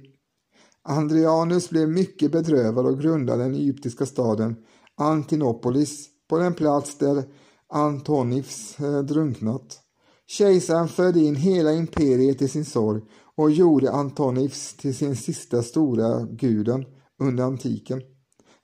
Andrianus 0.82 1.70
blev 1.70 1.88
mycket 1.88 2.32
bedrövad 2.32 2.86
och 2.86 3.00
grundade 3.00 3.42
den 3.42 3.54
egyptiska 3.54 4.06
staden 4.06 4.56
Antinopolis 4.96 6.08
på 6.28 6.38
den 6.38 6.54
plats 6.54 6.98
där 6.98 7.24
Antonifs 7.68 8.80
eh, 8.80 8.98
drunknat. 8.98 9.80
Kejsaren 10.26 10.88
förde 10.88 11.20
in 11.20 11.36
hela 11.36 11.72
imperiet 11.72 12.42
i 12.42 12.48
sin 12.48 12.64
sorg 12.64 13.02
och 13.36 13.50
gjorde 13.50 13.92
Antonivs 13.92 14.76
till 14.76 14.96
sin 14.96 15.16
sista 15.16 15.62
stora 15.62 16.22
guden 16.22 16.84
under 17.20 17.44
antiken. 17.44 18.02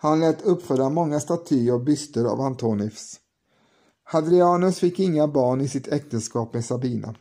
Han 0.07 0.21
lät 0.21 0.43
uppföra 0.43 0.89
många 0.89 1.21
statyer 1.21 1.75
och 1.75 1.85
byster 1.85 2.25
av 2.25 2.41
Antonivs. 2.41 3.17
Hadrianus 4.05 4.79
fick 4.79 5.01
inga 5.01 5.29
barn 5.29 5.61
i 5.61 5.69
sitt 5.69 5.89
äktenskap 5.89 6.55
med 6.55 6.65
Sabina. 6.65 7.15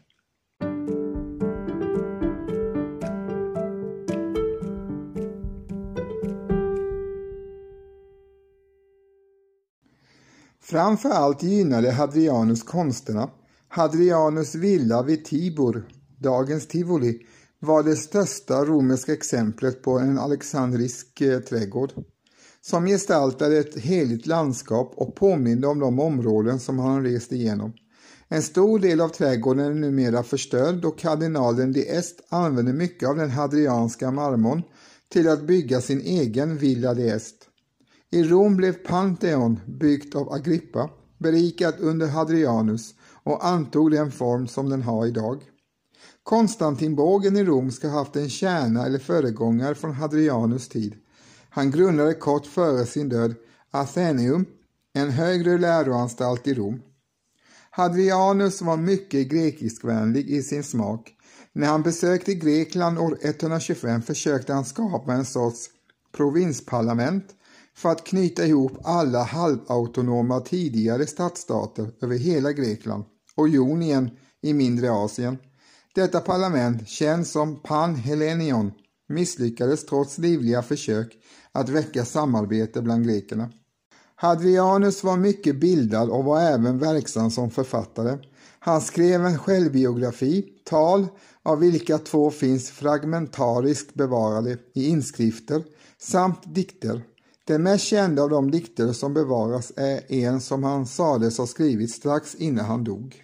Framför 10.61 11.09
allt 11.09 11.43
gynnade 11.43 11.91
Hadrianus 11.91 12.63
konsterna. 12.63 13.29
Hadrianus 13.67 14.55
villa 14.55 15.03
vid 15.03 15.25
Tibur, 15.25 15.87
dagens 16.19 16.67
Tivoli, 16.67 17.19
var 17.59 17.83
det 17.83 17.95
största 17.95 18.65
romerska 18.65 19.13
exemplet 19.13 19.81
på 19.83 19.99
en 19.99 20.19
alexandrisk 20.19 21.21
eh, 21.21 21.39
trädgård 21.39 21.91
som 22.67 22.85
gestaltade 22.85 23.57
ett 23.57 23.79
heligt 23.79 24.27
landskap 24.27 24.93
och 24.95 25.15
påminde 25.15 25.67
om 25.67 25.79
de 25.79 25.99
områden 25.99 26.59
som 26.59 26.79
han 26.79 27.03
rest 27.03 27.31
igenom. 27.31 27.73
En 28.27 28.41
stor 28.41 28.79
del 28.79 29.01
av 29.01 29.09
trädgården 29.09 29.65
är 29.65 29.73
numera 29.73 30.23
förstörd 30.23 30.85
och 30.85 30.99
kardinalen 30.99 31.73
de 31.73 31.81
Est 31.97 32.21
använde 32.29 32.73
mycket 32.73 33.09
av 33.09 33.15
den 33.15 33.29
hadrianska 33.29 34.11
marmorn 34.11 34.61
till 35.09 35.29
att 35.29 35.47
bygga 35.47 35.81
sin 35.81 36.01
egen 36.01 36.57
Villa 36.57 36.93
de 36.93 37.09
Est. 37.09 37.35
I 38.11 38.23
Rom 38.23 38.57
blev 38.57 38.73
Pantheon 38.73 39.59
byggt 39.65 40.15
av 40.15 40.33
Agrippa, 40.33 40.89
berikat 41.17 41.79
under 41.79 42.07
Hadrianus 42.07 42.93
och 43.23 43.45
antog 43.45 43.91
den 43.91 44.11
form 44.11 44.47
som 44.47 44.69
den 44.69 44.81
har 44.81 45.05
idag. 45.05 45.41
Konstantinbågen 46.23 47.37
i 47.37 47.43
Rom 47.43 47.71
ska 47.71 47.87
ha 47.87 47.99
haft 47.99 48.15
en 48.15 48.29
kärna 48.29 48.85
eller 48.85 48.99
föregångare 48.99 49.75
från 49.75 49.93
Hadrianus 49.93 50.69
tid. 50.69 50.95
Han 51.55 51.71
grundade 51.71 52.13
kort 52.13 52.45
före 52.45 52.85
sin 52.85 53.09
död 53.09 53.35
Atheneum, 53.71 54.45
en 54.93 55.09
högre 55.09 55.57
läroanstalt 55.57 56.47
i 56.47 56.53
Rom. 56.53 56.81
Hadrianus 57.69 58.61
var 58.61 58.77
mycket 58.77 59.27
grekiskvänlig 59.27 60.29
i 60.29 60.43
sin 60.43 60.63
smak. 60.63 61.13
När 61.53 61.67
han 61.67 61.83
besökte 61.83 62.33
Grekland 62.33 62.99
år 62.99 63.17
125 63.21 64.01
försökte 64.01 64.53
han 64.53 64.65
skapa 64.65 65.13
en 65.13 65.25
sorts 65.25 65.69
provinsparlament 66.17 67.25
för 67.75 67.89
att 67.89 68.05
knyta 68.05 68.45
ihop 68.45 68.77
alla 68.83 69.23
halvautonoma 69.23 70.39
tidigare 70.39 71.07
stadsstater 71.07 71.91
över 72.01 72.17
hela 72.17 72.51
Grekland 72.51 73.03
och 73.35 73.49
Jonien 73.49 74.09
i 74.41 74.53
mindre 74.53 74.91
Asien. 74.91 75.37
Detta 75.93 76.19
parlament, 76.19 76.87
känt 76.87 77.27
som 77.27 77.61
Panhellenion, 77.61 78.71
misslyckades 79.07 79.85
trots 79.85 80.17
livliga 80.17 80.61
försök 80.61 81.17
att 81.55 81.69
väcka 81.69 82.05
samarbete 82.05 82.81
bland 82.81 83.05
grekerna. 83.05 83.49
Hadrianus 84.15 85.03
var 85.03 85.17
mycket 85.17 85.59
bildad 85.59 86.09
och 86.09 86.23
var 86.23 86.41
även 86.41 86.79
verksam 86.79 87.31
som 87.31 87.49
författare. 87.49 88.17
Han 88.59 88.81
skrev 88.81 89.25
en 89.25 89.37
självbiografi, 89.37 90.45
tal, 90.65 91.07
av 91.43 91.59
vilka 91.59 91.97
två 91.97 92.31
finns 92.31 92.69
fragmentariskt 92.69 93.93
bevarade 93.93 94.57
i 94.73 94.89
inskrifter, 94.89 95.63
samt 95.97 96.55
dikter. 96.55 97.01
Den 97.47 97.63
mest 97.63 97.85
kända 97.85 98.23
av 98.23 98.29
de 98.29 98.51
dikter 98.51 98.93
som 98.93 99.13
bevaras 99.13 99.71
är 99.75 100.11
en 100.11 100.41
som 100.41 100.63
han 100.63 100.85
sades 100.85 101.37
ha 101.37 101.47
skrivit 101.47 101.91
strax 101.91 102.35
innan 102.35 102.65
han 102.65 102.83
dog. 102.83 103.21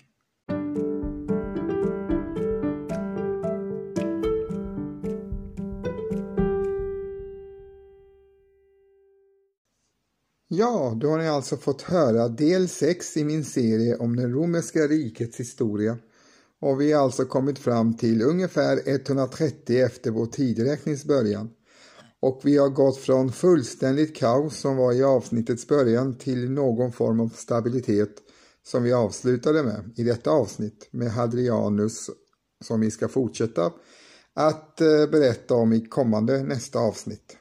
Ja, 10.54 10.97
då 11.02 11.10
har 11.10 11.18
ni 11.18 11.28
alltså 11.28 11.58
fått 11.58 11.82
höra 11.82 12.28
del 12.28 12.70
6 12.70 13.18
i 13.18 13.24
min 13.24 13.45
serie 13.45 13.97
om 13.97 14.16
det 14.16 14.28
romerska 14.28 14.80
rikets 14.80 15.39
historia. 15.39 15.97
Och 16.62 16.82
vi 16.82 16.91
har 16.91 17.04
alltså 17.04 17.26
kommit 17.26 17.60
fram 17.60 17.97
till 17.97 18.22
ungefär 18.22 18.82
130 18.86 19.78
efter 19.78 20.12
vår 20.12 20.26
tideräknings 20.26 21.06
början. 21.06 21.49
Och 22.20 22.41
vi 22.43 22.58
har 22.58 22.70
gått 22.70 22.97
från 22.97 23.32
fullständigt 23.32 24.16
kaos 24.16 24.58
som 24.58 24.78
var 24.78 24.93
i 24.93 25.04
avsnittets 25.04 25.68
början 25.68 26.18
till 26.18 26.52
någon 26.52 26.91
form 26.91 27.20
av 27.20 27.30
stabilitet 27.30 28.16
som 28.64 28.84
vi 28.84 28.93
avslutade 28.93 29.64
med 29.64 29.93
i 29.95 30.04
detta 30.04 30.32
avsnitt 30.32 30.89
med 30.91 31.12
Hadrianus 31.12 32.10
som 32.64 32.80
vi 32.80 32.91
ska 32.91 33.08
fortsätta 33.08 33.72
att 34.34 34.82
eh, 34.82 35.08
berätta 35.12 35.54
om 35.56 35.74
i 35.74 35.86
kommande 35.86 36.43
nästa 36.43 36.80
avsnitt. 36.80 37.38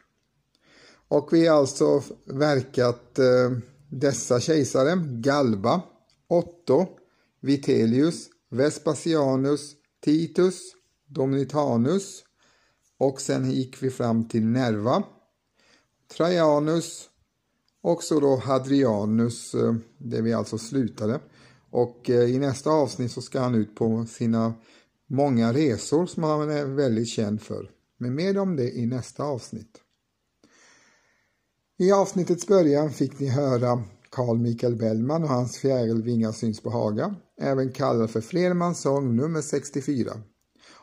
Och 1.10 1.32
vi 1.32 1.46
har 1.46 1.56
alltså 1.56 2.02
verkat 2.24 3.18
eh, 3.18 3.58
dessa 3.88 4.40
kejsare, 4.40 5.04
Galba, 5.06 5.82
Otto, 6.28 6.86
Vitellius, 7.40 8.28
Vespasianus, 8.50 9.74
Titus, 10.04 10.60
Dominitanus 11.06 12.24
och 12.98 13.20
sen 13.20 13.50
gick 13.50 13.82
vi 13.82 13.90
fram 13.90 14.28
till 14.28 14.46
Nerva, 14.46 15.02
Trajanus 16.16 17.08
och 17.82 18.02
så 18.02 18.20
då 18.20 18.36
Hadrianus, 18.36 19.54
eh, 19.54 19.74
där 19.98 20.22
vi 20.22 20.32
alltså 20.32 20.58
slutade. 20.58 21.20
Och 21.70 22.10
eh, 22.10 22.30
i 22.30 22.38
nästa 22.38 22.70
avsnitt 22.70 23.12
så 23.12 23.22
ska 23.22 23.40
han 23.40 23.54
ut 23.54 23.74
på 23.74 24.06
sina 24.06 24.54
många 25.06 25.52
resor 25.52 26.06
som 26.06 26.22
han 26.22 26.50
är 26.50 26.64
väldigt 26.64 27.08
känd 27.08 27.42
för. 27.42 27.70
Men 27.96 28.14
mer 28.14 28.38
om 28.38 28.56
det 28.56 28.70
i 28.78 28.86
nästa 28.86 29.24
avsnitt. 29.24 29.80
I 31.80 31.92
avsnittets 31.92 32.46
början 32.46 32.90
fick 32.90 33.20
ni 33.20 33.28
höra 33.28 33.82
Carl 34.10 34.38
Michael 34.38 34.76
Bellman 34.76 35.22
och 35.22 35.28
hans 35.28 35.56
Fjärilvingar 35.56 36.32
syns 36.32 36.60
på 36.60 36.70
Haga, 36.70 37.14
även 37.40 37.72
kallad 37.72 38.10
för 38.10 38.20
Flermans 38.20 38.80
sång 38.80 39.16
nummer 39.16 39.40
64. 39.40 40.12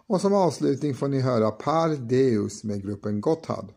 Och 0.07 0.21
som 0.21 0.33
avslutning 0.33 0.95
får 0.95 1.07
ni 1.07 1.19
höra 1.19 1.51
Par 1.51 1.89
Deus 1.89 2.63
med 2.63 2.83
gruppen 2.83 3.21
Gotthard. 3.21 3.71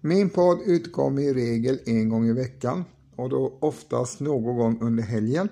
Min 0.00 0.30
podd 0.30 0.58
utkommer 0.66 1.22
i 1.22 1.34
regel 1.34 1.78
en 1.86 2.08
gång 2.08 2.26
i 2.28 2.32
veckan 2.32 2.84
och 3.16 3.28
då 3.28 3.58
oftast 3.60 4.20
någon 4.20 4.56
gång 4.56 4.78
under 4.80 5.02
helgen. 5.02 5.48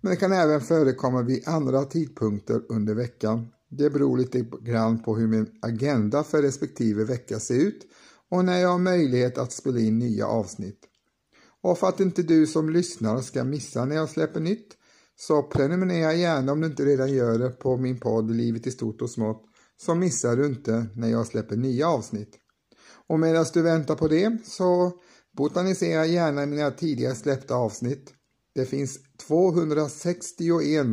Men 0.00 0.10
det 0.10 0.16
kan 0.16 0.32
även 0.32 0.60
förekomma 0.60 1.22
vid 1.22 1.48
andra 1.48 1.84
tidpunkter 1.84 2.62
under 2.68 2.94
veckan. 2.94 3.48
Det 3.70 3.90
beror 3.90 4.18
lite 4.18 4.46
grann 4.62 5.02
på 5.02 5.16
hur 5.16 5.26
min 5.26 5.46
agenda 5.62 6.24
för 6.24 6.42
respektive 6.42 7.04
vecka 7.04 7.40
ser 7.40 7.54
ut 7.54 7.86
och 8.30 8.44
när 8.44 8.58
jag 8.60 8.68
har 8.68 8.78
möjlighet 8.78 9.38
att 9.38 9.52
spela 9.52 9.80
in 9.80 9.98
nya 9.98 10.26
avsnitt. 10.26 10.86
Och 11.62 11.78
för 11.78 11.88
att 11.88 12.00
inte 12.00 12.22
du 12.22 12.46
som 12.46 12.70
lyssnar 12.70 13.20
ska 13.20 13.44
missa 13.44 13.84
när 13.84 13.96
jag 13.96 14.08
släpper 14.08 14.40
nytt 14.40 14.76
så 15.16 15.42
prenumerera 15.42 16.14
gärna 16.14 16.52
om 16.52 16.60
du 16.60 16.66
inte 16.66 16.84
redan 16.84 17.12
gör 17.12 17.38
det 17.38 17.50
på 17.50 17.76
min 17.76 18.00
podd 18.00 18.30
Livet 18.30 18.66
i 18.66 18.70
stort 18.70 19.02
och 19.02 19.10
smått 19.10 19.44
så 19.76 19.94
missar 19.94 20.36
du 20.36 20.46
inte 20.46 20.86
när 20.94 21.08
jag 21.08 21.26
släpper 21.26 21.56
nya 21.56 21.88
avsnitt. 21.88 22.38
Och 23.06 23.20
medan 23.20 23.46
du 23.52 23.62
väntar 23.62 23.94
på 23.94 24.08
det 24.08 24.38
så 24.44 24.92
botanisera 25.36 26.06
gärna 26.06 26.42
i 26.42 26.46
mina 26.46 26.70
tidigare 26.70 27.14
släppta 27.14 27.54
avsnitt. 27.54 28.12
Det 28.54 28.64
finns 28.64 28.98
261 29.26 30.86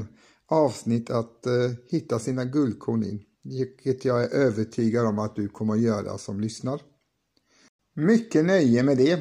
avsnitt 0.48 1.10
att 1.10 1.46
eh, 1.46 1.72
hitta 1.88 2.20
sina 2.20 2.46
guldkorn 2.46 3.04
i, 3.04 3.22
vilket 3.44 4.06
jag 4.06 4.24
är 4.24 4.30
övertygad 4.30 5.06
om 5.06 5.20
att 5.20 5.36
du 5.36 5.48
kommer 5.48 5.74
att 5.74 5.82
göra 5.82 6.18
som 6.18 6.40
lyssnar. 6.40 6.82
Mycket 8.00 8.46
nöje 8.46 8.84
med 8.84 8.98
det. 8.98 9.20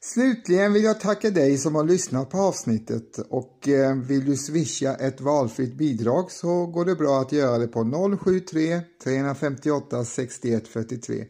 Slutligen 0.00 0.72
vill 0.72 0.84
jag 0.84 1.00
tacka 1.00 1.30
dig 1.30 1.58
som 1.58 1.74
har 1.74 1.84
lyssnat 1.84 2.30
på 2.30 2.38
avsnittet 2.38 3.18
och 3.18 3.68
eh, 3.68 3.96
vill 3.96 4.24
du 4.24 4.36
swisha 4.36 4.94
ett 4.94 5.20
valfritt 5.20 5.74
bidrag 5.74 6.30
så 6.30 6.66
går 6.66 6.84
det 6.84 6.94
bra 6.94 7.20
att 7.20 7.32
göra 7.32 7.58
det 7.58 7.66
på 7.66 7.84
073 8.24 8.80
358 9.04 10.04
61 10.04 10.68
43. 10.68 11.24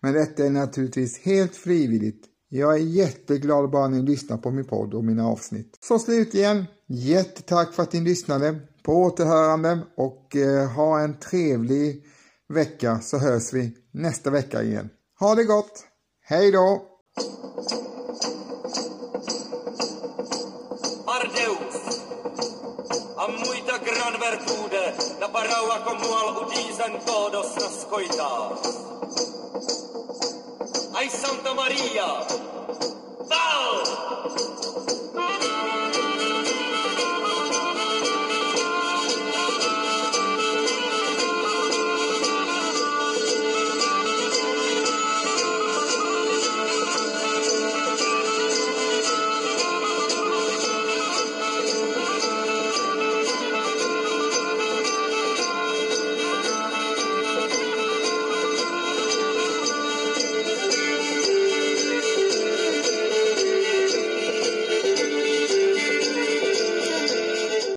Men 0.00 0.12
detta 0.12 0.44
är 0.46 0.50
naturligtvis 0.50 1.18
helt 1.18 1.56
frivilligt. 1.56 2.24
Jag 2.48 2.74
är 2.74 2.78
jätteglad 2.78 3.70
bara 3.70 3.88
ni 3.88 4.02
lyssnar 4.02 4.36
på 4.36 4.50
min 4.50 4.64
podd 4.64 4.94
och 4.94 5.04
mina 5.04 5.26
avsnitt. 5.26 5.78
Så 5.80 5.98
slutligen, 5.98 6.64
jättetack 6.86 7.72
för 7.72 7.82
att 7.82 7.92
ni 7.92 8.00
lyssnade. 8.00 8.60
På 8.82 8.92
återhörande 8.92 9.78
och 9.96 10.36
eh, 10.36 10.70
ha 10.70 11.00
en 11.00 11.18
trevlig 11.18 12.04
vecka 12.48 13.00
så 13.00 13.18
hörs 13.18 13.52
vi 13.52 13.76
nästa 13.92 14.30
vecka 14.30 14.62
igen. 14.62 14.88
Ha 15.20 15.34
det 15.34 15.44
gott! 15.44 15.93
Hej 16.26 16.52
do. 16.52 16.80
Pardeus! 21.04 22.00
A 23.16 23.26
můj 23.26 23.62
tak 23.62 23.82
ranver 23.88 24.38
půjde, 24.38 24.94
na 25.20 25.28
barau 25.28 25.68
jako 25.68 25.94
mual 25.94 26.46
udízen 26.46 26.92
todos 27.06 27.54
na 27.56 27.68
skojtá. 27.68 28.52
Aj 30.94 31.10
Santa 31.10 31.54
Maria! 31.54 32.26
Dál! 33.28 33.84